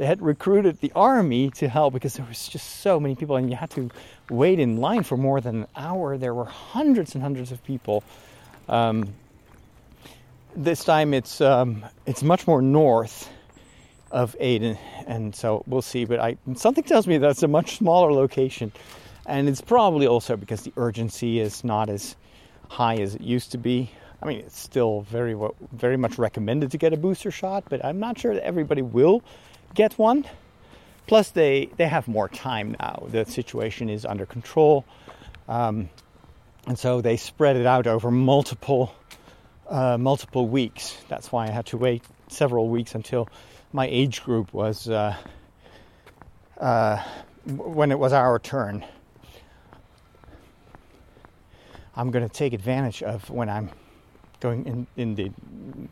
They 0.00 0.06
had 0.06 0.22
recruited 0.22 0.80
the 0.80 0.90
army 0.96 1.50
to 1.56 1.68
help 1.68 1.92
because 1.92 2.14
there 2.14 2.24
was 2.24 2.48
just 2.48 2.80
so 2.80 2.98
many 2.98 3.14
people, 3.14 3.36
and 3.36 3.50
you 3.50 3.56
had 3.56 3.68
to 3.72 3.90
wait 4.30 4.58
in 4.58 4.78
line 4.78 5.02
for 5.02 5.18
more 5.18 5.42
than 5.42 5.56
an 5.56 5.66
hour. 5.76 6.16
There 6.16 6.32
were 6.32 6.46
hundreds 6.46 7.14
and 7.14 7.22
hundreds 7.22 7.52
of 7.52 7.62
people. 7.64 8.02
Um, 8.66 9.12
this 10.56 10.84
time 10.84 11.12
it's 11.12 11.42
um, 11.42 11.84
it's 12.06 12.22
much 12.22 12.46
more 12.46 12.62
north 12.62 13.28
of 14.10 14.34
Aden, 14.40 14.78
and 15.06 15.34
so 15.36 15.64
we'll 15.66 15.82
see. 15.82 16.06
But 16.06 16.18
I 16.18 16.38
something 16.54 16.84
tells 16.84 17.06
me 17.06 17.18
that's 17.18 17.42
a 17.42 17.48
much 17.48 17.76
smaller 17.76 18.10
location, 18.10 18.72
and 19.26 19.50
it's 19.50 19.60
probably 19.60 20.06
also 20.06 20.34
because 20.34 20.62
the 20.62 20.72
urgency 20.78 21.40
is 21.40 21.62
not 21.62 21.90
as 21.90 22.16
high 22.70 22.96
as 22.96 23.16
it 23.16 23.20
used 23.20 23.52
to 23.52 23.58
be. 23.58 23.90
I 24.22 24.26
mean, 24.26 24.38
it's 24.38 24.58
still 24.58 25.02
very 25.02 25.36
very 25.72 25.98
much 25.98 26.16
recommended 26.16 26.70
to 26.70 26.78
get 26.78 26.94
a 26.94 26.96
booster 26.96 27.30
shot, 27.30 27.64
but 27.68 27.84
I'm 27.84 28.00
not 28.00 28.18
sure 28.18 28.32
that 28.32 28.46
everybody 28.46 28.80
will 28.80 29.22
get 29.74 29.98
one. 29.98 30.24
Plus, 31.06 31.30
they 31.30 31.70
they 31.76 31.88
have 31.88 32.06
more 32.06 32.28
time 32.28 32.76
now. 32.78 33.06
The 33.08 33.24
situation 33.24 33.88
is 33.88 34.06
under 34.06 34.26
control, 34.26 34.84
um, 35.48 35.88
and 36.66 36.78
so 36.78 37.00
they 37.00 37.16
spread 37.16 37.56
it 37.56 37.66
out 37.66 37.86
over 37.86 38.10
multiple 38.10 38.94
uh, 39.68 39.98
multiple 39.98 40.46
weeks. 40.48 40.96
That's 41.08 41.32
why 41.32 41.46
I 41.46 41.50
had 41.50 41.66
to 41.66 41.76
wait 41.76 42.04
several 42.28 42.68
weeks 42.68 42.94
until 42.94 43.28
my 43.72 43.86
age 43.86 44.22
group 44.22 44.52
was 44.52 44.88
uh, 44.88 45.16
uh, 46.58 47.02
when 47.46 47.90
it 47.90 47.98
was 47.98 48.12
our 48.12 48.38
turn. 48.38 48.84
I'm 51.96 52.10
going 52.10 52.26
to 52.26 52.32
take 52.32 52.52
advantage 52.52 53.02
of 53.02 53.28
when 53.30 53.48
I'm 53.48 53.70
going 54.40 54.66
in, 54.66 54.86
in 54.96 55.14
the, 55.14 55.30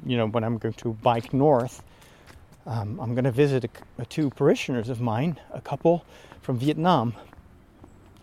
you 0.06 0.16
know, 0.16 0.26
when 0.26 0.44
I'm 0.44 0.58
going 0.58 0.74
to 0.74 0.92
bike 0.94 1.32
north. 1.34 1.82
Um, 2.68 3.00
I'm 3.00 3.14
going 3.14 3.24
to 3.24 3.30
visit 3.30 3.64
a, 3.64 3.68
a 4.02 4.04
two 4.04 4.28
parishioners 4.28 4.90
of 4.90 5.00
mine, 5.00 5.40
a 5.54 5.60
couple 5.60 6.04
from 6.42 6.58
Vietnam. 6.58 7.14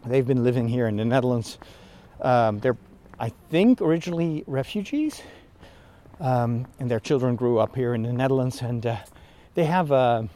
They've 0.05 0.25
been 0.25 0.43
living 0.43 0.67
here 0.67 0.85
in 0.85 0.97
the 0.97 1.03
Netherlands. 1.03 1.57
Um, 2.21 2.59
they're, 2.59 2.77
I 3.19 3.29
think, 3.49 3.81
originally 3.81 4.43
refugees, 4.45 5.23
um, 6.19 6.67
and 6.79 6.91
their 6.91 6.99
children 6.99 7.35
grew 7.35 7.57
up 7.57 7.75
here 7.75 7.95
in 7.95 8.03
the 8.03 8.13
Netherlands, 8.13 8.61
and 8.61 8.85
uh, 8.85 8.97
they 9.55 9.65
have 9.65 9.89
a, 9.89 10.29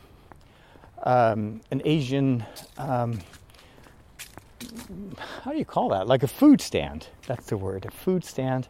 um, 1.03 1.61
an 1.69 1.83
Asian, 1.85 2.43
um, 2.79 3.19
how 5.43 5.51
do 5.51 5.57
you 5.59 5.65
call 5.65 5.89
that? 5.89 6.07
Like 6.07 6.23
a 6.23 6.27
food 6.27 6.61
stand. 6.61 7.09
That's 7.27 7.45
the 7.45 7.57
word, 7.57 7.85
a 7.85 7.91
food 7.91 8.25
stand. 8.25 8.69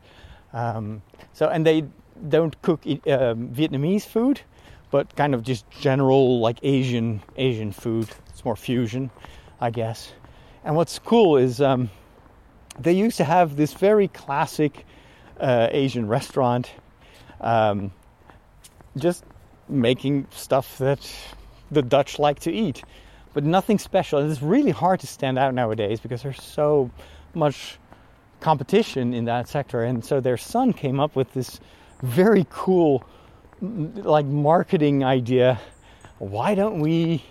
Um, 0.51 1.01
so, 1.31 1.47
and 1.47 1.65
they 1.65 1.85
don't 2.27 2.61
cook 2.61 2.81
uh, 2.85 3.35
Vietnamese 3.35 4.03
food, 4.03 4.41
but 4.91 5.15
kind 5.15 5.33
of 5.33 5.43
just 5.43 5.69
general 5.71 6.39
like 6.39 6.59
Asian 6.63 7.21
Asian 7.37 7.71
food. 7.71 8.09
It's 8.29 8.43
more 8.43 8.55
fusion, 8.55 9.11
I 9.59 9.69
guess. 9.69 10.11
And 10.63 10.75
what's 10.75 10.99
cool 10.99 11.37
is 11.37 11.61
um, 11.61 11.89
they 12.79 12.93
used 12.93 13.17
to 13.17 13.23
have 13.23 13.55
this 13.55 13.73
very 13.73 14.07
classic 14.07 14.85
uh, 15.39 15.67
Asian 15.71 16.07
restaurant, 16.07 16.71
um, 17.41 17.91
just 18.97 19.23
making 19.67 20.27
stuff 20.31 20.77
that 20.79 20.99
the 21.71 21.81
Dutch 21.81 22.19
like 22.19 22.39
to 22.41 22.51
eat, 22.51 22.83
but 23.33 23.43
nothing 23.43 23.77
special. 23.79 24.19
And 24.19 24.31
it's 24.31 24.41
really 24.41 24.71
hard 24.71 24.99
to 25.01 25.07
stand 25.07 25.37
out 25.37 25.53
nowadays 25.53 25.99
because 25.99 26.23
there's 26.23 26.41
so 26.41 26.89
much 27.33 27.77
competition 28.39 29.13
in 29.13 29.25
that 29.25 29.47
sector. 29.47 29.83
And 29.83 30.03
so 30.03 30.19
their 30.19 30.37
son 30.37 30.73
came 30.73 30.99
up 30.99 31.15
with 31.15 31.33
this 31.33 31.59
very 32.01 32.47
cool, 32.49 33.03
like 33.61 34.25
marketing 34.25 35.03
idea. 35.03 35.59
Why 36.17 36.55
don't 36.55 36.79
we 36.79 37.23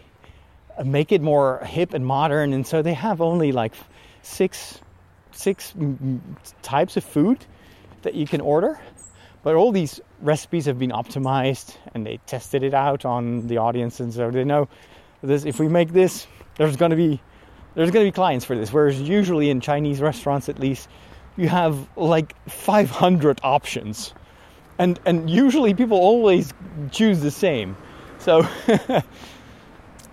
make 0.84 1.12
it 1.12 1.20
more 1.20 1.60
hip 1.64 1.94
and 1.94 2.04
modern? 2.06 2.52
And 2.52 2.66
so 2.66 2.82
they 2.82 2.94
have 2.94 3.20
only 3.20 3.52
like 3.52 3.74
six 4.22 4.80
six 5.32 5.72
types 6.62 6.96
of 6.96 7.04
food 7.04 7.44
that 8.02 8.14
you 8.14 8.26
can 8.26 8.40
order 8.40 8.80
but 9.42 9.54
all 9.54 9.72
these 9.72 10.00
recipes 10.20 10.66
have 10.66 10.78
been 10.78 10.90
optimized 10.90 11.76
and 11.94 12.04
they 12.04 12.18
tested 12.26 12.62
it 12.62 12.74
out 12.74 13.04
on 13.04 13.46
the 13.46 13.58
audience, 13.58 14.00
and 14.00 14.12
so 14.12 14.30
they 14.30 14.44
know 14.44 14.68
this. 15.22 15.44
If 15.44 15.58
we 15.58 15.68
make 15.68 15.92
this, 15.92 16.26
there's 16.56 16.76
going 16.76 16.90
to 16.90 16.96
be 16.96 17.20
there's 17.74 17.90
going 17.90 18.04
to 18.04 18.08
be 18.08 18.14
clients 18.14 18.44
for 18.44 18.56
this. 18.56 18.72
Whereas 18.72 19.00
usually 19.00 19.50
in 19.50 19.60
Chinese 19.60 20.00
restaurants, 20.00 20.48
at 20.48 20.58
least, 20.58 20.88
you 21.36 21.48
have 21.48 21.88
like 21.96 22.34
500 22.48 23.40
options, 23.44 24.12
and 24.78 24.98
and 25.04 25.28
usually 25.28 25.74
people 25.74 25.98
always 25.98 26.52
choose 26.90 27.20
the 27.20 27.30
same. 27.30 27.76
So 28.18 28.46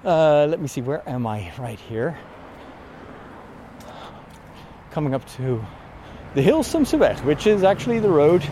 uh, 0.06 0.48
let 0.48 0.60
me 0.60 0.68
see, 0.68 0.82
where 0.82 1.08
am 1.08 1.26
I? 1.28 1.52
Right 1.58 1.80
here. 1.80 2.18
Coming 4.92 5.14
up 5.14 5.26
to 5.34 5.64
the 6.36 6.42
Hilsumseweg, 6.42 7.24
which 7.24 7.48
is 7.48 7.64
actually 7.64 8.00
the 8.00 8.10
road 8.10 8.44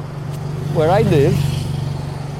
where 0.73 0.89
I 0.89 1.01
live. 1.01 1.35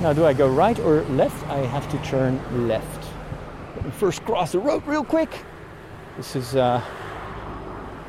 Now, 0.02 0.12
do 0.12 0.26
I 0.26 0.34
go 0.34 0.50
right 0.50 0.78
or 0.80 1.04
left? 1.04 1.48
I 1.48 1.60
have 1.60 1.90
to 1.92 1.98
turn 2.10 2.68
left. 2.68 3.08
Let 3.76 3.86
me 3.86 3.92
first 3.92 4.26
cross 4.26 4.52
the 4.52 4.60
road 4.60 4.86
real 4.86 5.04
quick. 5.04 5.30
This 6.18 6.36
is 6.36 6.56
uh, 6.56 6.84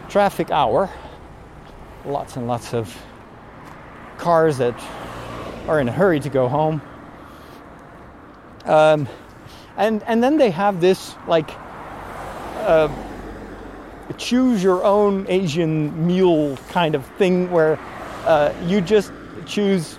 traffic 0.09 0.51
hour. 0.51 0.91
Lots 2.05 2.37
and 2.37 2.47
lots 2.47 2.75
of 2.75 2.95
cars 4.19 4.59
that 4.59 4.75
are 5.67 5.81
in 5.81 5.89
a 5.89 5.93
hurry 5.93 6.21
to 6.21 6.29
go 6.29 6.49
home. 6.49 6.83
Um, 8.65 9.09
and 9.77 10.03
and 10.05 10.23
then 10.23 10.39
they 10.39 10.51
have 10.51 10.81
this 10.81 11.15
like 11.27 11.51
uh, 12.61 12.89
choose 14.17 14.63
your 14.63 14.85
own 14.85 15.27
Asian 15.29 16.07
meal 16.07 16.57
kind 16.69 16.95
of 16.95 17.05
thing 17.19 17.51
where 17.51 17.79
uh, 18.25 18.53
you 18.67 18.81
just 18.81 19.13
choose 19.47 19.99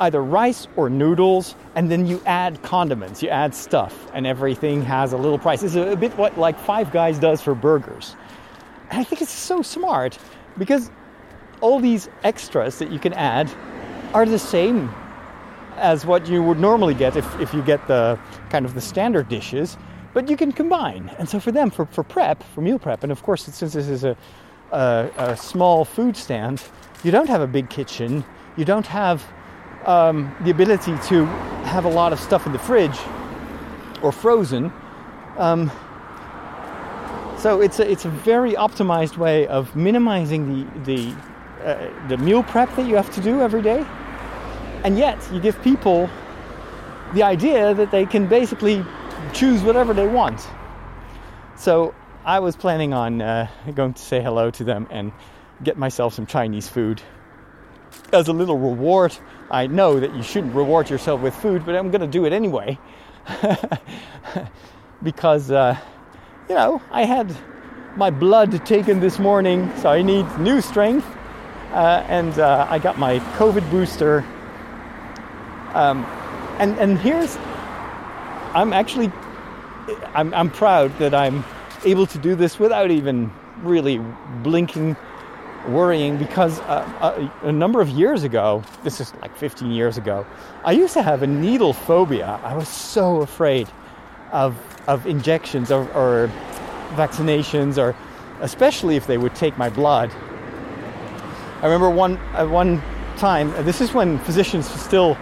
either 0.00 0.22
rice 0.22 0.68
or 0.76 0.90
noodles 0.90 1.54
and 1.74 1.90
then 1.90 2.06
you 2.06 2.20
add 2.26 2.62
condiments, 2.62 3.22
you 3.22 3.28
add 3.28 3.54
stuff, 3.54 4.10
and 4.12 4.26
everything 4.26 4.82
has 4.82 5.12
a 5.12 5.16
little 5.16 5.38
price. 5.38 5.62
It's 5.62 5.74
a, 5.74 5.92
a 5.92 5.96
bit 5.96 6.16
what 6.16 6.38
like 6.38 6.58
Five 6.58 6.90
Guys 6.90 7.18
does 7.18 7.40
for 7.40 7.54
burgers. 7.54 8.14
And 8.90 9.00
I 9.00 9.04
think 9.04 9.20
it's 9.22 9.32
so 9.32 9.62
smart 9.62 10.18
because 10.58 10.90
all 11.60 11.80
these 11.80 12.08
extras 12.24 12.78
that 12.78 12.90
you 12.90 12.98
can 12.98 13.12
add 13.14 13.50
are 14.14 14.26
the 14.26 14.38
same 14.38 14.94
as 15.76 16.06
what 16.06 16.26
you 16.26 16.42
would 16.42 16.58
normally 16.58 16.94
get 16.94 17.16
if, 17.16 17.40
if 17.40 17.52
you 17.54 17.62
get 17.62 17.86
the 17.86 18.18
kind 18.50 18.64
of 18.64 18.74
the 18.74 18.80
standard 18.80 19.28
dishes, 19.28 19.76
but 20.14 20.28
you 20.28 20.36
can 20.36 20.52
combine. 20.52 21.10
And 21.18 21.28
so 21.28 21.38
for 21.38 21.52
them, 21.52 21.70
for, 21.70 21.86
for 21.86 22.02
prep, 22.02 22.42
for 22.42 22.60
meal 22.60 22.78
prep, 22.78 23.02
and 23.02 23.12
of 23.12 23.22
course, 23.22 23.44
since 23.44 23.72
this 23.74 23.88
is 23.88 24.04
a, 24.04 24.16
a, 24.72 25.10
a 25.18 25.36
small 25.36 25.84
food 25.84 26.16
stand, 26.16 26.62
you 27.04 27.10
don't 27.10 27.28
have 27.28 27.40
a 27.40 27.46
big 27.46 27.68
kitchen, 27.70 28.24
you 28.56 28.64
don't 28.64 28.86
have 28.86 29.24
um, 29.84 30.34
the 30.42 30.50
ability 30.50 30.96
to 31.08 31.26
have 31.66 31.84
a 31.84 31.90
lot 31.90 32.12
of 32.12 32.20
stuff 32.20 32.46
in 32.46 32.52
the 32.52 32.58
fridge 32.58 32.98
or 34.02 34.12
frozen. 34.12 34.72
Um, 35.36 35.70
so 37.38 37.60
it's 37.60 37.78
a, 37.78 37.90
it's 37.90 38.06
a 38.06 38.08
very 38.08 38.52
optimized 38.52 39.18
way 39.18 39.46
of 39.46 39.74
minimizing 39.76 40.82
the 40.84 40.94
the 40.94 41.16
uh, 41.62 42.08
the 42.08 42.16
meal 42.16 42.42
prep 42.42 42.74
that 42.76 42.86
you 42.86 42.96
have 42.96 43.12
to 43.14 43.20
do 43.20 43.40
every 43.40 43.62
day 43.62 43.84
and 44.84 44.98
yet, 44.98 45.18
you 45.32 45.40
give 45.40 45.60
people 45.62 46.08
the 47.14 47.22
idea 47.22 47.74
that 47.74 47.90
they 47.90 48.06
can 48.06 48.26
basically 48.26 48.84
choose 49.32 49.62
whatever 49.62 49.94
they 49.94 50.06
want. 50.06 50.46
So, 51.56 51.94
I 52.24 52.40
was 52.40 52.56
planning 52.56 52.92
on 52.92 53.22
uh, 53.22 53.48
going 53.74 53.94
to 53.94 54.02
say 54.02 54.20
hello 54.20 54.50
to 54.50 54.64
them 54.64 54.88
and 54.90 55.12
get 55.62 55.78
myself 55.78 56.14
some 56.14 56.26
Chinese 56.26 56.68
food 56.68 57.00
as 58.12 58.28
a 58.28 58.32
little 58.32 58.58
reward. 58.58 59.16
I 59.50 59.68
know 59.68 60.00
that 60.00 60.14
you 60.14 60.22
shouldn't 60.22 60.54
reward 60.54 60.90
yourself 60.90 61.20
with 61.20 61.34
food, 61.34 61.64
but 61.64 61.76
I'm 61.76 61.90
going 61.90 62.00
to 62.00 62.06
do 62.06 62.24
it 62.24 62.32
anyway. 62.32 62.78
because, 65.02 65.50
uh, 65.50 65.76
you 66.48 66.54
know, 66.54 66.82
I 66.90 67.04
had 67.04 67.34
my 67.96 68.10
blood 68.10 68.66
taken 68.66 69.00
this 69.00 69.18
morning, 69.18 69.72
so 69.78 69.88
I 69.88 70.02
need 70.02 70.26
new 70.38 70.60
strength. 70.60 71.06
Uh, 71.72 72.04
and 72.08 72.38
uh, 72.38 72.66
I 72.70 72.78
got 72.78 72.98
my 72.98 73.18
COVID 73.36 73.70
booster 73.70 74.24
um, 75.76 76.06
and 76.58 76.78
and 76.78 76.98
here's, 76.98 77.36
I'm 78.54 78.72
actually, 78.72 79.12
I'm 80.14 80.32
I'm 80.32 80.50
proud 80.50 80.98
that 80.98 81.14
I'm 81.14 81.44
able 81.84 82.06
to 82.06 82.18
do 82.18 82.34
this 82.34 82.58
without 82.58 82.90
even 82.90 83.30
really 83.62 84.00
blinking, 84.42 84.96
worrying 85.68 86.16
because 86.16 86.60
uh, 86.60 87.30
a, 87.42 87.48
a, 87.48 87.52
number 87.52 87.82
of 87.82 87.90
years 87.90 88.22
ago, 88.22 88.62
this 88.84 89.02
is 89.02 89.12
like 89.20 89.36
15 89.36 89.70
years 89.70 89.98
ago, 89.98 90.26
I 90.64 90.72
used 90.72 90.94
to 90.94 91.02
have 91.02 91.22
a 91.22 91.26
needle 91.26 91.74
phobia. 91.74 92.40
I 92.42 92.56
was 92.56 92.68
so 92.68 93.20
afraid 93.20 93.68
of 94.32 94.56
of 94.88 95.06
injections 95.06 95.70
or, 95.70 95.82
or 95.92 96.30
vaccinations 96.94 97.76
or 97.76 97.94
especially 98.40 98.96
if 98.96 99.06
they 99.06 99.18
would 99.18 99.34
take 99.34 99.58
my 99.58 99.68
blood. 99.68 100.10
I 101.60 101.66
remember 101.66 101.90
one 101.90 102.16
uh, 102.34 102.46
one 102.46 102.82
time. 103.18 103.50
This 103.66 103.82
is 103.82 103.92
when 103.92 104.18
physicians 104.20 104.66
still 104.80 105.18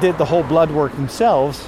did 0.00 0.18
the 0.18 0.24
whole 0.24 0.42
blood 0.42 0.70
work 0.70 0.92
themselves, 0.92 1.66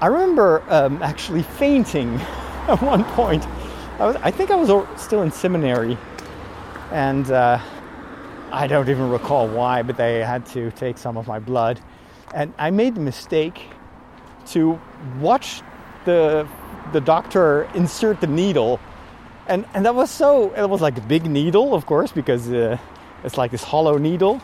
I 0.00 0.08
remember 0.08 0.62
um, 0.68 1.02
actually 1.02 1.42
fainting 1.42 2.14
at 2.68 2.80
one 2.82 3.04
point. 3.04 3.46
I, 3.98 4.06
was, 4.06 4.16
I, 4.16 4.30
think 4.30 4.50
I 4.50 4.56
was 4.56 4.70
still 5.00 5.22
in 5.22 5.30
seminary, 5.30 5.96
and 6.92 7.30
uh, 7.30 7.58
I 8.52 8.66
don't 8.66 8.88
even 8.88 9.08
recall 9.08 9.48
why, 9.48 9.82
but 9.82 9.96
they 9.96 10.22
had 10.22 10.44
to 10.46 10.70
take 10.72 10.98
some 10.98 11.16
of 11.16 11.26
my 11.26 11.38
blood. 11.38 11.80
And 12.34 12.52
I 12.58 12.70
made 12.70 12.94
the 12.94 13.00
mistake 13.00 13.62
to 14.48 14.78
watch 15.20 15.62
the 16.04 16.46
the 16.92 17.00
doctor 17.00 17.68
insert 17.74 18.20
the 18.20 18.26
needle, 18.26 18.78
and 19.46 19.64
and 19.74 19.86
that 19.86 19.94
was 19.94 20.10
so. 20.10 20.52
It 20.52 20.68
was 20.68 20.80
like 20.80 20.98
a 20.98 21.00
big 21.00 21.24
needle, 21.24 21.74
of 21.74 21.86
course, 21.86 22.12
because 22.12 22.52
uh, 22.52 22.76
it's 23.24 23.38
like 23.38 23.50
this 23.50 23.64
hollow 23.64 23.96
needle 23.96 24.40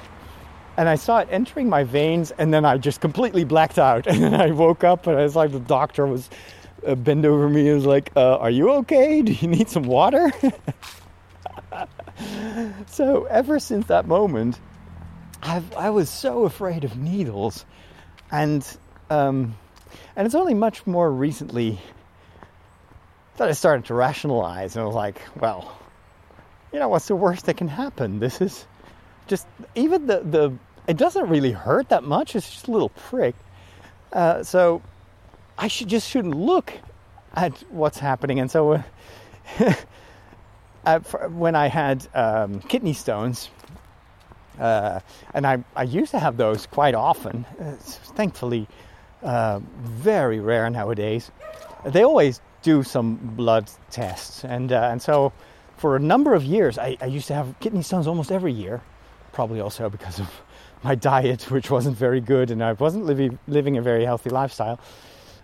and 0.76 0.88
I 0.88 0.94
saw 0.94 1.18
it 1.18 1.28
entering 1.30 1.68
my 1.68 1.84
veins, 1.84 2.30
and 2.32 2.52
then 2.52 2.64
I 2.64 2.78
just 2.78 3.00
completely 3.00 3.44
blacked 3.44 3.78
out. 3.78 4.06
And 4.12 4.22
then 4.22 4.34
I 4.34 4.50
woke 4.50 4.84
up, 4.84 5.06
and 5.06 5.18
I 5.18 5.22
was 5.22 5.36
like, 5.36 5.52
the 5.52 5.60
doctor 5.60 6.06
was 6.06 6.28
uh, 6.86 6.94
bent 6.94 7.24
over 7.24 7.48
me 7.48 7.68
and 7.68 7.76
was 7.76 7.86
like, 7.86 8.10
uh, 8.16 8.36
"Are 8.36 8.50
you 8.50 8.70
okay? 8.70 9.22
Do 9.22 9.32
you 9.32 9.48
need 9.48 9.68
some 9.68 9.84
water?" 9.84 10.32
so 12.86 13.24
ever 13.24 13.58
since 13.58 13.86
that 13.86 14.06
moment, 14.06 14.58
I've, 15.42 15.76
I 15.76 15.90
was 15.90 16.10
so 16.10 16.44
afraid 16.44 16.84
of 16.84 16.96
needles, 16.96 17.64
and 18.30 18.66
um, 19.10 19.56
and 20.16 20.26
it's 20.26 20.34
only 20.34 20.54
much 20.54 20.86
more 20.86 21.10
recently 21.10 21.80
that 23.36 23.48
I 23.48 23.52
started 23.52 23.86
to 23.86 23.94
rationalize, 23.94 24.76
and 24.76 24.82
I 24.82 24.86
was 24.86 24.94
like, 24.94 25.20
well, 25.36 25.78
you 26.72 26.78
know, 26.78 26.88
what's 26.88 27.08
the 27.08 27.16
worst 27.16 27.46
that 27.46 27.56
can 27.56 27.68
happen? 27.68 28.18
This 28.18 28.40
is 28.40 28.66
just 29.32 29.46
even 29.74 30.06
the 30.08 30.20
the 30.20 30.52
it 30.86 30.98
doesn't 30.98 31.26
really 31.30 31.52
hurt 31.52 31.88
that 31.88 32.04
much. 32.04 32.36
It's 32.36 32.50
just 32.50 32.68
a 32.68 32.70
little 32.70 32.90
prick. 32.90 33.34
Uh, 34.12 34.42
so 34.42 34.82
I 35.56 35.68
should 35.68 35.88
just 35.88 36.06
shouldn't 36.10 36.34
look 36.34 36.74
at 37.34 37.52
what's 37.70 37.98
happening. 37.98 38.40
And 38.40 38.50
so 38.50 38.82
uh, 40.84 40.98
when 41.30 41.54
I 41.54 41.68
had 41.68 42.06
um, 42.14 42.60
kidney 42.60 42.92
stones, 42.92 43.48
uh, 44.58 45.00
and 45.32 45.46
I, 45.46 45.64
I 45.74 45.84
used 45.84 46.10
to 46.10 46.18
have 46.18 46.36
those 46.36 46.66
quite 46.66 46.94
often. 46.94 47.46
It's 47.58 47.96
thankfully 48.18 48.68
uh, 49.22 49.60
very 49.80 50.40
rare 50.40 50.68
nowadays. 50.68 51.30
They 51.86 52.04
always 52.04 52.42
do 52.60 52.82
some 52.82 53.16
blood 53.16 53.70
tests, 53.90 54.44
and 54.44 54.70
uh, 54.72 54.90
and 54.92 55.00
so 55.00 55.32
for 55.78 55.96
a 55.96 56.00
number 56.00 56.34
of 56.34 56.44
years, 56.44 56.76
I, 56.76 56.98
I 57.00 57.06
used 57.06 57.28
to 57.28 57.34
have 57.34 57.54
kidney 57.60 57.82
stones 57.82 58.06
almost 58.06 58.30
every 58.30 58.52
year 58.52 58.82
probably 59.32 59.60
also 59.60 59.88
because 59.88 60.20
of 60.20 60.28
my 60.82 60.94
diet, 60.94 61.50
which 61.50 61.70
wasn't 61.70 61.96
very 61.96 62.20
good, 62.20 62.50
and 62.50 62.62
I 62.62 62.72
wasn't 62.72 63.06
living 63.06 63.38
living 63.48 63.76
a 63.76 63.82
very 63.82 64.04
healthy 64.04 64.30
lifestyle. 64.30 64.80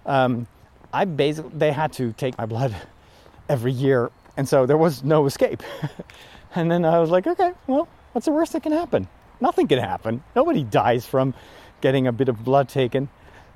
Um, 0.06 0.46
I 0.92 1.04
basically 1.04 1.52
they 1.54 1.72
had 1.72 1.92
to 1.94 2.12
take 2.12 2.36
my 2.38 2.46
blood 2.46 2.74
every 3.48 3.72
year, 3.72 4.10
and 4.36 4.48
so 4.48 4.66
there 4.66 4.78
was 4.78 5.04
no 5.04 5.26
escape. 5.26 5.62
and 6.54 6.70
then 6.70 6.84
I 6.84 6.98
was 6.98 7.10
like, 7.10 7.26
okay, 7.26 7.52
well, 7.66 7.88
what's 8.12 8.26
the 8.26 8.32
worst 8.32 8.52
that 8.52 8.62
can 8.62 8.72
happen? 8.72 9.08
Nothing 9.40 9.68
can 9.68 9.78
happen. 9.78 10.22
Nobody 10.34 10.64
dies 10.64 11.06
from 11.06 11.34
getting 11.80 12.06
a 12.06 12.12
bit 12.12 12.28
of 12.28 12.42
blood 12.44 12.68
taken. 12.68 13.08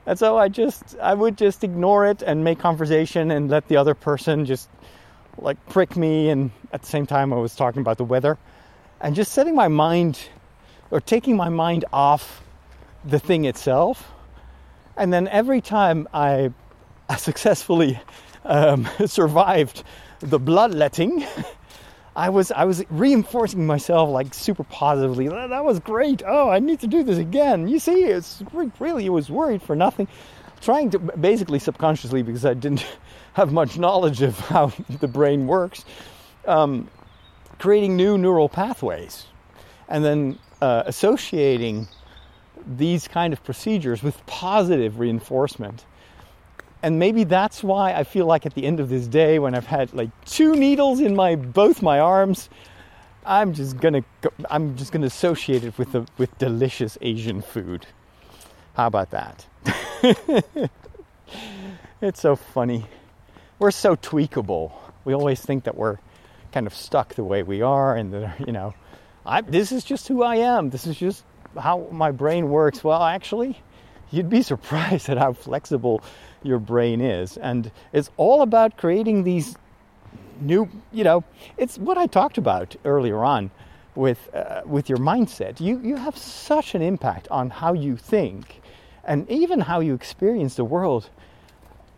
And 0.06 0.18
so 0.18 0.36
I 0.36 0.48
just 0.48 0.96
I 1.00 1.14
would 1.14 1.36
just 1.38 1.62
ignore 1.62 2.06
it 2.06 2.22
and 2.22 2.42
make 2.44 2.58
conversation 2.58 3.30
and 3.30 3.50
let 3.50 3.68
the 3.68 3.76
other 3.76 3.94
person 3.94 4.46
just 4.46 4.68
like 5.38 5.64
prick 5.68 5.96
me 5.96 6.28
and 6.28 6.50
at 6.72 6.82
the 6.82 6.88
same 6.88 7.06
time 7.06 7.32
I 7.32 7.36
was 7.36 7.54
talking 7.54 7.80
about 7.80 7.98
the 7.98 8.04
weather 8.04 8.36
and 9.02 9.16
just 9.16 9.32
setting 9.32 9.54
my 9.54 9.68
mind 9.68 10.18
or 10.90 11.00
taking 11.00 11.36
my 11.36 11.48
mind 11.48 11.84
off 11.92 12.42
the 13.04 13.18
thing 13.18 13.44
itself. 13.44 14.10
And 14.96 15.12
then 15.12 15.26
every 15.28 15.60
time 15.60 16.08
I, 16.14 16.52
successfully 17.18 18.00
um, 18.44 18.88
survived 19.06 19.82
the 20.20 20.38
bloodletting, 20.38 21.26
I 22.14 22.28
was 22.28 22.52
I 22.52 22.64
was 22.64 22.84
reinforcing 22.90 23.66
myself 23.66 24.10
like 24.10 24.34
super 24.34 24.64
positively. 24.64 25.28
That, 25.28 25.48
that 25.48 25.64
was 25.64 25.80
great. 25.80 26.22
Oh, 26.26 26.50
I 26.50 26.58
need 26.58 26.78
to 26.80 26.86
do 26.86 27.02
this 27.02 27.18
again. 27.18 27.68
You 27.68 27.78
see, 27.78 28.04
it's 28.04 28.42
really 28.78 29.06
it 29.06 29.10
was 29.10 29.30
worried 29.30 29.62
for 29.62 29.74
nothing. 29.74 30.06
Trying 30.60 30.90
to 30.90 30.98
basically 30.98 31.58
subconsciously 31.58 32.22
because 32.22 32.44
I 32.44 32.52
didn't 32.52 32.86
have 33.32 33.50
much 33.50 33.78
knowledge 33.78 34.20
of 34.20 34.38
how 34.38 34.72
the 35.00 35.08
brain 35.08 35.46
works. 35.46 35.86
Um, 36.46 36.86
creating 37.62 37.96
new 37.96 38.18
neural 38.18 38.48
pathways 38.48 39.26
and 39.88 40.04
then 40.04 40.36
uh, 40.60 40.82
associating 40.84 41.86
these 42.66 43.06
kind 43.06 43.32
of 43.32 43.44
procedures 43.44 44.02
with 44.02 44.26
positive 44.26 44.98
reinforcement. 44.98 45.84
And 46.82 46.98
maybe 46.98 47.22
that's 47.22 47.62
why 47.62 47.92
I 47.92 48.02
feel 48.02 48.26
like 48.26 48.46
at 48.46 48.54
the 48.54 48.64
end 48.64 48.80
of 48.80 48.88
this 48.88 49.06
day, 49.06 49.38
when 49.38 49.54
I've 49.54 49.66
had 49.66 49.94
like 49.94 50.10
two 50.24 50.56
needles 50.56 50.98
in 50.98 51.14
my 51.14 51.36
both 51.36 51.82
my 51.82 52.00
arms, 52.00 52.48
I'm 53.24 53.54
just 53.54 53.76
gonna 53.76 54.02
I'm 54.50 54.76
just 54.76 54.90
gonna 54.90 55.06
associate 55.06 55.62
it 55.62 55.78
with 55.78 55.92
the 55.92 56.04
with 56.18 56.36
delicious 56.38 56.98
Asian 57.00 57.42
food. 57.42 57.86
How 58.74 58.88
about 58.88 59.10
that? 59.12 59.46
it's 62.00 62.20
so 62.20 62.34
funny. 62.34 62.86
We're 63.60 63.70
so 63.70 63.94
tweakable. 63.94 64.72
We 65.04 65.14
always 65.14 65.40
think 65.40 65.62
that 65.62 65.76
we're 65.76 65.98
kind 66.52 66.66
of 66.66 66.74
stuck 66.74 67.14
the 67.14 67.24
way 67.24 67.42
we 67.42 67.62
are, 67.62 67.96
and 67.96 68.32
you 68.46 68.52
know, 68.52 68.74
I, 69.24 69.40
this 69.40 69.72
is 69.72 69.84
just 69.84 70.08
who 70.08 70.22
I 70.22 70.36
am. 70.36 70.70
This 70.70 70.86
is 70.86 70.96
just 70.96 71.24
how 71.58 71.88
my 71.90 72.10
brain 72.10 72.50
works. 72.50 72.82
Well, 72.84 73.02
actually, 73.02 73.60
you'd 74.10 74.30
be 74.30 74.42
surprised 74.52 75.08
at 75.08 75.18
how 75.18 75.32
flexible 75.32 76.02
your 76.42 76.58
brain 76.58 77.00
is, 77.00 77.36
and 77.36 77.70
it's 77.92 78.10
all 78.16 78.42
about 78.42 78.76
creating 78.76 79.24
these 79.24 79.56
new. 80.40 80.68
You 80.92 81.04
know, 81.04 81.24
it's 81.56 81.78
what 81.78 81.98
I 81.98 82.06
talked 82.06 82.38
about 82.38 82.76
earlier 82.84 83.24
on 83.24 83.50
with 83.94 84.28
uh, 84.34 84.62
with 84.64 84.88
your 84.88 84.98
mindset. 84.98 85.60
You 85.60 85.80
you 85.82 85.96
have 85.96 86.16
such 86.16 86.74
an 86.74 86.82
impact 86.82 87.28
on 87.30 87.50
how 87.50 87.72
you 87.72 87.96
think, 87.96 88.60
and 89.04 89.28
even 89.30 89.60
how 89.60 89.80
you 89.80 89.94
experience 89.94 90.56
the 90.56 90.64
world 90.64 91.08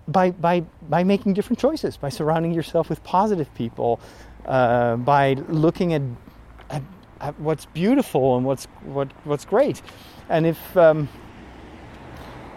by 0.09 0.31
by 0.31 0.61
by 0.89 1.05
making 1.05 1.35
different 1.35 1.59
choices, 1.59 1.97
by 1.97 2.09
surrounding 2.09 2.53
yourself 2.53 2.89
with 2.89 3.03
positive 3.05 3.53
people, 3.55 4.01
uh, 4.47 4.97
by 4.97 5.35
looking 5.49 5.95
at, 5.95 6.03
at, 6.71 6.83
at 7.21 7.39
what's 7.41 7.67
beautiful 7.67 8.37
and 8.37 8.45
what's 8.45 8.67
what 8.83 9.11
what's 9.25 9.45
great, 9.45 9.83
and 10.29 10.47
if 10.47 10.77
um, 10.77 11.09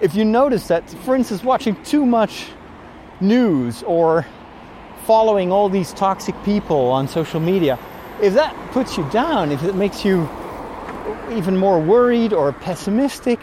if 0.02 0.16
you 0.16 0.26
notice 0.26 0.68
that, 0.68 0.90
for 0.90 1.16
instance, 1.16 1.44
watching 1.44 1.82
too 1.84 2.06
much 2.06 2.48
news 3.20 3.84
or 3.84 4.26
following 5.06 5.52
all 5.52 5.70
these 5.70 5.94
toxic 5.94 6.36
people 6.44 6.92
on 6.92 7.08
social 7.08 7.40
media, 7.40 7.80
if 8.22 8.34
that 8.34 8.54
puts 8.72 8.98
you 8.98 9.10
down, 9.10 9.52
if 9.52 9.64
it 9.64 9.76
makes 9.76 10.04
you 10.06 10.30
even 11.32 11.58
more 11.58 11.80
worried 11.80 12.34
or 12.34 12.52
pessimistic, 12.52 13.40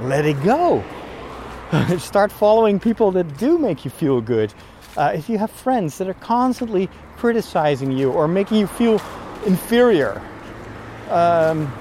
let 0.00 0.24
it 0.24 0.42
go. 0.42 0.82
Start 1.98 2.32
following 2.32 2.80
people 2.80 3.12
that 3.12 3.36
do 3.38 3.58
make 3.58 3.84
you 3.84 3.90
feel 3.90 4.20
good. 4.20 4.52
Uh, 4.96 5.12
if 5.14 5.28
you 5.28 5.38
have 5.38 5.50
friends 5.50 5.98
that 5.98 6.08
are 6.08 6.14
constantly 6.14 6.88
criticizing 7.16 7.90
you 7.90 8.12
or 8.12 8.28
making 8.28 8.58
you 8.58 8.66
feel 8.66 9.02
inferior, 9.44 10.22
um, 11.10 11.72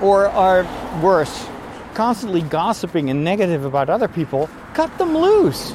or 0.00 0.28
are 0.28 0.62
worse, 1.02 1.48
constantly 1.94 2.42
gossiping 2.42 3.10
and 3.10 3.24
negative 3.24 3.64
about 3.64 3.90
other 3.90 4.06
people, 4.06 4.48
cut 4.74 4.96
them 4.96 5.16
loose. 5.16 5.74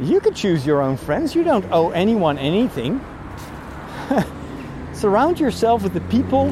You 0.00 0.20
can 0.20 0.34
choose 0.34 0.66
your 0.66 0.82
own 0.82 0.96
friends. 0.96 1.34
You 1.34 1.44
don't 1.44 1.64
owe 1.70 1.90
anyone 1.90 2.36
anything. 2.38 3.00
Surround 4.92 5.38
yourself 5.38 5.82
with 5.82 5.94
the 5.94 6.00
people 6.02 6.50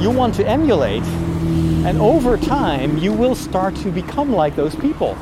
you 0.00 0.10
want 0.10 0.34
to 0.36 0.46
emulate, 0.46 1.02
and 1.02 1.98
over 1.98 2.36
time, 2.36 2.98
you 2.98 3.12
will 3.12 3.34
start 3.34 3.74
to 3.76 3.90
become 3.90 4.32
like 4.32 4.54
those 4.54 4.76
people. 4.76 5.16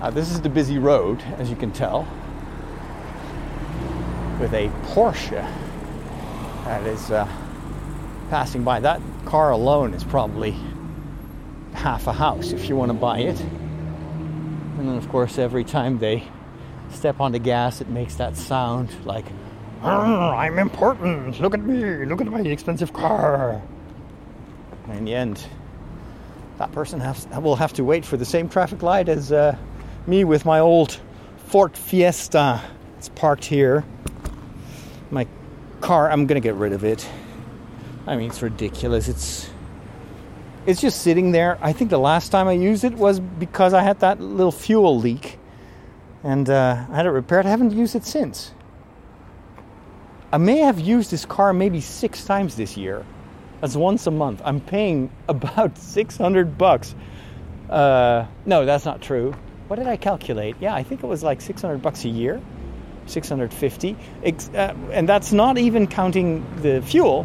Uh, 0.00 0.08
this 0.08 0.30
is 0.30 0.40
the 0.40 0.48
busy 0.48 0.78
road, 0.78 1.20
as 1.36 1.50
you 1.50 1.56
can 1.56 1.70
tell, 1.70 2.08
with 4.40 4.54
a 4.54 4.68
Porsche 4.86 5.46
that 6.64 6.86
is 6.86 7.10
uh, 7.10 7.28
passing 8.30 8.64
by. 8.64 8.80
That 8.80 9.02
car 9.26 9.50
alone 9.50 9.92
is 9.92 10.02
probably 10.02 10.56
half 11.74 12.06
a 12.06 12.14
house 12.14 12.52
if 12.52 12.66
you 12.66 12.76
want 12.76 12.90
to 12.90 12.96
buy 12.96 13.18
it. 13.18 13.38
And 13.40 14.88
then, 14.88 14.96
of 14.96 15.06
course, 15.10 15.38
every 15.38 15.64
time 15.64 15.98
they 15.98 16.24
step 16.92 17.20
on 17.20 17.32
the 17.32 17.38
gas, 17.38 17.82
it 17.82 17.90
makes 17.90 18.14
that 18.14 18.38
sound 18.38 18.88
like, 19.04 19.26
I'm 19.82 20.58
important. 20.58 21.40
Look 21.40 21.52
at 21.52 21.60
me. 21.60 22.06
Look 22.06 22.22
at 22.22 22.26
my 22.26 22.40
expensive 22.40 22.94
car. 22.94 23.60
And 24.88 24.98
in 24.98 25.04
the 25.04 25.14
end, 25.14 25.44
that 26.56 26.72
person 26.72 27.00
has, 27.00 27.26
will 27.38 27.56
have 27.56 27.74
to 27.74 27.84
wait 27.84 28.06
for 28.06 28.16
the 28.16 28.24
same 28.24 28.48
traffic 28.48 28.82
light 28.82 29.10
as 29.10 29.30
uh, 29.30 29.58
me 30.06 30.24
with 30.24 30.44
my 30.44 30.60
old 30.60 30.98
Ford 31.46 31.76
Fiesta. 31.76 32.62
It's 32.98 33.08
parked 33.08 33.44
here. 33.44 33.84
My 35.10 35.26
car, 35.80 36.10
I'm 36.10 36.26
gonna 36.26 36.40
get 36.40 36.54
rid 36.54 36.72
of 36.72 36.84
it. 36.84 37.08
I 38.06 38.16
mean, 38.16 38.30
it's 38.30 38.42
ridiculous. 38.42 39.08
It's 39.08 39.50
it's 40.66 40.80
just 40.80 41.02
sitting 41.02 41.32
there. 41.32 41.58
I 41.60 41.72
think 41.72 41.90
the 41.90 41.98
last 41.98 42.30
time 42.30 42.46
I 42.46 42.52
used 42.52 42.84
it 42.84 42.94
was 42.94 43.18
because 43.20 43.74
I 43.74 43.82
had 43.82 44.00
that 44.00 44.20
little 44.20 44.52
fuel 44.52 44.98
leak, 44.98 45.38
and 46.22 46.48
uh, 46.48 46.84
I 46.90 46.96
had 46.96 47.06
it 47.06 47.10
repaired. 47.10 47.46
I 47.46 47.50
haven't 47.50 47.72
used 47.72 47.96
it 47.96 48.04
since. 48.04 48.52
I 50.32 50.38
may 50.38 50.58
have 50.58 50.78
used 50.78 51.10
this 51.10 51.24
car 51.24 51.52
maybe 51.52 51.80
six 51.80 52.24
times 52.24 52.54
this 52.54 52.76
year. 52.76 53.04
That's 53.60 53.74
once 53.74 54.06
a 54.06 54.10
month. 54.10 54.40
I'm 54.44 54.60
paying 54.60 55.10
about 55.28 55.76
600 55.76 56.56
bucks. 56.56 56.94
Uh, 57.68 58.26
no, 58.46 58.64
that's 58.64 58.84
not 58.84 59.00
true 59.00 59.34
what 59.70 59.76
did 59.76 59.86
I 59.86 59.96
calculate? 59.96 60.56
Yeah, 60.58 60.74
I 60.74 60.82
think 60.82 61.04
it 61.04 61.06
was 61.06 61.22
like 61.22 61.40
600 61.40 61.80
bucks 61.80 62.04
a 62.04 62.08
year, 62.08 62.42
650, 63.06 63.96
uh, 64.52 64.74
and 64.90 65.08
that's 65.08 65.32
not 65.32 65.58
even 65.58 65.86
counting 65.86 66.44
the 66.60 66.82
fuel. 66.82 67.24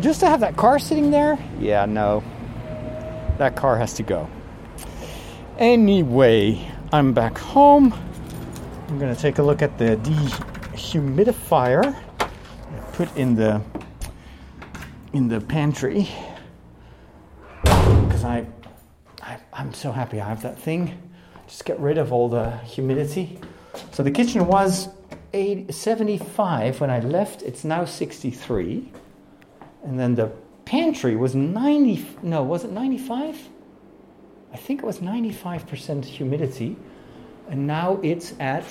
Just 0.00 0.20
to 0.20 0.26
have 0.26 0.40
that 0.40 0.56
car 0.56 0.78
sitting 0.78 1.10
there? 1.10 1.38
Yeah, 1.60 1.84
no. 1.84 2.24
That 3.36 3.56
car 3.56 3.76
has 3.76 3.92
to 3.94 4.02
go. 4.02 4.26
Anyway, 5.58 6.66
I'm 6.94 7.12
back 7.12 7.36
home. 7.36 7.92
I'm 8.88 8.98
going 8.98 9.14
to 9.14 9.20
take 9.20 9.36
a 9.36 9.42
look 9.42 9.60
at 9.60 9.76
the 9.76 9.98
dehumidifier 9.98 11.94
I 12.20 12.80
put 12.94 13.14
in 13.18 13.34
the 13.34 13.60
in 15.12 15.28
the 15.28 15.42
pantry 15.42 16.08
because 17.62 18.24
I 18.24 18.46
I, 19.62 19.64
am 19.64 19.74
so 19.74 19.92
happy 19.92 20.20
I 20.20 20.28
have 20.28 20.42
that 20.42 20.58
thing. 20.58 21.00
Just 21.46 21.64
get 21.64 21.78
rid 21.78 21.96
of 21.96 22.12
all 22.12 22.28
the 22.28 22.50
humidity. 22.58 23.38
So 23.92 24.02
the 24.02 24.10
kitchen 24.10 24.48
was 24.48 24.88
75 25.32 26.80
when 26.80 26.90
I 26.90 26.98
left. 26.98 27.42
It's 27.42 27.62
now 27.62 27.84
63. 27.84 28.90
And 29.84 30.00
then 30.00 30.16
the 30.16 30.32
pantry 30.64 31.14
was 31.14 31.36
90. 31.36 32.04
No, 32.24 32.42
was 32.42 32.64
it 32.64 32.72
95? 32.72 33.38
I 34.52 34.56
think 34.56 34.80
it 34.80 34.84
was 34.84 34.98
95% 34.98 36.04
humidity. 36.04 36.76
And 37.48 37.64
now 37.64 38.00
it's 38.02 38.34
at 38.40 38.64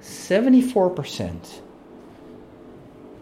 74%. 0.00 1.60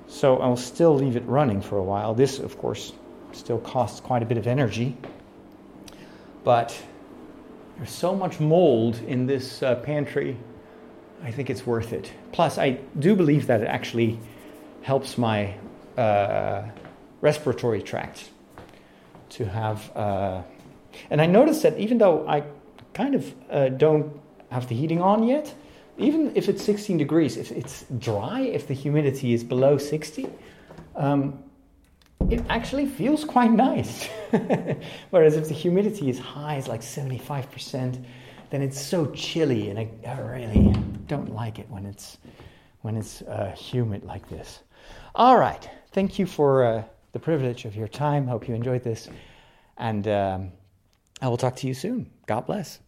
So 0.08 0.38
I'll 0.38 0.56
still 0.56 0.94
leave 0.94 1.16
it 1.16 1.24
running 1.26 1.60
for 1.60 1.76
a 1.76 1.82
while. 1.82 2.14
This, 2.14 2.38
of 2.38 2.56
course, 2.56 2.94
still 3.32 3.58
costs 3.58 4.00
quite 4.00 4.22
a 4.22 4.26
bit 4.26 4.38
of 4.38 4.46
energy. 4.46 4.96
But 6.44 6.80
there's 7.76 7.90
so 7.90 8.14
much 8.14 8.40
mold 8.40 9.00
in 9.06 9.26
this 9.26 9.62
uh, 9.62 9.76
pantry, 9.76 10.36
I 11.22 11.30
think 11.30 11.50
it's 11.50 11.66
worth 11.66 11.92
it. 11.92 12.12
Plus, 12.32 12.58
I 12.58 12.80
do 12.98 13.14
believe 13.14 13.46
that 13.46 13.60
it 13.60 13.66
actually 13.66 14.18
helps 14.82 15.16
my 15.16 15.54
uh, 15.96 16.62
respiratory 17.20 17.82
tract 17.82 18.30
to 19.30 19.44
have. 19.44 19.96
Uh, 19.96 20.42
and 21.10 21.20
I 21.20 21.26
noticed 21.26 21.62
that 21.62 21.78
even 21.78 21.98
though 21.98 22.26
I 22.28 22.42
kind 22.92 23.14
of 23.14 23.34
uh, 23.50 23.68
don't 23.70 24.20
have 24.50 24.68
the 24.68 24.74
heating 24.74 25.00
on 25.00 25.22
yet, 25.26 25.54
even 25.98 26.32
if 26.34 26.48
it's 26.48 26.62
16 26.64 26.98
degrees, 26.98 27.36
if 27.36 27.52
it's 27.52 27.84
dry, 27.98 28.40
if 28.40 28.66
the 28.66 28.74
humidity 28.74 29.32
is 29.32 29.44
below 29.44 29.78
60, 29.78 30.28
um, 30.96 31.42
it 32.30 32.44
actually 32.48 32.86
feels 32.86 33.24
quite 33.24 33.50
nice. 33.50 34.08
Whereas 35.10 35.36
if 35.36 35.48
the 35.48 35.54
humidity 35.54 36.10
is 36.10 36.18
high, 36.18 36.56
it's 36.56 36.68
like 36.68 36.80
75%, 36.80 38.04
then 38.50 38.62
it's 38.62 38.80
so 38.80 39.06
chilly, 39.12 39.70
and 39.70 39.78
I, 39.78 39.88
I 40.06 40.20
really 40.20 40.74
don't 41.06 41.32
like 41.34 41.58
it 41.58 41.68
when 41.70 41.86
it's 41.86 42.18
when 42.82 42.96
it's 42.96 43.22
uh, 43.22 43.54
humid 43.56 44.04
like 44.04 44.28
this. 44.28 44.60
All 45.14 45.38
right, 45.38 45.68
thank 45.92 46.18
you 46.18 46.26
for 46.26 46.64
uh, 46.64 46.84
the 47.12 47.18
privilege 47.18 47.64
of 47.64 47.76
your 47.76 47.88
time. 47.88 48.26
Hope 48.26 48.48
you 48.48 48.54
enjoyed 48.54 48.82
this, 48.82 49.08
and 49.78 50.06
um, 50.08 50.52
I 51.22 51.28
will 51.28 51.36
talk 51.36 51.56
to 51.56 51.66
you 51.66 51.74
soon. 51.74 52.10
God 52.26 52.46
bless. 52.46 52.81